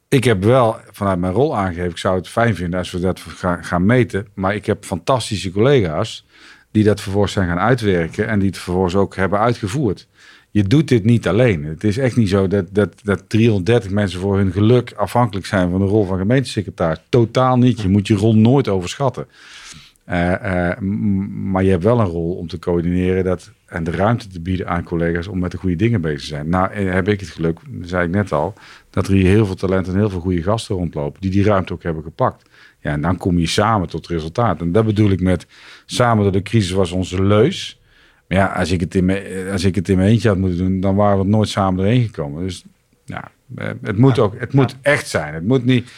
Ik 0.07 0.23
heb 0.23 0.43
wel 0.43 0.77
vanuit 0.91 1.19
mijn 1.19 1.33
rol 1.33 1.57
aangegeven. 1.57 1.89
Ik 1.89 1.97
zou 1.97 2.17
het 2.17 2.27
fijn 2.27 2.55
vinden 2.55 2.79
als 2.79 2.91
we 2.91 2.99
dat 2.99 3.19
gaan, 3.19 3.65
gaan 3.65 3.85
meten. 3.85 4.27
Maar 4.33 4.55
ik 4.55 4.65
heb 4.65 4.85
fantastische 4.85 5.51
collega's 5.51 6.25
die 6.71 6.83
dat 6.83 7.01
vervolgens 7.01 7.33
zijn 7.33 7.47
gaan 7.47 7.59
uitwerken 7.59 8.27
en 8.27 8.39
die 8.39 8.47
het 8.47 8.57
vervolgens 8.57 8.95
ook 8.95 9.15
hebben 9.15 9.39
uitgevoerd. 9.39 10.07
Je 10.51 10.63
doet 10.63 10.87
dit 10.87 11.03
niet 11.03 11.27
alleen. 11.27 11.65
Het 11.65 11.83
is 11.83 11.97
echt 11.97 12.15
niet 12.15 12.29
zo 12.29 12.47
dat, 12.47 12.65
dat, 12.71 12.93
dat 13.03 13.29
330 13.29 13.91
mensen 13.91 14.19
voor 14.19 14.37
hun 14.37 14.51
geluk 14.51 14.93
afhankelijk 14.95 15.45
zijn 15.45 15.69
van 15.69 15.79
de 15.79 15.85
rol 15.85 16.05
van 16.05 16.17
gemeentesecretaris. 16.17 16.99
Totaal 17.09 17.57
niet. 17.57 17.81
Je 17.81 17.89
moet 17.89 18.07
je 18.07 18.15
rol 18.15 18.35
nooit 18.35 18.67
overschatten. 18.67 19.27
Eh, 20.07 20.69
eh, 20.69 20.79
maar 21.51 21.63
je 21.63 21.69
hebt 21.69 21.83
wel 21.83 21.99
een 21.99 22.05
rol 22.05 22.33
om 22.35 22.47
te 22.47 22.59
coördineren 22.59 23.23
dat, 23.23 23.51
en 23.65 23.83
de 23.83 23.91
ruimte 23.91 24.27
te 24.27 24.41
bieden 24.41 24.67
aan 24.67 24.83
collega's 24.83 25.27
om 25.27 25.39
met 25.39 25.51
de 25.51 25.57
goede 25.57 25.75
dingen 25.75 26.01
bezig 26.01 26.19
te 26.19 26.25
zijn. 26.25 26.49
Nou, 26.49 26.71
eh, 26.71 26.93
heb 26.93 27.07
ik 27.07 27.19
het 27.19 27.29
geluk, 27.29 27.59
zei 27.81 28.05
ik 28.05 28.13
net 28.13 28.31
al, 28.31 28.53
dat 28.89 29.07
er 29.07 29.13
hier 29.13 29.25
heel 29.25 29.45
veel 29.45 29.55
talenten 29.55 29.93
en 29.93 29.99
heel 29.99 30.09
veel 30.09 30.19
goede 30.19 30.43
gasten 30.43 30.75
rondlopen 30.75 31.21
die 31.21 31.31
die 31.31 31.43
ruimte 31.43 31.73
ook 31.73 31.83
hebben 31.83 32.03
gepakt. 32.03 32.49
Ja, 32.79 32.91
en 32.91 33.01
dan 33.01 33.17
kom 33.17 33.39
je 33.39 33.47
samen 33.47 33.89
tot 33.89 34.07
resultaat. 34.07 34.61
En 34.61 34.71
dat 34.71 34.85
bedoel 34.85 35.09
ik 35.09 35.21
met 35.21 35.47
samen 35.85 36.23
door 36.23 36.31
de 36.31 36.41
crisis 36.41 36.71
was 36.71 36.91
onze 36.91 37.23
leus. 37.23 37.81
Maar 38.27 38.37
ja, 38.37 38.45
als 38.45 38.71
ik 38.71 38.79
het 38.79 38.95
in 38.95 39.05
mijn, 39.05 39.49
als 39.51 39.63
ik 39.63 39.75
het 39.75 39.89
in 39.89 39.97
mijn 39.97 40.09
eentje 40.09 40.27
had 40.27 40.37
moeten 40.37 40.57
doen, 40.57 40.79
dan 40.79 40.95
waren 40.95 41.17
we 41.17 41.25
nooit 41.25 41.49
samen 41.49 41.83
erheen 41.83 42.05
gekomen. 42.05 42.43
Dus 42.43 42.65
ja, 43.05 43.31
het 43.81 43.97
moet 43.97 44.19
ook, 44.19 44.39
het 44.39 44.53
moet 44.53 44.75
echt 44.81 45.07
zijn. 45.07 45.33
Het 45.33 45.47
moet 45.47 45.65
niet. 45.65 45.91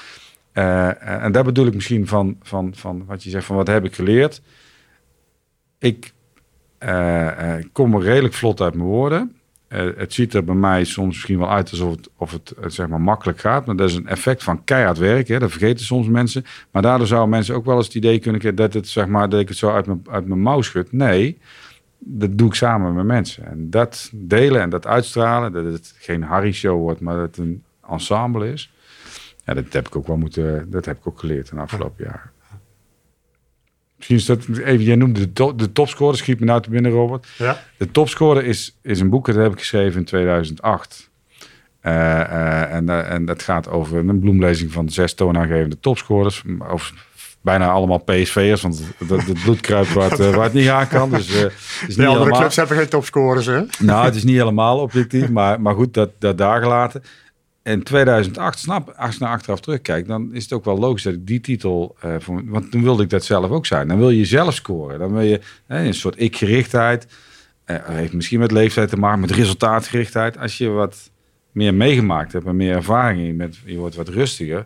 Eh, 0.60 0.90
eh, 0.90 1.24
en 1.24 1.32
daar 1.32 1.44
bedoel 1.44 1.66
ik 1.66 1.74
misschien 1.74 2.08
van, 2.08 2.38
van, 2.42 2.72
van 2.76 3.06
wat 3.06 3.24
je 3.24 3.30
zegt 3.30 3.46
van 3.46 3.56
wat 3.56 3.68
heb 3.68 3.86
ik 3.86 3.96
geleerd. 3.96 4.42
Ik 5.78 6.14
eh, 6.78 7.56
kom 7.72 8.02
redelijk 8.02 8.34
vlot 8.34 8.62
uit 8.62 8.74
mijn 8.74 8.88
woorden. 8.88 9.34
Het 9.70 10.14
ziet 10.14 10.34
er 10.34 10.44
bij 10.44 10.56
mij 10.56 10.84
soms 10.84 11.08
misschien 11.08 11.40
wel 11.40 11.50
uit 11.50 11.72
alsof 11.72 11.92
het, 11.92 12.10
of 12.18 12.32
het, 12.32 12.54
zeg 12.66 12.88
maar 12.88 13.02
makkelijk 13.02 13.40
gaat. 13.40 13.66
Maar 13.66 13.76
dat 13.76 13.90
is 13.90 13.96
een 13.96 14.08
effect 14.08 14.44
van 14.44 14.64
keihard 14.64 14.98
werken. 14.98 15.40
Dat 15.40 15.52
vergeten 15.52 15.86
soms 15.86 16.08
mensen. 16.08 16.46
Maar 16.72 16.82
daardoor 16.82 17.08
zouden 17.08 17.30
mensen 17.30 17.56
ook 17.56 17.66
wel 17.66 17.76
eens 17.76 17.86
het 17.86 17.96
idee 17.96 18.20
kunnen 18.20 18.42
krijgen 18.42 18.62
dat, 18.62 18.74
het, 18.74 18.88
zeg 18.88 19.08
maar, 19.08 19.30
dat 19.30 19.40
ik 19.40 19.48
het 19.48 19.58
zo 19.58 19.72
uit 19.72 19.86
mijn, 19.86 20.02
uit 20.10 20.26
mijn 20.26 20.42
mouw 20.42 20.62
schud. 20.62 20.92
Nee, 20.92 21.38
dat 21.98 22.38
doe 22.38 22.48
ik 22.48 22.54
samen 22.54 22.94
met 22.94 23.06
mensen. 23.06 23.46
En 23.46 23.70
dat 23.70 24.10
delen 24.14 24.62
en 24.62 24.70
dat 24.70 24.88
uitstralen, 24.88 25.52
dat 25.52 25.66
het 25.66 25.94
geen 25.98 26.24
Harry-show 26.24 26.80
wordt, 26.80 27.00
maar 27.00 27.16
dat 27.16 27.26
het 27.26 27.38
een 27.38 27.64
ensemble 27.90 28.52
is. 28.52 28.72
Ja, 29.50 29.56
dat 29.56 29.74
heb 29.74 29.88
ik 29.88 29.96
ook 29.96 30.08
wel 30.08 30.18
moeten, 30.18 30.72
dat 30.72 30.86
heb 30.86 30.98
ik 30.98 31.08
ook 31.08 31.20
geleerd 31.20 31.50
in 31.50 31.56
de 31.58 31.64
afgelopen 31.64 32.04
jaren. 32.06 32.32
Misschien 33.96 34.18
is 34.18 34.26
dat 34.26 34.48
even, 34.48 34.84
jij 34.84 34.96
noemde 34.96 35.20
de, 35.20 35.34
to, 35.34 35.56
de 35.56 35.72
topscorer, 35.72 36.18
schiet 36.18 36.40
me 36.40 36.46
nou 36.46 36.62
te 36.62 36.70
binnen, 36.70 36.92
Robert. 36.92 37.28
Ja, 37.38 37.62
De 37.78 37.92
topscorer 37.92 38.46
is, 38.46 38.78
is 38.82 39.00
een 39.00 39.10
boek 39.10 39.26
dat 39.26 39.36
heb 39.36 39.52
ik 39.52 39.60
geschreven 39.60 40.00
in 40.00 40.06
2008. 40.06 41.10
Eh, 41.82 42.22
eh, 42.22 42.74
en, 42.74 42.90
eh, 42.90 43.12
en 43.12 43.26
dat 43.26 43.44
gaat 43.44 43.70
over 43.70 43.98
een 43.98 44.20
bloemlezing 44.20 44.72
van 44.72 44.90
zes 44.90 45.14
toonaangevende 45.14 45.80
topscorers. 45.80 46.44
Over 46.70 46.94
bijna 47.42 47.70
allemaal 47.70 47.98
PSV'ers, 48.04 48.62
want 48.62 48.84
dat 49.08 49.24
het 49.24 49.44
bloed 49.44 49.60
kruipt 49.62 49.94
waar 49.94 50.10
het, 50.10 50.18
waar 50.36 50.44
het 50.44 50.54
niet 50.54 50.70
aan 50.70 50.88
kan. 50.88 51.10
Dus, 51.10 51.28
is 51.28 51.34
de 51.34 51.42
niet 51.88 51.98
andere 51.98 52.08
helemaal- 52.18 52.40
clubs 52.40 52.56
hebben 52.56 52.78
geen 52.78 52.90
topscorers, 52.90 53.46
hè? 53.46 53.62
nou, 53.80 54.06
het 54.06 54.16
is 54.16 54.24
niet 54.24 54.38
helemaal 54.38 54.80
objectief, 54.80 55.30
maar, 55.30 55.62
maar 55.62 55.76
goed, 55.76 55.94
dat, 55.94 56.10
dat 56.20 56.38
daar 56.38 56.62
gelaten. 56.62 57.04
In 57.64 57.84
2008, 57.84 58.60
snap, 58.60 58.94
als 58.98 59.14
je 59.14 59.24
naar 59.24 59.34
achteraf 59.34 59.60
terugkijkt, 59.60 60.08
dan 60.08 60.34
is 60.34 60.44
het 60.44 60.54
ook 60.54 60.66
wel 60.66 60.78
logisch 60.78 61.04
dat 61.04 61.14
ik 61.14 61.28
die 61.28 61.40
titel, 61.40 61.96
eh, 62.00 62.16
want 62.26 62.72
toen 62.72 62.84
wilde 62.84 63.04
ik 63.04 63.10
dat 63.10 63.26
zelf 63.26 63.50
ook 63.50 63.66
zijn. 63.66 63.88
Dan 63.88 63.98
wil 63.98 64.10
je 64.10 64.26
zelf 64.26 64.54
scoren. 64.54 65.00
Dan 65.00 65.14
wil 65.14 65.22
je 65.22 65.42
hè, 65.68 65.86
een 65.86 65.94
soort 65.94 66.20
ik-gerichtheid. 66.20 67.08
Eh, 67.66 67.76
heeft 67.86 68.14
misschien 68.14 68.40
met 68.40 68.52
leeftijd 68.52 68.90
te 68.90 68.98
maken, 68.98 69.20
met 69.20 69.32
resultaatgerichtheid. 69.32 70.38
Als 70.38 70.58
je 70.58 70.68
wat 70.68 71.12
meer 71.52 71.74
meegemaakt 71.74 72.34
hebt 72.34 72.46
en 72.46 72.56
meer 72.56 72.76
ervaring 72.76 73.28
in, 73.28 73.36
met, 73.36 73.60
je 73.66 73.78
wordt 73.78 73.96
wat 73.96 74.10
rustiger, 74.10 74.66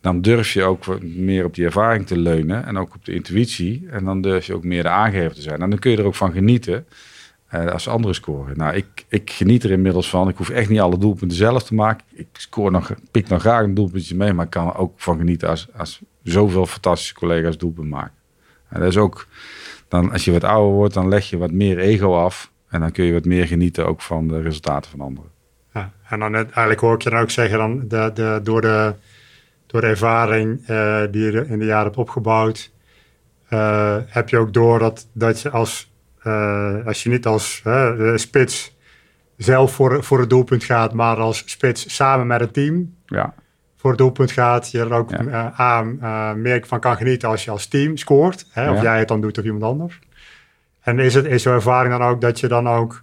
dan 0.00 0.20
durf 0.20 0.52
je 0.52 0.62
ook 0.62 1.02
meer 1.02 1.44
op 1.44 1.54
die 1.54 1.64
ervaring 1.64 2.06
te 2.06 2.18
leunen 2.18 2.66
en 2.66 2.78
ook 2.78 2.94
op 2.94 3.04
de 3.04 3.14
intuïtie. 3.14 3.86
En 3.90 4.04
dan 4.04 4.20
durf 4.20 4.46
je 4.46 4.54
ook 4.54 4.64
meer 4.64 4.82
de 4.82 4.88
aangever 4.88 5.34
te 5.34 5.42
zijn. 5.42 5.60
En 5.60 5.70
dan 5.70 5.78
kun 5.78 5.90
je 5.90 5.96
er 5.96 6.04
ook 6.04 6.14
van 6.14 6.32
genieten 6.32 6.86
als 7.50 7.88
anderen 7.88 8.14
scoren. 8.14 8.56
Nou, 8.56 8.74
ik, 8.74 9.04
ik 9.08 9.30
geniet 9.30 9.64
er 9.64 9.70
inmiddels 9.70 10.10
van. 10.10 10.28
Ik 10.28 10.36
hoef 10.36 10.50
echt 10.50 10.68
niet 10.68 10.80
alle 10.80 10.98
doelpunten 10.98 11.36
zelf 11.36 11.62
te 11.62 11.74
maken. 11.74 12.06
Ik 12.12 12.28
scoor 12.32 12.70
nog, 12.70 12.92
pik 13.10 13.28
nog 13.28 13.40
graag 13.40 13.62
een 13.62 13.74
doelpuntje 13.74 14.16
mee, 14.16 14.32
maar 14.32 14.44
ik 14.44 14.50
kan 14.50 14.66
er 14.66 14.76
ook 14.76 14.92
van 14.96 15.18
genieten 15.18 15.48
als, 15.48 15.68
als 15.76 16.00
zoveel 16.22 16.66
fantastische 16.66 17.14
collega's 17.14 17.58
doelpunt 17.58 17.88
maken. 17.88 18.14
En 18.68 18.80
dat 18.80 18.88
is 18.88 18.96
ook, 18.96 19.26
dan, 19.88 20.12
als 20.12 20.24
je 20.24 20.32
wat 20.32 20.44
ouder 20.44 20.74
wordt, 20.74 20.94
dan 20.94 21.08
leg 21.08 21.30
je 21.30 21.38
wat 21.38 21.50
meer 21.50 21.78
ego 21.78 22.16
af. 22.16 22.50
En 22.68 22.80
dan 22.80 22.92
kun 22.92 23.04
je 23.04 23.12
wat 23.12 23.24
meer 23.24 23.46
genieten 23.46 23.86
ook 23.86 24.00
van 24.00 24.28
de 24.28 24.42
resultaten 24.42 24.90
van 24.90 25.00
anderen. 25.00 25.30
Ja, 25.74 25.92
en 26.08 26.18
dan 26.18 26.30
net, 26.30 26.44
eigenlijk 26.44 26.80
hoor 26.80 26.94
ik 26.94 27.02
je 27.02 27.10
dan 27.10 27.20
ook 27.20 27.30
zeggen, 27.30 27.58
dan 27.58 27.88
de, 27.88 28.10
de, 28.14 28.40
door, 28.42 28.60
de, 28.60 28.94
door 29.66 29.82
ervaring 29.82 30.66
eh, 30.66 31.02
die 31.10 31.32
je 31.32 31.46
in 31.46 31.58
de 31.58 31.64
jaren 31.64 31.84
hebt 31.84 31.96
opgebouwd, 31.96 32.70
eh, 33.48 33.96
heb 34.06 34.28
je 34.28 34.38
ook 34.38 34.52
door 34.52 34.78
dat, 34.78 35.08
dat 35.12 35.40
je 35.40 35.50
als, 35.50 35.82
eh, 35.82 35.89
als 36.86 37.02
je 37.02 37.08
niet 37.08 37.26
als 37.26 37.60
eh, 37.64 38.12
spits 38.14 38.76
zelf 39.36 39.72
voor, 39.72 40.04
voor 40.04 40.20
het 40.20 40.30
doelpunt 40.30 40.64
gaat, 40.64 40.92
maar 40.92 41.16
als 41.16 41.42
spits 41.46 41.94
samen 41.94 42.26
met 42.26 42.40
het 42.40 42.52
team 42.52 42.94
Ja, 43.06 43.34
voor 43.76 43.90
het 43.90 43.98
doelpunt 43.98 44.30
gaat, 44.30 44.70
je 44.70 44.78
er 44.78 44.92
ook 44.92 45.10
Ja. 45.10 45.18
eh, 45.26 45.60
aan 45.60 45.98
eh, 46.00 46.32
meer 46.32 46.64
van 46.66 46.80
kan 46.80 46.96
genieten 46.96 47.28
als 47.28 47.44
je 47.44 47.50
als 47.50 47.66
team 47.66 47.96
scoort. 47.96 48.46
Hè, 48.50 48.70
of 48.70 48.76
Ja. 48.76 48.82
jij 48.82 48.98
het 48.98 49.08
dan 49.08 49.20
doet 49.20 49.38
of 49.38 49.44
iemand 49.44 49.62
anders. 49.62 49.98
En 50.80 50.98
is, 50.98 51.14
het, 51.14 51.24
is 51.26 51.42
jouw 51.42 51.54
ervaring 51.54 51.98
dan 51.98 52.08
ook 52.08 52.20
dat 52.20 52.40
je 52.40 52.48
dan 52.48 52.68
ook 52.68 53.02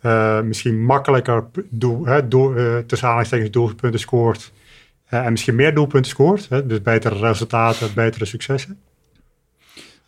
eh, 0.00 0.40
misschien 0.40 0.84
makkelijker 0.84 1.44
doel, 1.70 2.06
hè, 2.06 2.28
doel, 2.28 2.56
eh, 2.56 2.76
tussen 2.78 3.06
aanhalingstekens 3.06 3.50
doelpunten 3.50 4.00
scoort 4.00 4.52
eh, 5.06 5.24
en 5.24 5.30
misschien 5.30 5.54
meer 5.54 5.74
doelpunten 5.74 6.10
scoort? 6.10 6.48
Hè, 6.48 6.66
dus 6.66 6.82
betere 6.82 7.18
resultaten, 7.18 7.94
betere 7.94 8.24
successen? 8.24 8.78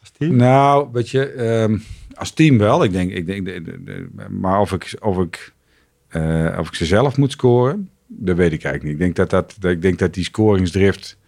Als 0.01 0.11
team? 0.19 0.37
Nou, 0.37 0.89
weet 0.93 1.11
je, 1.11 1.27
ehm, 1.33 1.79
als 2.21 2.31
team 2.31 2.59
wel. 2.59 2.85
Ik 2.85 2.93
denk, 2.93 3.11
ik 3.13 3.27
denk 3.27 3.45
de- 3.47 4.09
maar 4.31 4.61
of 4.61 4.73
ik, 4.73 4.95
of, 5.01 5.19
ik, 5.19 5.53
eh, 6.09 6.57
of 6.59 6.69
ik 6.69 6.75
ze 6.75 6.85
zelf 6.85 7.17
moet 7.17 7.31
scoren, 7.33 7.91
dat 8.07 8.37
weet 8.37 8.53
ik 8.53 8.65
eigenlijk 8.65 8.83
niet. 8.85 8.93
Ik 8.93 8.99
denk 8.99 9.17
dat, 9.17 9.31
dat, 9.31 9.57
dat, 9.61 9.71
ik 9.71 9.83
denk 9.83 9.99
dat 9.99 10.15
die 10.15 10.25
scoringsdrift, 10.25 11.19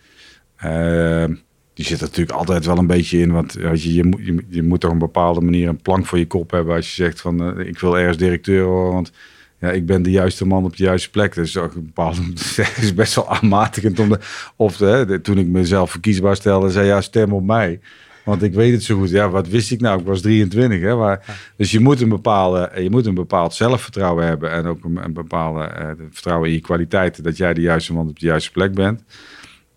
ehm, 0.56 1.34
die 1.74 1.84
zit 1.84 2.00
natuurlijk 2.00 2.38
altijd 2.38 2.66
wel 2.66 2.78
een 2.78 2.86
beetje 2.86 3.18
in. 3.18 3.32
Want 3.32 3.64
als 3.64 3.82
je, 3.82 3.94
je, 3.94 4.04
moet- 4.04 4.20
je, 4.24 4.44
je 4.48 4.62
moet 4.62 4.80
toch 4.80 4.90
een 4.90 4.98
bepaalde 4.98 5.40
manier 5.40 5.68
een 5.68 5.82
plank 5.82 6.06
voor 6.06 6.18
je 6.18 6.26
kop 6.26 6.50
hebben. 6.50 6.74
Als 6.74 6.88
je 6.96 7.02
zegt 7.02 7.20
van 7.20 7.58
eh, 7.58 7.66
ik 7.66 7.78
wil 7.78 7.98
ergens 7.98 8.16
directeur 8.16 8.64
worden. 8.64 8.92
Want 8.92 9.12
ja, 9.60 9.70
ik 9.70 9.86
ben 9.86 10.02
de 10.02 10.10
juiste 10.10 10.46
man 10.46 10.64
op 10.64 10.76
de 10.76 10.82
juiste 10.84 11.10
plek. 11.10 11.34
Dus 11.34 11.54
het 11.54 12.78
is 12.82 12.94
best 12.94 13.14
wel 13.14 13.28
aanmatigend. 13.30 13.98
Om 13.98 14.08
de, 14.08 14.18
of 14.56 14.76
de, 14.76 15.04
de- 15.08 15.20
toen 15.20 15.38
ik 15.38 15.46
mezelf 15.46 15.90
verkiesbaar 15.90 16.36
stelde, 16.36 16.70
zei 16.70 16.86
ja, 16.86 17.00
stem 17.00 17.32
op 17.32 17.44
mij. 17.44 17.80
Want 18.24 18.42
ik 18.42 18.54
weet 18.54 18.72
het 18.72 18.82
zo 18.82 18.98
goed. 18.98 19.10
Ja, 19.10 19.30
wat 19.30 19.48
wist 19.48 19.70
ik 19.70 19.80
nou? 19.80 20.00
Ik 20.00 20.06
was 20.06 20.20
23. 20.20 20.80
Hè? 20.80 20.96
Maar, 20.96 21.52
dus 21.56 21.70
je 21.70 21.80
moet, 21.80 22.00
een 22.00 22.08
bepaalde, 22.08 22.70
je 22.76 22.90
moet 22.90 23.06
een 23.06 23.14
bepaald 23.14 23.54
zelfvertrouwen 23.54 24.26
hebben. 24.26 24.50
En 24.50 24.66
ook 24.66 24.84
een, 24.84 25.04
een 25.04 25.12
bepaalde 25.12 25.62
eh, 25.64 25.90
vertrouwen 26.10 26.48
in 26.48 26.54
je 26.54 26.60
kwaliteiten. 26.60 27.22
Dat 27.22 27.36
jij 27.36 27.54
de 27.54 27.60
juiste 27.60 27.92
man 27.92 28.08
op 28.08 28.18
de 28.18 28.26
juiste 28.26 28.50
plek 28.50 28.74
bent. 28.74 29.02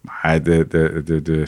Maar 0.01 0.43
de, 0.43 0.65
de, 0.69 1.01
de, 1.05 1.21
de, 1.21 1.45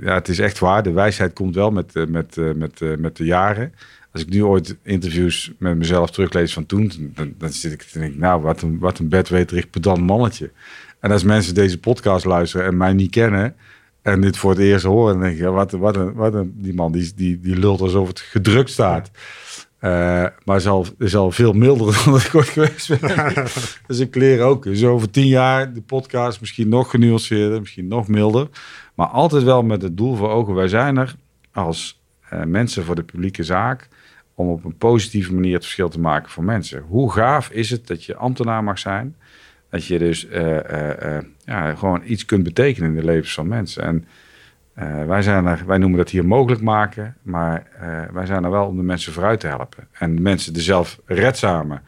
ja, 0.00 0.14
het 0.14 0.28
is 0.28 0.38
echt 0.38 0.58
waar. 0.58 0.82
De 0.82 0.92
wijsheid 0.92 1.32
komt 1.32 1.54
wel 1.54 1.70
met, 1.70 1.96
eh, 1.96 2.06
met, 2.06 2.36
eh, 2.36 2.52
met, 2.54 2.98
met 2.98 3.16
de 3.16 3.24
jaren. 3.24 3.72
Als 4.12 4.22
ik 4.22 4.28
nu 4.28 4.44
ooit 4.44 4.76
interviews 4.82 5.52
met 5.58 5.76
mezelf 5.76 6.10
teruglees 6.10 6.52
van 6.52 6.66
toen, 6.66 6.92
dan, 7.14 7.34
dan 7.38 7.50
zit 7.50 7.72
ik 7.72 7.82
te 7.82 7.98
denken, 7.98 8.20
nou, 8.20 8.42
wat 8.42 8.62
een, 8.62 8.78
wat 8.78 8.98
een 8.98 9.08
bedweterig 9.08 9.70
pedant 9.70 10.00
mannetje. 10.00 10.50
En 11.00 11.10
als 11.10 11.22
mensen 11.22 11.54
deze 11.54 11.78
podcast 11.78 12.24
luisteren 12.24 12.66
en 12.66 12.76
mij 12.76 12.92
niet 12.92 13.10
kennen 13.10 13.54
en 14.04 14.20
dit 14.20 14.36
voor 14.36 14.50
het 14.50 14.58
eerst 14.60 14.84
horen, 14.84 15.20
denk 15.20 15.32
ik, 15.32 15.38
ja, 15.38 15.50
wat, 15.50 15.72
een- 15.72 15.78
wat, 15.80 15.96
een, 15.96 16.12
wat 16.14 16.34
een, 16.34 16.52
die 16.56 16.74
man 16.74 16.92
die, 16.92 17.12
die, 17.16 17.40
die 17.40 17.56
lult 17.56 17.80
alsof 17.80 18.08
het 18.08 18.20
gedrukt 18.20 18.70
staat. 18.70 19.10
Eh, 19.78 20.26
maar 20.44 20.56
is 20.56 20.66
al, 20.66 20.86
is 20.98 21.16
al 21.16 21.30
veel 21.30 21.52
milder 21.52 21.94
dan 22.04 22.12
dat 22.12 22.24
ik 22.24 22.34
ooit 22.34 22.48
geweest 22.48 23.00
ben. 23.00 23.34
dus 23.86 23.98
ik 23.98 24.14
leer 24.14 24.40
ook. 24.42 24.62
Dus 24.62 24.84
over 24.84 25.10
tien 25.10 25.26
jaar 25.26 25.72
de 25.72 25.80
podcast 25.82 26.40
misschien 26.40 26.68
nog 26.68 26.90
genuanceerder, 26.90 27.60
misschien 27.60 27.88
nog 27.88 28.08
milder. 28.08 28.48
Maar 28.94 29.06
altijd 29.06 29.42
wel 29.42 29.62
met 29.62 29.82
het 29.82 29.96
doel 29.96 30.14
voor 30.14 30.30
ogen. 30.30 30.54
Wij 30.54 30.68
zijn 30.68 30.96
er 30.96 31.14
als 31.52 32.00
eh, 32.28 32.42
mensen 32.42 32.84
voor 32.84 32.94
de 32.94 33.02
publieke 33.02 33.42
zaak 33.42 33.88
om 34.34 34.48
op 34.48 34.64
een 34.64 34.76
positieve 34.76 35.34
manier 35.34 35.54
het 35.54 35.62
verschil 35.62 35.88
te 35.88 36.00
maken 36.00 36.30
voor 36.30 36.44
mensen. 36.44 36.84
Hoe 36.88 37.12
gaaf 37.12 37.50
is 37.50 37.70
het 37.70 37.86
dat 37.86 38.04
je 38.04 38.16
ambtenaar 38.16 38.64
mag 38.64 38.78
zijn? 38.78 39.16
Dat 39.74 39.86
je 39.86 39.98
dus 39.98 40.28
eh, 40.28 40.70
eh, 40.70 41.16
eh, 41.16 41.24
ja, 41.44 41.74
gewoon 41.74 42.02
iets 42.04 42.24
kunt 42.24 42.42
betekenen 42.42 42.88
in 42.88 42.96
de 42.96 43.04
levens 43.04 43.34
van 43.34 43.48
mensen. 43.48 43.82
En 43.82 44.04
wij, 45.06 45.22
zijn 45.22 45.46
er, 45.46 45.62
wij 45.66 45.78
noemen 45.78 45.98
dat 45.98 46.10
hier 46.10 46.26
mogelijk 46.26 46.62
maken, 46.62 47.16
maar 47.22 47.66
wij 48.12 48.26
zijn 48.26 48.44
er 48.44 48.50
wel 48.50 48.66
om 48.66 48.76
de 48.76 48.82
mensen 48.82 49.12
vooruit 49.12 49.40
te 49.40 49.46
helpen. 49.46 49.88
En 49.92 50.14
de 50.16 50.22
mensen 50.22 50.54
er 50.54 50.60
zelf 50.60 51.00
redzame 51.06 51.80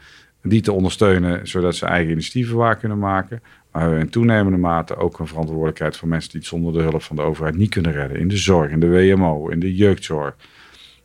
die 0.42 0.60
te 0.60 0.72
ondersteunen, 0.72 1.48
zodat 1.48 1.74
ze 1.74 1.86
eigen 1.86 2.12
initiatieven 2.12 2.56
waar 2.56 2.76
kunnen 2.76 2.98
maken. 2.98 3.42
Maar 3.72 3.98
in 3.98 4.10
toenemende 4.10 4.58
mate 4.58 4.96
ook 4.96 5.18
een 5.18 5.26
verantwoordelijkheid 5.26 5.96
voor 5.96 6.08
mensen 6.08 6.30
die 6.30 6.40
het 6.40 6.48
zonder 6.48 6.72
de 6.72 6.82
hulp 6.82 7.02
van 7.02 7.16
de 7.16 7.22
overheid 7.22 7.56
niet 7.56 7.70
kunnen 7.70 7.92
redden. 7.92 8.18
In 8.18 8.28
de 8.28 8.36
zorg, 8.36 8.70
in 8.70 8.80
de 8.80 8.88
WMO, 8.88 9.48
in 9.48 9.60
de 9.60 9.74
jeugdzorg. 9.74 10.36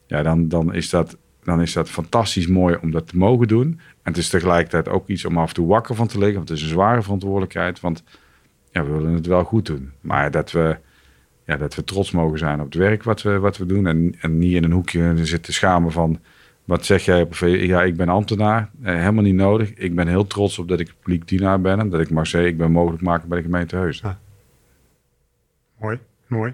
Ja, 0.08 0.24
dan, 0.24 0.48
dan, 0.48 0.74
is 0.74 0.90
dat, 0.90 1.18
dan 1.44 1.62
is 1.62 1.74
dat 1.74 1.90
fantastisch 1.90 2.48
mooi 2.48 2.78
om 2.82 2.92
dat 2.92 3.08
te 3.08 3.18
mogen 3.18 3.48
doen. 3.48 3.68
En 3.68 4.12
het 4.12 4.18
is 4.18 4.30
tegelijkertijd 4.30 4.90
ook 4.90 5.08
iets 5.08 5.26
om 5.26 5.38
af 5.38 5.48
en 5.48 5.54
toe 5.54 5.68
wakker 5.68 5.96
van 5.96 6.08
te 6.08 6.18
liggen. 6.18 6.36
Want 6.36 6.50
het 6.50 6.58
is 6.58 6.64
een 6.64 6.70
zware 6.70 7.02
verantwoordelijkheid. 7.02 7.80
Want 7.80 8.04
ja, 8.72 8.84
we 8.86 8.92
willen 8.92 9.14
het 9.14 9.26
wel 9.26 9.44
goed 9.44 9.66
doen. 9.66 9.92
Maar 10.02 10.32
dat 10.32 10.52
we, 10.52 10.78
ja, 11.46 11.58
dat 11.58 11.76
we 11.76 11.84
trots 11.84 12.12
mogen 12.12 12.40
zijn 12.40 12.60
op 12.60 12.66
het 12.66 12.76
werk 12.76 13.04
wat 13.04 13.22
we, 13.22 13.40
wat 13.40 13.58
we 13.58 13.66
doen. 13.66 13.88
En, 13.88 14.16
en 14.20 14.38
niet 14.38 14.56
in 14.56 14.64
een 14.64 14.72
hoekje 14.72 15.26
zitten 15.26 15.54
schamen 15.54 15.92
van... 15.92 16.20
Wat 16.66 16.86
zeg 16.86 17.06
jij? 17.06 17.28
Ja, 17.40 17.84
ik 17.84 17.96
ben 17.96 18.10
ambtenaar. 18.10 18.70
Eh, 18.82 18.96
helemaal 18.96 19.24
niet 19.24 19.36
nodig. 19.36 19.74
Ik 19.74 19.96
ben 19.96 20.08
heel 20.08 20.28
trots 20.28 20.60
op 20.60 20.68
dat 20.68 20.80
ik 20.80 20.94
publiek 21.00 21.28
dienaar 21.28 21.62
ben. 21.62 21.80
En 21.80 21.90
dat 21.90 22.00
ik 22.00 22.08
zeggen, 22.12 22.46
ik 22.46 22.58
ben 22.58 22.72
mogelijk 22.72 23.04
maken 23.04 23.30
bij 23.30 23.38
de 23.38 23.44
gemeente 23.44 23.76
Heusden. 23.76 24.18
Mooi, 25.80 26.00
mooi. 26.28 26.54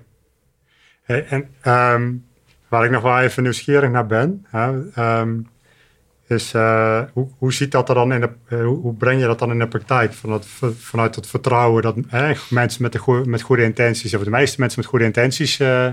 En 1.05 1.49
ehm, 1.61 2.13
waar 2.67 2.85
ik 2.85 2.91
nog 2.91 3.01
wel 3.01 3.19
even 3.19 3.43
nieuwsgierig 3.43 3.89
naar 3.89 4.05
ben, 4.05 4.45
hè, 4.49 4.89
ehm, 4.93 5.39
is 6.27 6.53
eh, 6.53 7.01
hoe, 7.13 7.27
hoe 7.37 7.53
ziet 7.53 7.71
dat 7.71 7.89
er 7.89 7.95
dan 7.95 8.13
in 8.13 8.21
de, 8.21 8.29
eh, 8.47 8.65
hoe, 8.65 8.93
breng 8.93 9.19
je 9.19 9.25
dat 9.25 9.39
dan 9.39 9.51
in 9.51 9.59
de 9.59 9.67
praktijk? 9.67 10.13
Van 10.13 10.29
dat, 10.29 10.47
vanuit 10.77 11.15
het 11.15 11.27
vertrouwen 11.27 11.81
dat 11.81 11.95
eh, 12.09 12.29
mensen 12.49 12.81
met, 12.81 12.91
de 12.91 12.97
goe- 12.97 13.25
met 13.25 13.41
goede 13.41 13.63
intenties, 13.63 14.15
of 14.15 14.23
de 14.23 14.29
meeste 14.29 14.59
mensen 14.59 14.79
met 14.79 14.89
goede 14.89 15.05
intenties, 15.05 15.59
eh, 15.59 15.91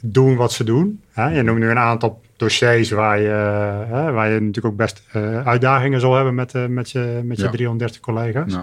doen 0.00 0.36
wat 0.36 0.52
ze 0.52 0.64
doen. 0.64 1.02
Hè? 1.12 1.28
Je 1.28 1.42
noemt 1.42 1.58
nu 1.58 1.70
een 1.70 1.78
aantal 1.78 2.20
dossiers 2.36 2.90
waar 2.90 3.20
je, 3.20 3.28
waar 3.90 4.28
je 4.30 4.40
natuurlijk 4.40 4.66
ook 4.66 4.76
best 4.76 5.02
uitdagingen 5.44 6.00
zal 6.00 6.14
hebben 6.14 6.34
met, 6.34 6.52
met 6.68 6.90
je, 6.90 7.20
met 7.24 7.36
je 7.36 7.42
Ja. 7.44 7.50
330 7.50 8.00
collega's. 8.00 8.56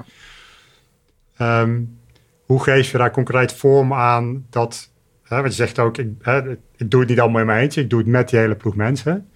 Ehm, 1.38 1.80
hoe 2.46 2.64
geef 2.64 2.92
je 2.92 2.98
daar 2.98 3.12
concreet 3.12 3.54
vorm 3.54 3.94
aan 3.94 4.46
dat, 4.50 4.90
want 5.28 5.46
je 5.48 5.52
zegt 5.52 5.80
ook, 5.80 5.98
ik, 5.98 6.10
hè, 6.22 6.42
doe 6.78 7.00
het 7.00 7.10
niet 7.10 7.20
allemaal 7.20 7.40
in 7.42 7.46
mijn 7.48 7.62
eentje, 7.62 7.82
ik 7.82 7.90
doe 7.90 8.00
het 8.00 8.08
met 8.08 8.30
die 8.30 8.40
hele 8.40 8.56
ploeg 8.56 8.76
mensen. 8.76 9.30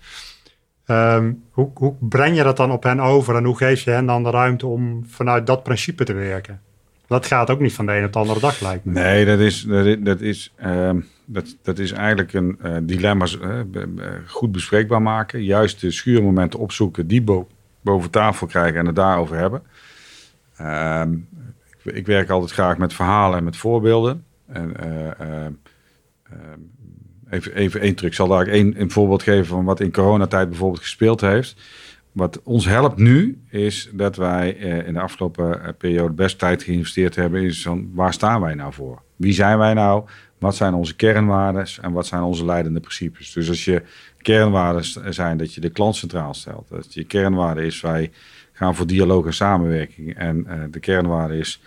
Ehm, 0.86 1.32
hoe, 1.50 1.72
hoe 1.74 1.96
breng 2.00 2.36
je 2.36 2.44
dat 2.44 2.58
dan 2.58 2.72
op 2.72 2.84
hen 2.84 3.00
over 3.00 3.36
en 3.36 3.44
hoe 3.44 3.58
geef 3.58 3.82
je 3.82 3.92
hen 3.92 4.06
dan 4.06 4.24
de 4.24 4.30
ruimte 4.30 4.68
om 4.68 5.06
vanuit 5.08 5.48
dat 5.48 5.64
principe 5.64 6.04
te 6.04 6.14
werken? 6.14 6.62
Dat 7.08 7.26
gaat 7.26 7.50
ook 7.50 7.60
niet 7.60 7.74
van 7.74 7.86
de 7.86 7.92
ene 7.92 8.06
op 8.06 8.14
de 8.14 8.20
andere 8.20 8.40
dag, 8.40 8.60
lijkt 8.62 8.86
me. 8.86 8.92
Nee, 8.92 9.26
dat 9.26 9.40
is, 9.40 9.62
dat 9.64 9.86
is, 9.86 10.54
dat 10.56 10.66
ehm, 10.68 11.00
dat, 11.26 11.56
dat 11.62 11.80
is 11.80 11.92
eigenlijk 11.92 12.34
een 12.34 12.58
eh, 12.62 12.78
dilemma's 12.82 13.40
eh, 13.40 13.50
be- 13.68 13.88
be- 13.88 14.22
goed 14.28 14.52
bespreekbaar 14.52 15.02
maken. 15.02 15.44
Juist 15.44 15.82
de 15.82 15.92
schuurmomenten 15.92 16.60
opzoeken, 16.60 17.08
die 17.08 17.22
bo- 17.22 17.48
boven 17.82 18.10
tafel 18.10 18.48
krijgen 18.48 18.80
en 18.80 18.86
het 18.86 18.96
daarover 18.96 19.38
hebben. 19.38 19.62
Ehm, 20.58 21.14
ik, 21.84 21.94
ik 21.94 22.06
werk 22.06 22.30
altijd 22.30 22.52
graag 22.52 22.78
met 22.78 22.94
verhalen 22.94 23.38
en 23.38 23.44
met 23.44 23.58
voorbeelden. 23.58 24.24
En, 24.48 24.78
eh, 25.20 25.46
even, 27.30 27.56
even 27.56 27.82
één 27.82 27.96
truc. 27.96 28.10
Ik 28.10 28.16
zal 28.16 28.28
daar 28.28 28.48
één 28.48 28.82
een 28.82 28.92
voorbeeld 28.92 29.24
geven 29.24 29.46
van 29.46 29.66
wat 29.66 29.80
in 29.80 29.92
coronatijd 29.92 30.50
bijvoorbeeld 30.50 30.82
gespeeld 30.82 31.22
heeft. 31.22 31.56
Wat 32.12 32.42
ons 32.44 32.66
helpt 32.66 32.98
nu 32.98 33.42
is 33.50 33.90
dat 33.94 34.16
wij 34.16 34.58
eh, 34.58 34.88
in 34.88 34.94
de 34.94 35.00
afgelopen 35.00 35.64
eh, 35.64 35.74
periode 35.78 36.14
best 36.14 36.40
tijd 36.40 36.64
geïnvesteerd 36.64 37.16
hebben 37.16 37.42
in 37.42 37.54
van 37.54 37.90
waar 37.94 38.14
staan 38.14 38.42
wij 38.42 38.54
nou 38.54 38.74
voor? 38.74 39.02
Wie 39.16 39.34
zijn 39.34 39.58
wij 39.58 39.74
nou? 39.74 40.06
Wat 40.38 40.56
zijn 40.56 40.74
onze 40.74 40.96
kernwaarden 40.96 41.66
en 41.82 41.92
wat 41.92 42.08
zijn 42.08 42.22
onze 42.22 42.46
leidende 42.46 42.80
principes? 42.80 43.34
Dus 43.34 43.50
als 43.50 43.66
je 43.66 43.82
kernwaarden 44.18 45.14
zijn 45.14 45.38
dat 45.38 45.54
je 45.54 45.62
de 45.62 45.70
klant 45.70 45.96
centraal 45.96 46.34
stelt, 46.34 46.70
dat 46.70 46.94
je 46.94 47.04
kernwaarde 47.04 47.66
is 47.66 47.82
wij 47.82 48.12
gaan 48.52 48.76
voor 48.76 48.88
dialoog 48.88 49.26
en 49.26 49.34
samenwerking 49.34 50.16
en 50.16 50.46
eh, 50.48 50.60
de 50.72 50.80
kernwaarde 50.80 51.38
is 51.38 51.62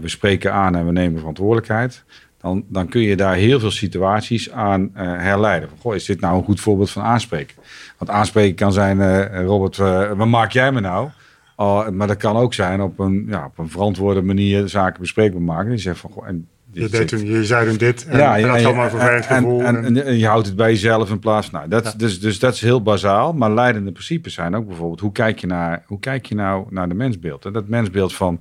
we 0.00 0.08
spreken 0.08 0.52
aan 0.52 0.76
en 0.76 0.86
we 0.86 0.92
nemen 0.92 1.18
verantwoordelijkheid. 1.18 2.04
Dan, 2.42 2.64
dan 2.68 2.88
kun 2.88 3.00
je 3.00 3.16
daar 3.16 3.34
heel 3.34 3.60
veel 3.60 3.70
situaties 3.70 4.50
aan 4.50 4.90
eh, 4.94 5.02
herleiden. 5.06 5.68
Van, 5.68 5.78
goh, 5.78 5.94
is 5.94 6.04
dit 6.04 6.20
nou 6.20 6.36
een 6.38 6.44
goed 6.44 6.60
voorbeeld 6.60 6.90
van 6.90 7.02
aanspreken? 7.02 7.56
Want 7.98 8.10
aanspreken 8.10 8.54
kan 8.56 8.72
zijn, 8.72 9.00
eh, 9.00 9.44
Robert, 9.44 9.78
eh, 9.78 10.12
wat 10.12 10.26
maak 10.26 10.52
jij 10.52 10.72
me 10.72 10.80
nou? 10.80 11.08
Oh, 11.56 11.88
maar 11.88 12.06
dat 12.06 12.16
kan 12.16 12.36
ook 12.36 12.54
zijn 12.54 12.80
op 12.80 12.98
een, 12.98 13.24
ja, 13.28 13.44
op 13.44 13.58
een 13.58 13.68
verantwoorde 13.70 14.22
manier 14.22 14.68
zaken 14.68 15.00
bespreekbaar 15.00 15.42
maken. 15.42 15.70
Die 15.70 15.78
zegt 15.78 15.98
van, 15.98 16.10
goh, 16.10 16.26
en 16.28 16.46
Je, 16.72 16.80
dit 16.80 16.90
deed 16.92 17.08
toen, 17.08 17.26
je 17.26 17.44
zei 17.44 17.68
toen 17.68 17.76
dit 17.76 18.06
en, 18.06 18.18
ja, 18.18 18.38
en 18.38 18.62
dat 18.62 18.74
maar 18.74 18.90
vervelend 18.90 19.26
en, 19.26 19.36
gevoel. 19.36 19.62
en, 19.62 19.76
en- 19.76 19.84
en- 19.84 20.04
en 20.04 20.18
je 20.18 20.26
houdt 20.26 20.46
het 20.46 20.56
bij 20.56 20.70
jezelf 20.70 21.10
in 21.10 21.18
plaats 21.18 21.48
van. 21.48 21.58
Nou, 21.58 21.70
dat, 21.70 21.84
Ja. 21.84 21.92
dus, 21.96 22.20
dus 22.20 22.38
dat 22.38 22.54
is 22.54 22.60
heel 22.60 22.82
bazaal. 22.82 23.32
Maar 23.32 23.50
leidende 23.52 23.92
principes 23.92 24.34
zijn 24.34 24.56
ook 24.56 24.66
bijvoorbeeld: 24.66 25.00
hoe 25.00 25.12
kijk 25.12 25.38
je, 25.38 25.46
naar, 25.46 25.82
hoe 25.86 25.98
kijk 26.00 26.26
je 26.26 26.34
nou 26.34 26.66
naar 26.70 26.88
de 26.88 26.94
mensbeeld? 26.94 27.44
En 27.44 27.52
dat 27.52 27.68
mensbeeld 27.68 28.14
van. 28.14 28.40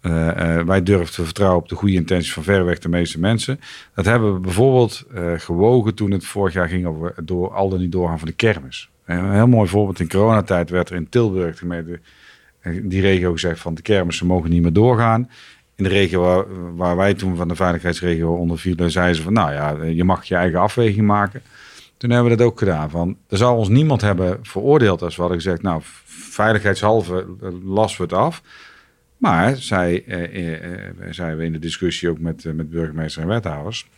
Eh, 0.00 0.58
eh, 0.58 0.66
wij 0.66 0.82
durven 0.82 1.14
te 1.14 1.24
vertrouwen 1.24 1.60
op 1.60 1.68
de 1.68 1.74
goede 1.74 1.94
intenties 1.94 2.32
van 2.32 2.42
verreweg 2.42 2.78
de 2.78 2.88
meeste 2.88 3.18
mensen. 3.18 3.60
Dat 3.94 4.04
hebben 4.04 4.34
we 4.34 4.40
bijvoorbeeld 4.40 5.04
eh, 5.14 5.32
gewogen 5.36 5.94
toen 5.94 6.10
het 6.10 6.24
vorig 6.24 6.52
jaar 6.52 6.68
ging 6.68 6.86
over 6.86 7.14
door, 7.24 7.52
al 7.52 7.68
dan 7.68 7.78
niet 7.78 7.92
doorgaan 7.92 8.18
van 8.18 8.28
de 8.28 8.34
kermis. 8.34 8.90
En 9.04 9.18
een 9.18 9.32
heel 9.32 9.46
mooi 9.46 9.68
voorbeeld 9.68 10.00
in 10.00 10.08
coronatijd 10.08 10.70
werd 10.70 10.90
er 10.90 10.96
in 10.96 11.08
Tilburg, 11.08 11.52
de 11.52 11.58
gemeente, 11.58 12.00
die 12.82 13.00
regio 13.00 13.32
gezegd 13.32 13.60
van 13.60 13.74
de 13.74 13.82
kermissen 13.82 14.26
mogen 14.26 14.50
niet 14.50 14.62
meer 14.62 14.72
doorgaan. 14.72 15.30
In 15.76 15.84
de 15.84 15.90
regio 15.90 16.46
waar, 16.76 16.96
wij 16.96 17.14
toen 17.14 17.36
van 17.36 17.48
de 17.48 17.54
veiligheidsregio 17.54 18.34
onder 18.34 18.58
vielen, 18.58 18.90
zeiden 18.90 19.16
ze 19.16 19.22
van 19.22 19.32
nou 19.32 19.52
ja, 19.52 19.82
je 19.82 20.04
mag 20.04 20.24
je 20.24 20.34
eigen 20.34 20.60
afweging 20.60 21.06
maken. 21.06 21.42
Toen 21.96 22.10
hebben 22.10 22.30
we 22.30 22.36
dat 22.36 22.46
ook 22.46 22.58
gedaan. 22.58 22.90
Van, 22.90 23.16
er 23.28 23.36
zou 23.36 23.56
ons 23.56 23.68
niemand 23.68 24.00
hebben 24.00 24.38
veroordeeld 24.42 25.02
als 25.02 25.14
we 25.16 25.20
hadden 25.20 25.40
gezegd, 25.40 25.62
nou, 25.62 25.80
veiligheidshalve 26.30 27.26
lassen 27.64 27.98
we 27.98 28.14
het 28.14 28.22
af. 28.22 28.42
Maar, 29.20 29.56
zij, 29.56 30.04
eh, 30.06 30.24
eh, 30.24 31.28
eh, 31.30 31.36
we 31.36 31.44
in 31.44 31.52
de 31.52 31.58
discussie 31.58 32.08
ook 32.08 32.18
met, 32.18 32.44
eh, 32.44 32.52
met 32.52 32.70
burgemeester 32.70 33.22
en 33.22 33.28
wethouders. 33.28 33.88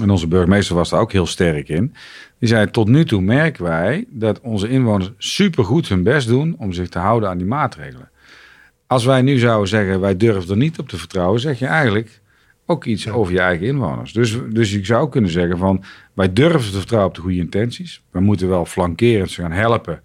En 0.00 0.10
onze 0.10 0.26
burgemeester 0.26 0.74
was 0.74 0.90
daar 0.90 1.00
ook 1.00 1.12
heel 1.12 1.26
sterk 1.26 1.68
in. 1.68 1.94
Die 2.38 2.48
zei, 2.48 2.70
tot 2.70 2.88
nu 2.88 3.04
toe 3.04 3.20
merken 3.20 3.64
wij 3.64 4.04
dat 4.08 4.40
onze 4.40 4.68
inwoners 4.68 5.10
supergoed 5.18 5.88
hun 5.88 6.02
best 6.02 6.28
doen 6.28 6.54
om 6.58 6.72
zich 6.72 6.88
te 6.88 6.98
houden 6.98 7.28
aan 7.28 7.38
die 7.38 7.46
maatregelen. 7.46 8.10
Als 8.86 9.04
wij 9.04 9.22
nu 9.22 9.38
zouden 9.38 9.68
zeggen, 9.68 10.00
wij 10.00 10.16
durven 10.16 10.50
er 10.50 10.56
niet 10.56 10.78
op 10.78 10.88
te 10.88 10.96
vertrouwen, 10.96 11.40
zeg 11.40 11.58
je 11.58 11.66
eigenlijk 11.66 12.20
ook 12.66 12.84
iets 12.84 13.04
Ja. 13.04 13.12
over 13.12 13.32
je 13.32 13.40
eigen 13.40 13.66
inwoners. 13.66 14.12
Dus, 14.12 14.38
dus 14.48 14.72
ik 14.72 14.86
zou 14.86 15.08
kunnen 15.08 15.30
zeggen 15.30 15.58
van, 15.58 15.84
wij 16.14 16.32
durven 16.32 16.70
te 16.70 16.78
vertrouwen 16.78 17.10
op 17.10 17.16
de 17.16 17.22
goede 17.22 17.36
intenties. 17.36 18.02
We 18.10 18.20
moeten 18.20 18.48
wel 18.48 18.64
flankerend 18.64 19.30
ze 19.30 19.40
gaan 19.40 19.52
helpen 19.52 20.02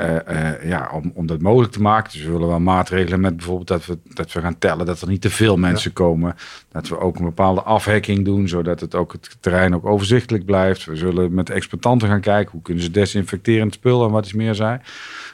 eh, 0.00 0.48
eh, 0.48 0.68
ja, 0.68 0.90
om, 0.92 1.12
om 1.14 1.26
dat 1.26 1.40
mogelijk 1.40 1.72
te 1.72 1.80
maken. 1.80 2.12
Dus 2.12 2.22
we 2.22 2.30
willen 2.30 2.48
wel 2.48 2.60
maatregelen 2.60 3.20
met 3.20 3.36
bijvoorbeeld 3.36 3.68
dat 3.68 3.86
we, 3.86 3.98
dat 4.04 4.32
we 4.32 4.40
gaan 4.40 4.58
tellen 4.58 4.86
dat 4.86 5.00
er 5.00 5.08
niet 5.08 5.20
te 5.20 5.30
veel 5.30 5.56
mensen 5.56 5.92
komen. 5.92 6.36
Dat 6.68 6.88
we 6.88 6.98
ook 6.98 7.18
een 7.18 7.24
bepaalde 7.24 7.62
afhekking 7.62 8.24
doen, 8.24 8.48
zodat 8.48 8.80
het 8.80 8.94
ook 8.94 9.12
het 9.12 9.36
terrein 9.40 9.74
ook 9.74 9.86
overzichtelijk 9.86 10.44
blijft. 10.44 10.84
We 10.84 10.96
zullen 10.96 11.34
met 11.34 11.50
exploitanten 11.50 12.08
gaan 12.08 12.20
kijken 12.20 12.52
hoe 12.52 12.62
kunnen 12.62 12.82
ze 12.82 12.90
desinfecterend 12.90 13.74
spul 13.74 14.04
en 14.04 14.10
wat 14.10 14.26
is 14.26 14.32
meer 14.32 14.54
zijn. 14.54 14.82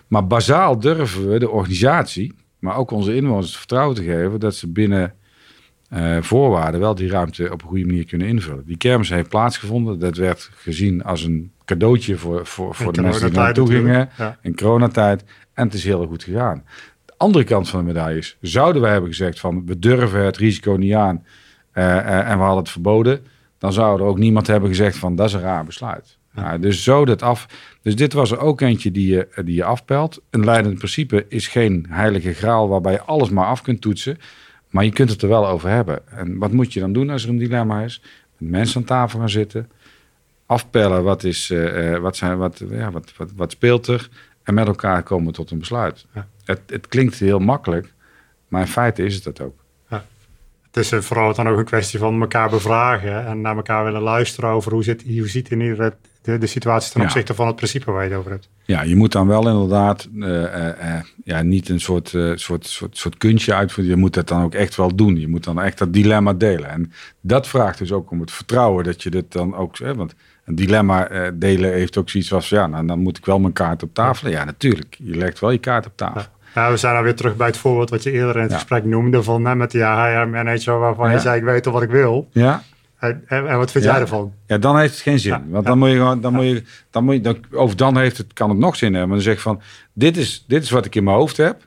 Maar 0.06 0.26
bazaal 0.26 0.78
durven 0.80 1.30
we 1.30 1.38
de 1.38 1.50
organisatie, 1.50 2.34
maar 2.58 2.76
ook 2.76 2.90
onze 2.90 3.16
inwoners 3.16 3.46
het 3.46 3.56
vertrouwen 3.56 3.96
te 3.96 4.02
geven 4.02 4.40
dat 4.40 4.54
ze 4.54 4.68
binnen 4.68 5.14
uh, 5.92 6.22
voorwaarden 6.22 6.80
wel 6.80 6.94
die 6.94 7.10
ruimte 7.10 7.52
op 7.52 7.62
een 7.62 7.68
goede 7.68 7.86
manier 7.86 8.06
kunnen 8.06 8.28
invullen. 8.28 8.66
Die 8.66 8.76
kermis 8.76 9.08
heeft 9.08 9.28
plaatsgevonden. 9.28 9.98
Dat 9.98 10.16
werd 10.16 10.50
gezien 10.54 11.04
als 11.04 11.24
een 11.24 11.52
cadeautje 11.64 12.16
voor, 12.16 12.46
voor, 12.46 12.74
voor 12.74 12.92
de 12.92 13.02
mensen 13.02 13.30
die 13.30 13.38
naartoe 13.38 13.70
gingen 13.70 14.08
in 14.42 14.56
coronatijd. 14.56 15.24
En 15.54 15.64
het 15.64 15.74
is 15.74 15.84
heel 15.84 16.06
goed 16.06 16.24
gegaan. 16.24 16.64
De 17.04 17.14
andere 17.16 17.44
kant 17.44 17.68
van 17.68 17.80
de 17.80 17.86
medaille 17.86 18.18
is, 18.18 18.36
zouden 18.40 18.82
wij 18.82 18.90
hebben 18.90 19.10
gezegd 19.10 19.40
van 19.40 19.66
we 19.66 19.78
durven 19.78 20.24
het 20.24 20.36
risico 20.36 20.72
niet 20.72 20.94
aan 20.94 21.24
uh, 21.74 21.84
uh, 21.84 22.30
en 22.30 22.38
we 22.38 22.44
hadden 22.44 22.62
het 22.62 22.70
verboden, 22.70 23.26
dan 23.58 23.72
zou 23.72 24.00
er 24.00 24.06
ook 24.06 24.18
niemand 24.18 24.46
hebben 24.46 24.68
gezegd 24.68 24.96
van 24.96 25.16
dat 25.16 25.26
is 25.26 25.32
een 25.32 25.40
raar 25.40 25.64
besluit. 25.64 26.18
Ja. 26.34 26.42
Nou, 26.42 26.58
dus 26.60 26.82
zo 26.82 27.04
dat 27.04 27.22
af. 27.22 27.46
Dus 27.82 27.96
dit 27.96 28.12
was 28.12 28.30
er 28.30 28.38
ook 28.38 28.60
eentje 28.60 28.90
die 28.90 29.08
je, 29.08 29.28
die 29.44 29.54
je 29.54 29.64
afpelt. 29.64 30.22
Een 30.30 30.44
leidend 30.44 30.78
principe 30.78 31.26
is 31.28 31.48
geen 31.48 31.86
heilige 31.88 32.32
graal 32.32 32.68
waarbij 32.68 32.92
je 32.92 33.02
alles 33.02 33.30
maar 33.30 33.46
af 33.46 33.62
kunt 33.62 33.80
toetsen. 33.80 34.18
Maar 34.76 34.84
je 34.84 34.92
kunt 34.92 35.10
het 35.10 35.22
er 35.22 35.28
wel 35.28 35.48
over 35.48 35.68
hebben. 35.68 36.08
En 36.08 36.38
wat 36.38 36.52
moet 36.52 36.72
je 36.72 36.80
dan 36.80 36.92
doen 36.92 37.10
als 37.10 37.22
er 37.22 37.28
een 37.28 37.38
dilemma 37.38 37.82
is? 37.82 38.02
Met 38.36 38.50
mensen 38.50 38.80
aan 38.80 38.86
tafel 38.86 39.18
gaan 39.18 39.30
zitten. 39.30 39.70
Afpellen 40.46 41.02
wat, 41.02 41.24
is, 41.24 41.50
uh, 41.50 41.98
wat, 41.98 42.16
zijn, 42.16 42.38
wat, 42.38 42.62
ja, 42.70 42.90
wat, 42.90 43.12
wat, 43.16 43.30
wat 43.36 43.50
speelt 43.50 43.86
er. 43.86 44.08
En 44.42 44.54
met 44.54 44.66
elkaar 44.66 45.02
komen 45.02 45.32
tot 45.32 45.50
een 45.50 45.58
besluit. 45.58 46.06
Ja. 46.14 46.28
Het, 46.44 46.60
het 46.66 46.86
klinkt 46.86 47.18
heel 47.18 47.38
makkelijk. 47.38 47.92
Maar 48.48 48.60
in 48.60 48.66
feite 48.66 49.04
is 49.04 49.14
het 49.14 49.24
dat 49.24 49.40
ook. 49.40 49.58
Ja. 49.88 50.04
Het 50.70 50.76
is 50.76 51.06
vooral 51.06 51.34
dan 51.34 51.48
ook 51.48 51.58
een 51.58 51.64
kwestie 51.64 51.98
van 51.98 52.20
elkaar 52.20 52.50
bevragen. 52.50 53.26
En 53.26 53.40
naar 53.40 53.56
elkaar 53.56 53.84
willen 53.84 54.02
luisteren 54.02 54.50
over 54.50 54.72
hoe, 54.72 54.82
zit, 54.82 55.02
hoe 55.02 55.28
ziet 55.28 55.50
in 55.50 55.60
ieder 55.60 55.96
de, 56.26 56.38
de 56.38 56.46
situatie 56.46 56.92
ten 56.92 57.02
opzichte 57.02 57.34
van 57.34 57.46
het 57.46 57.56
principe 57.56 57.90
waar 57.90 58.04
je 58.04 58.10
het 58.10 58.18
over 58.18 58.30
hebt. 58.30 58.48
Ja, 58.64 58.82
je 58.82 58.96
moet 58.96 59.12
dan 59.12 59.26
wel 59.26 59.48
inderdaad 59.48 60.08
uh, 60.14 60.26
uh, 60.26 61.00
ja, 61.24 61.42
niet 61.42 61.68
een 61.68 61.80
soort, 61.80 62.12
uh, 62.12 62.32
soort, 62.34 62.66
soort, 62.66 62.96
soort 62.98 63.16
kunstje 63.16 63.54
uitvoeren. 63.54 63.94
Je 63.94 64.00
moet 64.00 64.14
dat 64.14 64.28
dan 64.28 64.42
ook 64.42 64.54
echt 64.54 64.76
wel 64.76 64.94
doen. 64.94 65.20
Je 65.20 65.28
moet 65.28 65.44
dan 65.44 65.60
echt 65.60 65.78
dat 65.78 65.92
dilemma 65.92 66.32
delen. 66.32 66.70
En 66.70 66.92
dat 67.20 67.48
vraagt 67.48 67.78
dus 67.78 67.92
ook 67.92 68.10
om 68.10 68.20
het 68.20 68.30
vertrouwen 68.30 68.84
dat 68.84 69.02
je 69.02 69.10
dit 69.10 69.32
dan 69.32 69.54
ook... 69.54 69.78
Hè, 69.78 69.94
want 69.94 70.14
een 70.44 70.54
dilemma 70.54 71.30
delen 71.34 71.72
heeft 71.72 71.96
ook 71.96 72.10
zoiets 72.10 72.32
als... 72.32 72.48
Ja, 72.48 72.66
nou, 72.66 72.86
dan 72.86 72.98
moet 72.98 73.18
ik 73.18 73.24
wel 73.24 73.38
mijn 73.38 73.52
kaart 73.52 73.82
op 73.82 73.94
tafel. 73.94 74.30
Ja, 74.30 74.44
natuurlijk. 74.44 74.96
Je 74.98 75.16
legt 75.16 75.40
wel 75.40 75.50
je 75.50 75.58
kaart 75.58 75.86
op 75.86 75.96
tafel. 75.96 76.20
Ja. 76.20 76.34
Ja, 76.56 76.70
we 76.70 76.76
zijn 76.76 76.96
alweer 76.96 77.14
terug 77.14 77.36
bij 77.36 77.46
het 77.46 77.56
voorbeeld 77.56 77.90
wat 77.90 78.02
je 78.02 78.10
eerder 78.10 78.36
in 78.36 78.42
het 78.42 78.50
ja. 78.50 78.56
gesprek 78.56 78.84
noemde 78.84 79.22
van 79.22 79.44
hè, 79.44 79.54
met 79.54 79.70
die 79.70 79.84
HR-manager 79.84 80.78
waarvan 80.78 81.08
ja. 81.08 81.14
je 81.14 81.20
zei 81.20 81.38
ik 81.38 81.44
weet 81.44 81.66
al 81.66 81.72
wat 81.72 81.82
ik 81.82 81.90
wil. 81.90 82.28
Ja. 82.32 82.62
En, 83.10 83.48
en, 83.48 83.58
wat 83.58 83.70
vind 83.70 83.84
jij 83.84 84.00
ervan? 84.00 84.32
Ja, 84.46 84.58
dan 84.58 84.78
heeft 84.78 84.92
het 84.92 85.02
geen 85.02 85.18
zin. 85.18 85.50
Want 85.50 85.66
dan 85.66 85.78
moet 85.78 85.88
je 85.88 85.94
gewoon, 85.94 86.20
dan 86.20 86.32
moet 86.32 86.44
je, 86.44 86.62
dan 86.90 87.04
moet 87.04 87.14
je, 87.14 87.20
dan, 87.20 87.38
of 87.52 87.74
dan 87.74 87.98
heeft 87.98 88.16
het, 88.16 88.32
kan 88.32 88.50
het 88.50 88.58
nog 88.58 88.76
zin 88.76 88.90
hebben. 88.92 89.08
Maar 89.08 89.16
dan 89.16 89.26
zeg 89.26 89.34
je 89.34 89.40
van, 89.40 89.60
dit 89.92 90.16
is, 90.16 90.44
dit 90.48 90.62
is 90.62 90.70
wat 90.70 90.84
ik 90.84 90.94
in 90.94 91.04
mijn 91.04 91.16
hoofd 91.16 91.36
heb. 91.36 91.66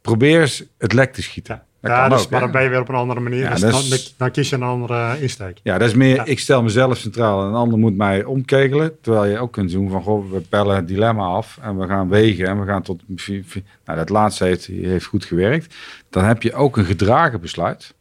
Probeer 0.00 0.40
eens 0.40 0.64
het 0.78 0.92
lek 0.92 1.12
te 1.12 1.22
schieten. 1.22 1.62
Dat 1.80 1.90
ja, 1.90 2.08
dus, 2.08 2.24
ook, 2.24 2.30
maar 2.30 2.40
dan 2.40 2.50
ben 2.50 2.62
je 2.62 2.68
weer 2.68 2.80
op 2.80 2.88
een 2.88 2.94
andere 2.94 3.20
manier. 3.20 3.50
dus 3.50 3.60
dan, 3.60 3.70
is, 3.70 4.14
dan, 4.16 4.30
kies 4.30 4.48
je 4.48 4.56
een 4.56 4.62
andere 4.62 5.20
insteek. 5.20 5.60
Ja, 5.62 5.78
dat 5.78 5.88
is 5.88 5.94
meer, 5.94 6.26
ik 6.26 6.38
stel 6.38 6.62
mezelf 6.62 6.96
centraal 6.96 7.40
en 7.40 7.46
een 7.46 7.54
ander 7.54 7.78
moet 7.78 7.96
mij 7.96 8.24
omkegelen. 8.24 9.00
Terwijl 9.00 9.24
je 9.24 9.38
ook 9.38 9.52
kunt 9.52 9.70
doen 9.70 9.90
van, 9.90 10.02
goh, 10.02 10.30
we 10.30 10.40
pellen 10.40 10.76
het 10.76 10.88
dilemma 10.88 11.24
af 11.24 11.58
en 11.62 11.78
we 11.78 11.86
gaan 11.86 12.08
wegen 12.08 12.46
en 12.46 12.60
we 12.60 12.66
gaan 12.66 12.82
tot... 12.82 13.02
Nou, 13.84 13.98
dat 13.98 14.08
laatste 14.08 14.44
heeft, 14.44 14.66
heeft 14.66 15.04
goed 15.04 15.24
gewerkt. 15.24 15.74
Dan 16.10 16.24
heb 16.24 16.42
je 16.42 16.54
ook 16.54 16.76
een 16.76 16.84
gedragen 16.84 17.40
besluit. 17.40 17.94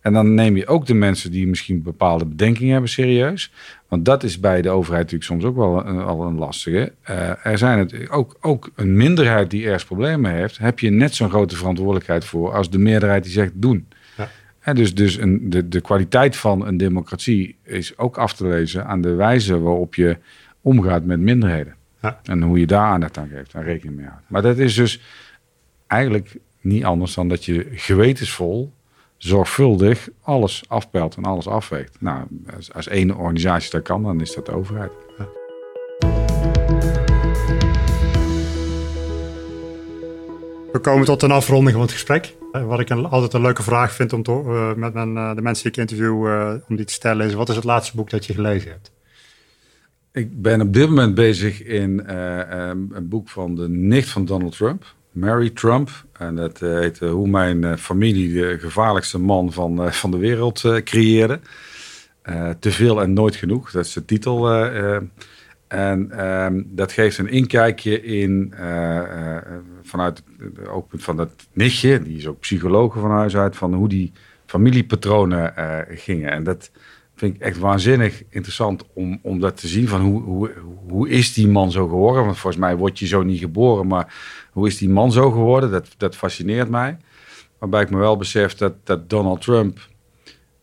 En 0.00 0.12
dan 0.12 0.34
neem 0.34 0.56
je 0.56 0.66
ook 0.66 0.86
de 0.86 0.94
mensen 0.94 1.30
die 1.30 1.46
misschien 1.46 1.82
bepaalde 1.82 2.24
bedenkingen 2.26 2.72
hebben 2.72 2.90
serieus. 2.90 3.52
Want 3.88 4.04
dat 4.04 4.22
is 4.22 4.40
bij 4.40 4.62
de 4.62 4.70
overheid 4.70 5.02
natuurlijk 5.02 5.30
soms 5.30 5.44
ook 5.44 5.56
wel 5.56 5.86
een, 5.86 6.00
al 6.00 6.22
een 6.22 6.38
lastige. 6.38 6.92
Uh, 7.10 7.46
er 7.46 7.58
zijn 7.58 7.78
het 7.78 8.10
ook, 8.10 8.36
ook 8.40 8.70
een 8.74 8.96
minderheid 8.96 9.50
die 9.50 9.64
ergens 9.64 9.84
problemen 9.84 10.30
heeft. 10.34 10.58
Heb 10.58 10.78
je 10.78 10.90
net 10.90 11.14
zo'n 11.14 11.30
grote 11.30 11.56
verantwoordelijkheid 11.56 12.24
voor 12.24 12.52
als 12.52 12.70
de 12.70 12.78
meerderheid 12.78 13.22
die 13.22 13.32
zegt 13.32 13.52
doen. 13.54 13.88
Ja. 14.16 14.30
En 14.60 14.74
dus 14.74 14.94
dus 14.94 15.16
een, 15.16 15.50
de, 15.50 15.68
de 15.68 15.80
kwaliteit 15.80 16.36
van 16.36 16.66
een 16.66 16.76
democratie 16.76 17.56
is 17.62 17.98
ook 17.98 18.18
af 18.18 18.34
te 18.34 18.46
lezen 18.46 18.86
aan 18.86 19.00
de 19.00 19.14
wijze 19.14 19.60
waarop 19.60 19.94
je 19.94 20.16
omgaat 20.60 21.04
met 21.04 21.20
minderheden. 21.20 21.74
Ja. 22.02 22.20
En 22.24 22.42
hoe 22.42 22.58
je 22.58 22.66
daar 22.66 22.86
aandacht 22.86 23.18
aan 23.18 23.28
geeft 23.28 23.54
en 23.54 23.62
rekening 23.62 23.96
mee 23.96 24.06
houdt. 24.06 24.24
Maar 24.26 24.42
dat 24.42 24.58
is 24.58 24.74
dus 24.74 25.00
eigenlijk 25.86 26.36
niet 26.60 26.84
anders 26.84 27.14
dan 27.14 27.28
dat 27.28 27.44
je 27.44 27.66
gewetensvol 27.70 28.72
zorgvuldig 29.22 30.08
alles 30.22 30.62
afpelt 30.68 31.16
en 31.16 31.24
alles 31.24 31.46
afweegt. 31.46 32.00
Nou, 32.00 32.26
als, 32.56 32.72
als 32.72 32.88
één 32.88 33.16
organisatie 33.16 33.70
dat 33.70 33.82
kan, 33.82 34.02
dan 34.02 34.20
is 34.20 34.34
dat 34.34 34.46
de 34.46 34.52
overheid. 34.52 34.92
Ja. 35.18 35.28
We 40.72 40.78
komen 40.80 41.04
tot 41.04 41.22
een 41.22 41.30
afronding 41.30 41.72
van 41.72 41.80
het 41.80 41.92
gesprek. 41.92 42.34
Wat 42.52 42.80
ik 42.80 42.90
een, 42.90 43.06
altijd 43.06 43.32
een 43.32 43.40
leuke 43.40 43.62
vraag 43.62 43.92
vind 43.92 44.12
om 44.12 44.22
te, 44.22 44.42
uh, 44.46 44.74
met 44.74 44.94
mijn, 44.94 45.14
uh, 45.14 45.34
de 45.34 45.42
mensen 45.42 45.62
die 45.62 45.72
ik 45.72 45.78
interview 45.78 46.26
uh, 46.26 46.54
om 46.68 46.76
die 46.76 46.84
te 46.84 46.92
stellen 46.92 47.26
is: 47.26 47.34
wat 47.34 47.48
is 47.48 47.56
het 47.56 47.64
laatste 47.64 47.96
boek 47.96 48.10
dat 48.10 48.26
je 48.26 48.34
gelezen 48.34 48.70
hebt? 48.70 48.92
Ik 50.12 50.42
ben 50.42 50.60
op 50.60 50.72
dit 50.72 50.88
moment 50.88 51.14
bezig 51.14 51.62
in 51.62 52.02
een 52.08 53.08
boek 53.08 53.28
van 53.28 53.54
de 53.54 53.68
nicht 53.68 54.08
van 54.08 54.24
Donald 54.24 54.56
Trump. 54.56 54.84
Mary 55.10 55.50
Trump. 55.50 55.90
En 56.12 56.34
dat 56.34 56.60
uh, 56.60 56.78
heet 56.78 57.00
uh, 57.00 57.10
Hoe 57.10 57.28
mijn 57.28 57.62
uh, 57.62 57.76
familie 57.76 58.32
de 58.32 58.58
gevaarlijkste 58.58 59.18
man 59.18 59.52
van, 59.52 59.92
van 59.92 60.10
de 60.10 60.18
wereld 60.18 60.60
creëerde. 60.84 61.40
te 62.58 62.70
veel 62.70 63.02
en 63.02 63.12
nooit 63.12 63.36
genoeg, 63.36 63.70
dat 63.70 63.84
is 63.84 63.92
de 63.92 64.04
titel. 64.04 64.52
en 65.68 66.10
ehm, 66.10 66.62
dat 66.66 66.92
geeft 66.92 67.18
een 67.18 67.28
inkijkje 67.28 68.02
in, 68.02 68.54
vanuit 69.82 70.22
het 70.38 70.68
oogpunt 70.68 71.02
van 71.02 71.16
dat 71.16 71.30
nichtje, 71.52 72.02
die 72.02 72.16
is 72.16 72.26
ook 72.26 72.40
psycholoog 72.40 72.94
van 72.94 73.10
huis 73.10 73.36
uit, 73.36 73.56
van 73.56 73.74
hoe 73.74 73.88
die 73.88 74.12
familiepatronen 74.46 75.54
gingen. 75.88 76.30
En 76.30 76.42
dat 76.42 76.70
vind 77.20 77.34
ik 77.34 77.40
echt 77.40 77.58
waanzinnig 77.58 78.22
interessant 78.28 78.84
om, 78.92 79.18
om 79.22 79.40
dat 79.40 79.56
te 79.60 79.68
zien. 79.68 79.88
Van 79.88 80.00
hoe, 80.00 80.22
hoe, 80.22 80.50
hoe 80.88 81.08
is 81.08 81.32
die 81.32 81.48
man 81.48 81.70
zo 81.70 81.88
geworden? 81.88 82.24
Want 82.24 82.38
volgens 82.38 82.62
mij 82.62 82.76
word 82.76 82.98
je 82.98 83.06
zo 83.06 83.22
niet 83.22 83.38
geboren, 83.38 83.86
maar 83.86 84.14
hoe 84.50 84.66
is 84.66 84.78
die 84.78 84.88
man 84.88 85.12
zo 85.12 85.30
geworden? 85.30 85.70
Dat, 85.70 85.88
dat 85.96 86.16
fascineert 86.16 86.68
mij. 86.68 86.96
Waarbij 87.58 87.82
ik 87.82 87.90
me 87.90 87.98
wel 87.98 88.16
besef 88.16 88.54
dat, 88.54 88.72
dat 88.84 89.10
Donald 89.10 89.40
Trump 89.40 89.88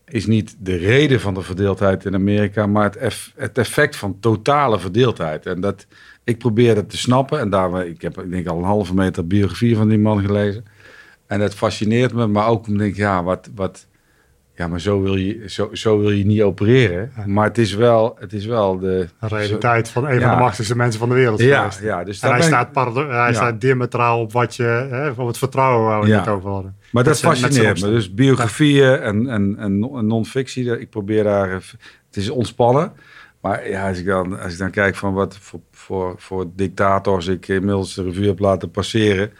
is 0.04 0.26
niet 0.26 0.56
de 0.58 0.76
reden 0.76 1.20
van 1.20 1.34
de 1.34 1.42
verdeeldheid 1.42 2.04
in 2.04 2.14
Amerika, 2.14 2.66
maar 2.66 2.84
het, 2.84 2.96
eff, 2.96 3.32
het 3.36 3.58
effect 3.58 3.96
van 3.96 4.20
totale 4.20 4.78
verdeeldheid. 4.78 5.46
En 5.46 5.60
dat 5.60 5.86
ik 6.24 6.38
probeer 6.38 6.74
dat 6.74 6.90
te 6.90 6.96
snappen. 6.96 7.40
En 7.40 7.50
daar, 7.50 7.86
ik 7.86 8.02
heb 8.02 8.20
ik 8.20 8.30
denk 8.30 8.46
al 8.46 8.58
een 8.58 8.64
halve 8.64 8.94
meter 8.94 9.26
biografie 9.26 9.76
van 9.76 9.88
die 9.88 9.98
man 9.98 10.20
gelezen. 10.20 10.64
En 11.26 11.38
dat 11.38 11.54
fascineert 11.54 12.12
me, 12.12 12.26
maar 12.26 12.48
ook 12.48 12.66
om 12.66 12.78
denk 12.78 12.96
ja, 12.96 13.22
wat, 13.22 13.50
wat, 13.54 13.86
ja, 14.58 14.68
maar 14.68 14.80
zo 14.80 15.02
wil 15.02 15.16
je, 15.16 15.42
zo, 15.46 15.68
zo 15.72 15.98
wil 15.98 16.10
je 16.10 16.26
niet 16.26 16.42
opereren. 16.42 17.12
Maar 17.26 17.44
het 17.44 17.58
is 17.58 17.74
wel, 17.74 18.16
het 18.18 18.32
is 18.32 18.46
wel 18.46 18.78
de... 18.78 19.08
realiteit 19.20 19.88
van 19.88 20.06
een 20.06 20.20
van 20.20 20.30
de 20.30 20.36
machtigste 20.36 20.76
mensen 20.76 21.00
van 21.00 21.08
de 21.08 21.14
wereld 21.14 21.40
ja, 21.40 21.70
Ja, 21.80 22.04
dus 22.04 22.20
en 22.20 22.30
hij, 22.30 22.42
staat, 22.42 22.74
hij 22.74 23.04
ja. 23.06 23.32
staat 23.32 23.60
diametraal 23.60 24.20
op 24.20 24.32
wat 24.32 24.56
je, 24.56 24.86
hè, 24.90 25.08
op 25.08 25.26
het 25.26 25.38
vertrouwen 25.38 25.86
waar 25.86 26.00
we 26.00 26.06
ja. 26.06 26.18
het 26.18 26.28
over 26.28 26.50
hadden. 26.50 26.76
Maar 26.90 27.04
dat, 27.04 27.20
dat 27.20 27.22
fascineert 27.22 27.80
me. 27.80 27.90
Dus 27.90 28.14
biografieën 28.14 29.00
en, 29.00 29.28
en, 29.28 29.56
en 29.58 29.78
non-fictie, 30.06 30.80
ik 30.80 30.90
probeer 30.90 31.24
daar... 31.24 31.50
Het 32.06 32.16
is 32.16 32.30
ontspannen. 32.30 32.92
Maar 33.40 33.68
ja, 33.68 33.88
als 33.88 33.98
ik 33.98 34.06
dan, 34.06 34.40
als 34.40 34.52
ik 34.52 34.58
dan 34.58 34.70
kijk 34.70 34.96
van 34.96 35.12
wat 35.12 35.38
voor, 35.40 35.60
voor, 35.72 36.14
voor 36.16 36.46
dictators 36.54 37.26
ik 37.26 37.48
inmiddels 37.48 37.94
de 37.94 38.02
revue 38.02 38.26
heb 38.26 38.38
laten 38.38 38.70
passeren 38.70 39.30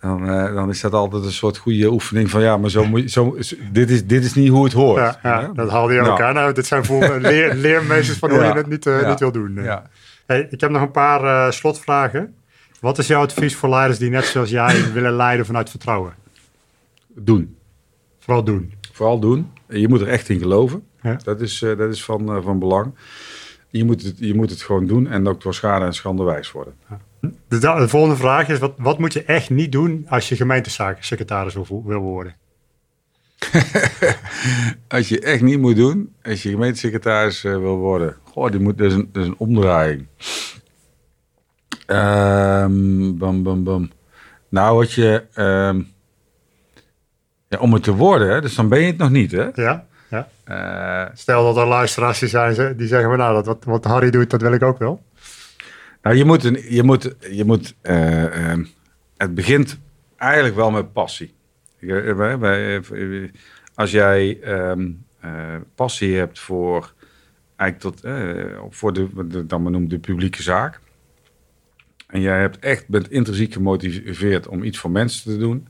dan, 0.00 0.30
uh, 0.30 0.54
dan 0.54 0.68
is 0.68 0.80
dat 0.80 0.92
altijd 0.92 1.24
een 1.24 1.32
soort 1.32 1.56
goede 1.56 1.90
oefening 1.90 2.30
van 2.30 2.42
ja, 2.42 2.56
maar 2.56 2.70
zo 2.70 2.84
moet 2.84 3.00
je, 3.00 3.08
zo, 3.08 3.36
dit, 3.72 3.90
is, 3.90 4.06
dit 4.06 4.24
is 4.24 4.34
niet 4.34 4.48
hoe 4.48 4.64
het 4.64 4.72
hoort. 4.72 5.00
Ja, 5.00 5.18
ja 5.22 5.50
dat 5.54 5.70
haalde 5.70 5.94
je 5.94 6.00
elkaar. 6.00 6.34
Nou, 6.34 6.52
dit 6.52 6.66
zijn 6.66 6.84
voor 6.84 7.18
leer, 7.20 7.54
leermeesters 7.66 8.18
van 8.18 8.30
hoe 8.30 8.38
je 8.38 8.52
het 8.52 8.66
niet, 8.66 8.86
uh, 8.86 9.08
niet 9.08 9.18
wil 9.18 9.32
doen. 9.32 9.54
Ja. 9.62 9.90
Hey, 10.26 10.46
ik 10.50 10.60
heb 10.60 10.70
nog 10.70 10.82
een 10.82 10.90
paar 10.90 11.22
uh, 11.22 11.50
slotvragen. 11.50 12.34
Wat 12.80 12.98
is 12.98 13.06
jouw 13.06 13.22
advies 13.22 13.56
voor 13.56 13.68
leiders 13.68 13.98
die 13.98 14.10
net 14.10 14.24
zoals 14.24 14.50
jij 14.50 14.84
willen 14.92 15.12
leiden 15.12 15.46
vanuit 15.46 15.70
vertrouwen? 15.70 16.14
Doen. 17.14 17.56
Vooral 18.18 18.44
doen. 18.44 18.74
Vooral 18.92 19.18
doen. 19.18 19.52
Je 19.68 19.88
moet 19.88 20.00
er 20.00 20.08
echt 20.08 20.28
in 20.28 20.38
geloven. 20.38 20.82
Dat 21.22 21.40
is, 21.40 21.58
dat 21.58 21.90
is 21.90 22.04
van, 22.04 22.42
van 22.42 22.58
belang. 22.58 22.94
Je 23.68 23.84
moet, 23.84 24.02
het, 24.02 24.18
je 24.18 24.34
moet 24.34 24.50
het 24.50 24.62
gewoon 24.62 24.86
doen 24.86 25.06
en 25.06 25.28
ook 25.28 25.42
door 25.42 25.54
schade 25.54 25.84
en 25.84 25.94
schande 25.94 26.22
wijs 26.22 26.52
worden. 26.52 26.74
De, 27.20 27.58
de, 27.58 27.88
volgende 27.88 28.16
vraag 28.16 28.48
is: 28.48 28.58
wat, 28.58 28.72
wat 28.76 28.98
moet 28.98 29.12
je 29.12 29.24
echt 29.24 29.50
niet 29.50 29.72
doen 29.72 30.06
als 30.08 30.28
je 30.28 30.36
gemeentesecretaris 30.36 31.54
wil, 31.54 31.82
wil 31.86 32.00
worden? 32.00 32.34
als 34.88 35.08
je 35.08 35.20
echt 35.20 35.42
niet 35.42 35.58
moet 35.58 35.76
doen, 35.76 36.14
als 36.22 36.42
je 36.42 36.50
gemeentesecretaris 36.50 37.44
uh, 37.44 37.56
wil 37.56 37.76
worden. 37.76 38.16
Goh, 38.22 38.50
die 38.50 38.60
moet, 38.60 38.78
dat, 38.78 38.86
is 38.86 38.94
een, 38.94 39.08
dat 39.12 39.22
is 39.22 39.28
een 39.28 39.38
omdraaiing. 39.38 40.06
Um, 41.86 43.18
bum, 43.18 43.42
bum, 43.42 43.64
bum. 43.64 43.90
Nou, 44.48 44.76
wat 44.76 44.92
je... 44.92 45.24
Um, 45.36 45.88
ja, 47.48 47.58
om 47.58 47.72
het 47.72 47.82
te 47.82 47.94
worden, 47.94 48.28
hè, 48.28 48.40
dus 48.40 48.54
dan 48.54 48.68
ben 48.68 48.80
je 48.80 48.86
het 48.86 48.98
nog 48.98 49.10
niet, 49.10 49.32
hè? 49.32 49.48
Ja, 49.54 49.86
ja. 50.10 50.28
Uh, 50.48 51.14
Stel 51.14 51.44
dat 51.44 51.56
er 51.56 51.68
luisteraars 51.68 52.18
zijn 52.18 52.76
die 52.76 52.86
zeggen... 52.86 53.18
nou, 53.18 53.34
dat, 53.34 53.46
wat, 53.46 53.64
wat 53.64 53.84
Harry 53.84 54.10
doet, 54.10 54.30
dat 54.30 54.40
wil 54.40 54.52
ik 54.52 54.62
ook 54.62 54.78
wel. 54.78 55.02
Nou, 56.02 56.16
je 56.16 56.24
moet... 56.24 56.44
Een, 56.44 56.74
je 56.74 56.82
moet, 56.82 57.14
je 57.30 57.44
moet 57.44 57.74
uh, 57.82 58.54
het 59.16 59.34
begint 59.34 59.78
eigenlijk 60.16 60.54
wel 60.54 60.70
met 60.70 60.92
passie. 60.92 61.34
Als 63.74 63.90
jij 63.90 64.38
um, 64.70 65.04
passie 65.74 66.16
hebt 66.16 66.38
voor... 66.38 66.92
Eigenlijk 67.56 67.96
tot, 67.96 68.10
voor 68.74 68.92
de, 68.92 69.46
dan 69.46 69.62
men 69.62 69.72
noemt 69.72 69.90
de 69.90 69.98
publieke 69.98 70.42
zaak 70.42 70.80
en 72.10 72.20
jij 72.20 72.40
hebt 72.40 72.58
echt, 72.58 72.88
bent 72.88 73.10
intrinsiek 73.10 73.52
gemotiveerd 73.52 74.48
om 74.48 74.62
iets 74.62 74.78
voor 74.78 74.90
mensen 74.90 75.32
te 75.32 75.38
doen. 75.38 75.68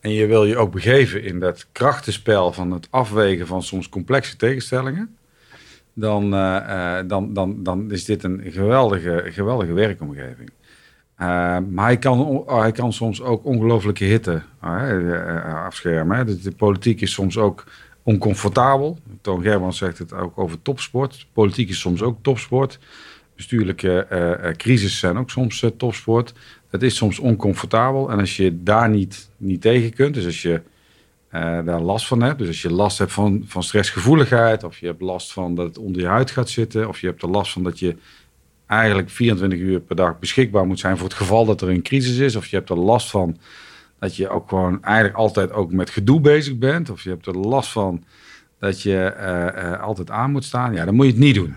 En 0.00 0.10
je 0.10 0.26
wil 0.26 0.44
je 0.44 0.56
ook 0.56 0.72
begeven 0.72 1.22
in 1.22 1.40
dat 1.40 1.66
krachtenspel 1.72 2.52
van 2.52 2.70
het 2.70 2.86
afwegen 2.90 3.46
van 3.46 3.62
soms 3.62 3.88
complexe 3.88 4.36
tegenstellingen. 4.36 5.16
Dan, 5.94 6.34
uh, 6.34 6.98
dan, 7.06 7.32
dan, 7.32 7.62
dan 7.62 7.90
is 7.90 8.04
dit 8.04 8.22
een 8.22 8.40
geweldige, 8.44 9.22
geweldige 9.24 9.72
werkomgeving. 9.72 10.50
Uh, 10.50 11.26
maar 11.70 11.84
hij 11.84 11.98
kan, 11.98 12.42
hij 12.46 12.72
kan 12.72 12.92
soms 12.92 13.22
ook 13.22 13.44
ongelooflijke 13.44 14.04
hitte 14.04 14.42
afschermen. 15.64 16.26
De, 16.42 16.52
politiek 16.56 17.00
is 17.00 17.12
soms 17.12 17.38
ook 17.38 17.64
oncomfortabel. 18.02 18.98
Toon 19.20 19.42
Germans 19.42 19.78
zegt 19.78 19.98
het 19.98 20.12
ook 20.12 20.38
over 20.38 20.62
topsport. 20.62 21.26
Politiek 21.32 21.68
is 21.68 21.80
soms 21.80 22.02
ook 22.02 22.18
topsport 22.22 22.78
bestuurlijke 23.36 24.06
uh, 24.12 24.50
crisis 24.52 24.98
zijn 24.98 25.18
ook 25.18 25.30
soms 25.30 25.64
topsport. 25.76 26.32
Dat 26.70 26.82
is 26.82 26.96
soms 26.96 27.18
oncomfortabel. 27.18 28.10
En 28.10 28.18
als 28.18 28.36
je 28.36 28.62
daar 28.62 28.90
niet, 28.90 29.30
niet 29.36 29.60
tegen 29.60 29.92
kunt, 29.92 30.14
dus 30.14 30.24
als 30.24 30.42
je 30.42 30.60
daar 31.64 31.80
last 31.80 32.06
van 32.06 32.22
hebt, 32.22 32.38
dus 32.38 32.48
als 32.48 32.62
je 32.62 32.72
last 32.72 32.98
hebt 32.98 33.12
van, 33.12 33.42
van 33.46 33.62
stressgevoeligheid, 33.62 34.64
of 34.64 34.78
je 34.78 34.86
hebt 34.86 35.00
last 35.00 35.32
van 35.32 35.54
dat 35.54 35.66
het 35.66 35.78
onder 35.78 36.00
je 36.00 36.08
huid 36.08 36.30
gaat 36.30 36.48
zitten, 36.48 36.88
of 36.88 37.00
je 37.00 37.06
hebt 37.06 37.22
er 37.22 37.28
last 37.28 37.52
van 37.52 37.62
dat 37.62 37.78
je 37.78 37.96
eigenlijk 38.66 39.10
24 39.10 39.58
uur 39.58 39.80
per 39.80 39.96
dag 39.96 40.18
beschikbaar 40.18 40.66
moet 40.66 40.80
zijn 40.80 40.96
voor 40.96 41.08
het 41.08 41.16
geval 41.16 41.44
dat 41.44 41.60
er 41.60 41.68
een 41.68 41.82
crisis 41.82 42.16
is, 42.16 42.36
of 42.36 42.46
je 42.46 42.56
hebt 42.56 42.70
er 42.70 42.78
last 42.78 43.10
van 43.10 43.36
dat 43.98 44.16
je 44.16 44.28
ook 44.28 44.48
gewoon 44.48 44.82
eigenlijk 44.82 45.16
altijd 45.16 45.52
ook 45.52 45.72
met 45.72 45.90
gedoe 45.90 46.20
bezig 46.20 46.58
bent, 46.58 46.90
of 46.90 47.02
je 47.02 47.10
hebt 47.10 47.26
er 47.26 47.38
last 47.38 47.70
van 47.70 48.04
dat 48.58 48.82
je 48.82 49.78
altijd 49.80 50.10
aan 50.10 50.30
moet 50.30 50.44
staan, 50.44 50.74
ja, 50.74 50.84
dan 50.84 50.94
moet 50.94 51.06
je 51.06 51.12
het 51.12 51.20
niet 51.20 51.34
doen. 51.34 51.56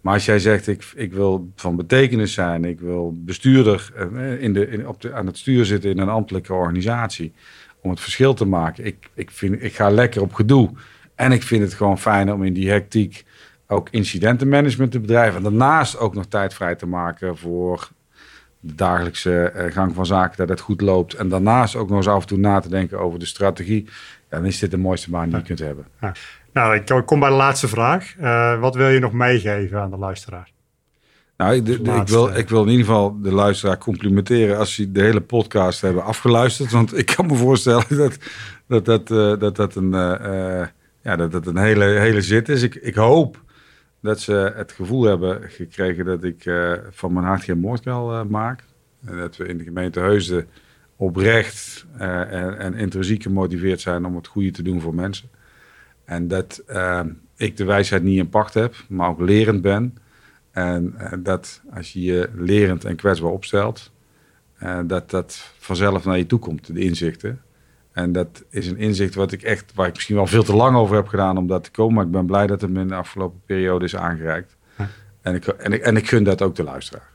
Maar 0.00 0.14
als 0.14 0.24
jij 0.24 0.38
zegt, 0.38 0.66
ik, 0.66 0.92
ik 0.94 1.12
wil 1.12 1.50
van 1.54 1.76
betekenis 1.76 2.32
zijn, 2.32 2.64
ik 2.64 2.80
wil 2.80 3.14
bestuurder 3.24 3.90
eh, 3.94 4.42
in 4.42 4.52
de, 4.52 4.68
in, 4.68 4.88
op 4.88 5.00
de, 5.00 5.12
aan 5.12 5.26
het 5.26 5.38
stuur 5.38 5.64
zitten 5.64 5.90
in 5.90 5.98
een 5.98 6.08
ambtelijke 6.08 6.54
organisatie, 6.54 7.32
om 7.88 7.94
het 7.94 8.02
verschil 8.02 8.34
te 8.34 8.44
maken. 8.44 8.84
Ik, 8.84 9.10
ik, 9.14 9.30
vind, 9.30 9.62
ik 9.62 9.74
ga 9.74 9.90
lekker 9.90 10.22
op 10.22 10.34
gedoe. 10.34 10.70
En 11.14 11.32
ik 11.32 11.42
vind 11.42 11.62
het 11.62 11.74
gewoon 11.74 11.98
fijn 11.98 12.32
om 12.32 12.44
in 12.44 12.52
die 12.52 12.70
hectiek 12.70 13.24
ook 13.66 13.88
incidentenmanagement 13.90 14.90
te 14.90 15.00
bedrijven. 15.00 15.36
En 15.36 15.42
daarnaast 15.42 15.98
ook 15.98 16.14
nog 16.14 16.26
tijd 16.26 16.54
vrij 16.54 16.74
te 16.74 16.86
maken 16.86 17.36
voor 17.36 17.88
de 18.60 18.74
dagelijkse 18.74 19.42
eh, 19.42 19.72
gang 19.72 19.94
van 19.94 20.06
zaken, 20.06 20.36
dat 20.36 20.48
het 20.48 20.60
goed 20.60 20.80
loopt. 20.80 21.14
En 21.14 21.28
daarnaast 21.28 21.76
ook 21.76 21.88
nog 21.88 21.96
eens 21.96 22.08
af 22.08 22.20
en 22.20 22.26
toe 22.26 22.38
na 22.38 22.60
te 22.60 22.68
denken 22.68 23.00
over 23.00 23.18
de 23.18 23.26
strategie. 23.26 23.84
Ja, 24.30 24.36
dan 24.36 24.46
is 24.46 24.58
dit 24.58 24.70
de 24.70 24.76
mooiste 24.76 25.10
baan 25.10 25.28
die 25.28 25.38
je 25.38 25.44
kunt 25.44 25.58
hebben. 25.58 25.86
Ja. 26.00 26.12
Nou, 26.52 26.74
ik 26.74 27.02
kom 27.06 27.20
bij 27.20 27.28
de 27.28 27.34
laatste 27.34 27.68
vraag. 27.68 28.14
Uh, 28.20 28.60
wat 28.60 28.74
wil 28.74 28.88
je 28.88 28.98
nog 28.98 29.12
meegeven 29.12 29.80
aan 29.80 29.90
de 29.90 29.98
luisteraar? 29.98 30.50
Nou, 31.38 31.54
ik, 31.54 31.68
ik, 31.68 32.08
wil, 32.08 32.36
ik 32.36 32.48
wil 32.48 32.62
in 32.62 32.70
ieder 32.70 32.86
geval 32.86 33.20
de 33.20 33.32
luisteraar 33.32 33.78
complimenteren 33.78 34.58
als 34.58 34.74
ze 34.74 34.92
de 34.92 35.00
hele 35.00 35.20
podcast 35.20 35.80
hebben 35.80 36.04
afgeluisterd. 36.04 36.70
Want 36.70 36.96
ik 36.98 37.06
kan 37.06 37.26
me 37.26 37.34
voorstellen 37.34 37.84
dat 37.88 38.18
dat, 38.66 38.84
dat, 38.84 39.10
uh, 39.10 39.38
dat, 39.38 39.56
dat, 39.56 39.74
een, 39.74 39.92
uh, 39.92 40.66
ja, 41.02 41.16
dat, 41.16 41.32
dat 41.32 41.46
een 41.46 41.56
hele, 41.56 41.84
hele 41.84 42.22
zit 42.22 42.48
is. 42.48 42.62
Ik, 42.62 42.74
ik 42.74 42.94
hoop 42.94 43.42
dat 44.00 44.20
ze 44.20 44.52
het 44.56 44.72
gevoel 44.72 45.02
hebben 45.02 45.40
gekregen 45.42 46.04
dat 46.04 46.24
ik 46.24 46.50
van 46.90 47.12
mijn 47.12 47.26
hart 47.26 47.44
geen 47.44 47.58
moordkuil 47.58 48.24
maak. 48.24 48.64
En 49.04 49.16
dat 49.16 49.36
we 49.36 49.46
in 49.46 49.58
de 49.58 49.64
gemeente 49.64 50.00
Heusden 50.00 50.46
oprecht 50.96 51.86
en, 51.96 52.58
en 52.58 52.74
intrinsiek 52.74 53.22
gemotiveerd 53.22 53.80
zijn 53.80 54.04
om 54.04 54.16
het 54.16 54.26
goede 54.26 54.50
te 54.50 54.62
doen 54.62 54.80
voor 54.80 54.94
mensen. 54.94 55.28
En 56.04 56.28
dat 56.28 56.62
ik 57.36 57.56
de 57.56 57.64
wijsheid 57.64 58.02
niet 58.02 58.18
in 58.18 58.28
pacht 58.28 58.54
heb, 58.54 58.74
maar 58.88 59.08
ook 59.08 59.20
lerend 59.20 59.62
ben. 59.62 59.98
En 60.58 60.94
uh, 60.98 61.12
dat 61.18 61.62
als 61.74 61.92
je 61.92 62.02
je 62.02 62.30
lerend 62.34 62.84
en 62.84 62.96
kwetsbaar 62.96 63.30
opstelt, 63.30 63.92
uh, 64.62 64.78
dat 64.86 65.10
dat 65.10 65.52
vanzelf 65.58 66.04
naar 66.04 66.18
je 66.18 66.26
toe 66.26 66.38
komt, 66.38 66.74
de 66.74 66.80
inzichten. 66.80 67.40
En 67.92 68.12
dat 68.12 68.44
is 68.50 68.66
een 68.66 68.76
inzicht 68.78 69.14
wat 69.14 69.32
ik 69.32 69.42
echt, 69.42 69.74
waar 69.74 69.86
ik 69.86 69.94
misschien 69.94 70.16
wel 70.16 70.26
veel 70.26 70.42
te 70.42 70.56
lang 70.56 70.76
over 70.76 70.96
heb 70.96 71.06
gedaan 71.06 71.36
om 71.36 71.46
dat 71.46 71.64
te 71.64 71.70
komen. 71.70 71.94
Maar 71.94 72.04
ik 72.04 72.10
ben 72.10 72.26
blij 72.26 72.46
dat 72.46 72.60
het 72.60 72.70
me 72.70 72.80
in 72.80 72.88
de 72.88 72.94
afgelopen 72.94 73.40
periode 73.46 73.84
is 73.84 73.96
aangereikt. 73.96 74.56
En, 75.22 75.34
ik, 75.34 75.46
en, 75.46 75.72
ik, 75.72 75.82
en 75.82 75.96
ik 75.96 76.08
gun 76.08 76.24
dat 76.24 76.42
ook 76.42 76.54
de 76.54 76.62
luisteraar. 76.62 77.08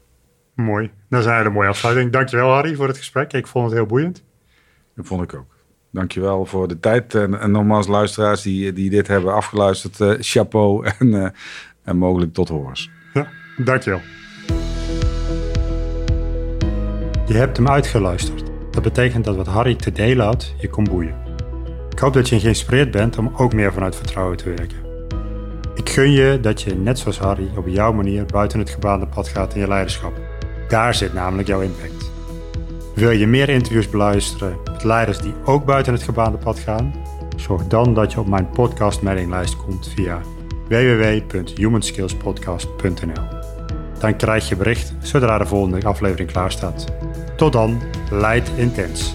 Mooi. 0.54 0.92
Dan 1.10 1.22
zijn 1.22 1.42
we 1.42 1.48
een 1.48 1.54
mooie 1.54 1.68
afsluiting. 1.68 2.12
Dankjewel 2.12 2.50
Harry 2.50 2.76
voor 2.76 2.88
het 2.88 2.98
gesprek. 2.98 3.34
Ik 3.34 3.48
vond 3.48 3.66
het 3.66 3.74
heel 3.74 3.86
boeiend. 3.86 4.24
Dat 4.96 5.06
vond 5.06 5.24
ik 5.24 5.34
ook. 5.34 5.56
Dankjewel 5.92 6.46
voor 6.46 6.68
de 6.68 6.80
tijd. 6.80 7.16
En, 7.16 7.40
en 7.40 7.52
nogmaals, 7.52 7.88
luisteraars 7.88 8.42
die, 8.42 8.74
die 8.74 8.90
dit 8.90 9.08
hebben 9.08 9.34
afgeluisterd, 9.34 10.00
uh, 10.00 10.14
chapeau 10.20 10.86
en, 11.00 11.08
uh, 11.08 11.28
en 11.84 11.98
mogelijk 11.98 12.34
tot 12.34 12.50
horens. 12.50 12.92
Ja, 13.14 13.28
dankjewel. 13.58 14.02
Je 17.26 17.34
hebt 17.34 17.58
hem 17.58 17.70
uitgeluisterd. 17.70 18.44
Dat 18.72 18.84
betekent 18.84 19.26
dat 19.26 19.36
wat 19.36 19.48
Harry 19.48 19.76
te 19.76 19.92
delen 19.92 20.26
had, 20.26 20.54
je 20.58 20.70
kon 20.70 20.84
boeien. 20.84 21.16
Ik 21.90 22.00
hoop 22.00 22.14
dat 22.14 22.30
je 22.30 22.40
geïnspireerd 22.40 22.92
bent 22.92 23.18
om 23.18 23.32
ook 23.36 23.54
meer 23.54 23.74
vanuit 23.74 23.96
vertrouwen 23.96 24.38
te 24.38 24.54
werken. 24.54 24.78
Ik 25.76 25.90
gun 25.90 26.12
je 26.12 26.40
dat 26.42 26.62
je, 26.62 26.76
net 26.76 27.00
zoals 27.00 27.20
Harry, 27.20 27.50
op 27.58 27.68
jouw 27.68 27.94
manier 27.94 28.26
buiten 28.26 28.60
het 28.60 28.70
gebaande 28.70 29.08
pad 29.08 29.28
gaat 29.28 29.54
in 29.54 29.60
je 29.60 29.68
leiderschap. 29.68 30.14
Daar 30.68 30.96
zit 30.96 31.14
namelijk 31.14 31.48
jouw 31.48 31.62
impact. 31.62 32.12
Wil 32.96 33.12
je 33.12 33.28
meer 33.28 33.50
interviews 33.50 33.90
beluisteren 33.90 34.58
met 34.72 34.84
leiders 34.84 35.18
die 35.18 35.34
ook 35.46 35.66
buiten 35.66 35.94
het 35.94 36.04
gebaande 36.04 36.38
pad 36.38 36.60
gaan? 36.60 36.94
Zorg 37.36 37.68
dan 37.68 37.94
dat 37.94 38.12
je 38.12 38.20
op 38.20 38.28
mijn 38.28 38.50
podcast 38.50 39.02
mailinglijst 39.02 39.58
komt 39.58 39.92
via 39.96 40.22
www.humanskillspodcast.nl. 40.68 43.42
Dan 44.00 44.18
krijg 44.18 44.50
je 44.50 44.56
bericht 44.56 44.94
zodra 45.02 45.38
de 45.38 45.46
volgende 45.46 45.86
aflevering 45.86 46.32
klaar 46.32 46.52
staat. 46.52 46.86
Tot 47.36 47.54
dan, 47.54 47.82
leid 48.12 48.52
intens. 48.56 49.14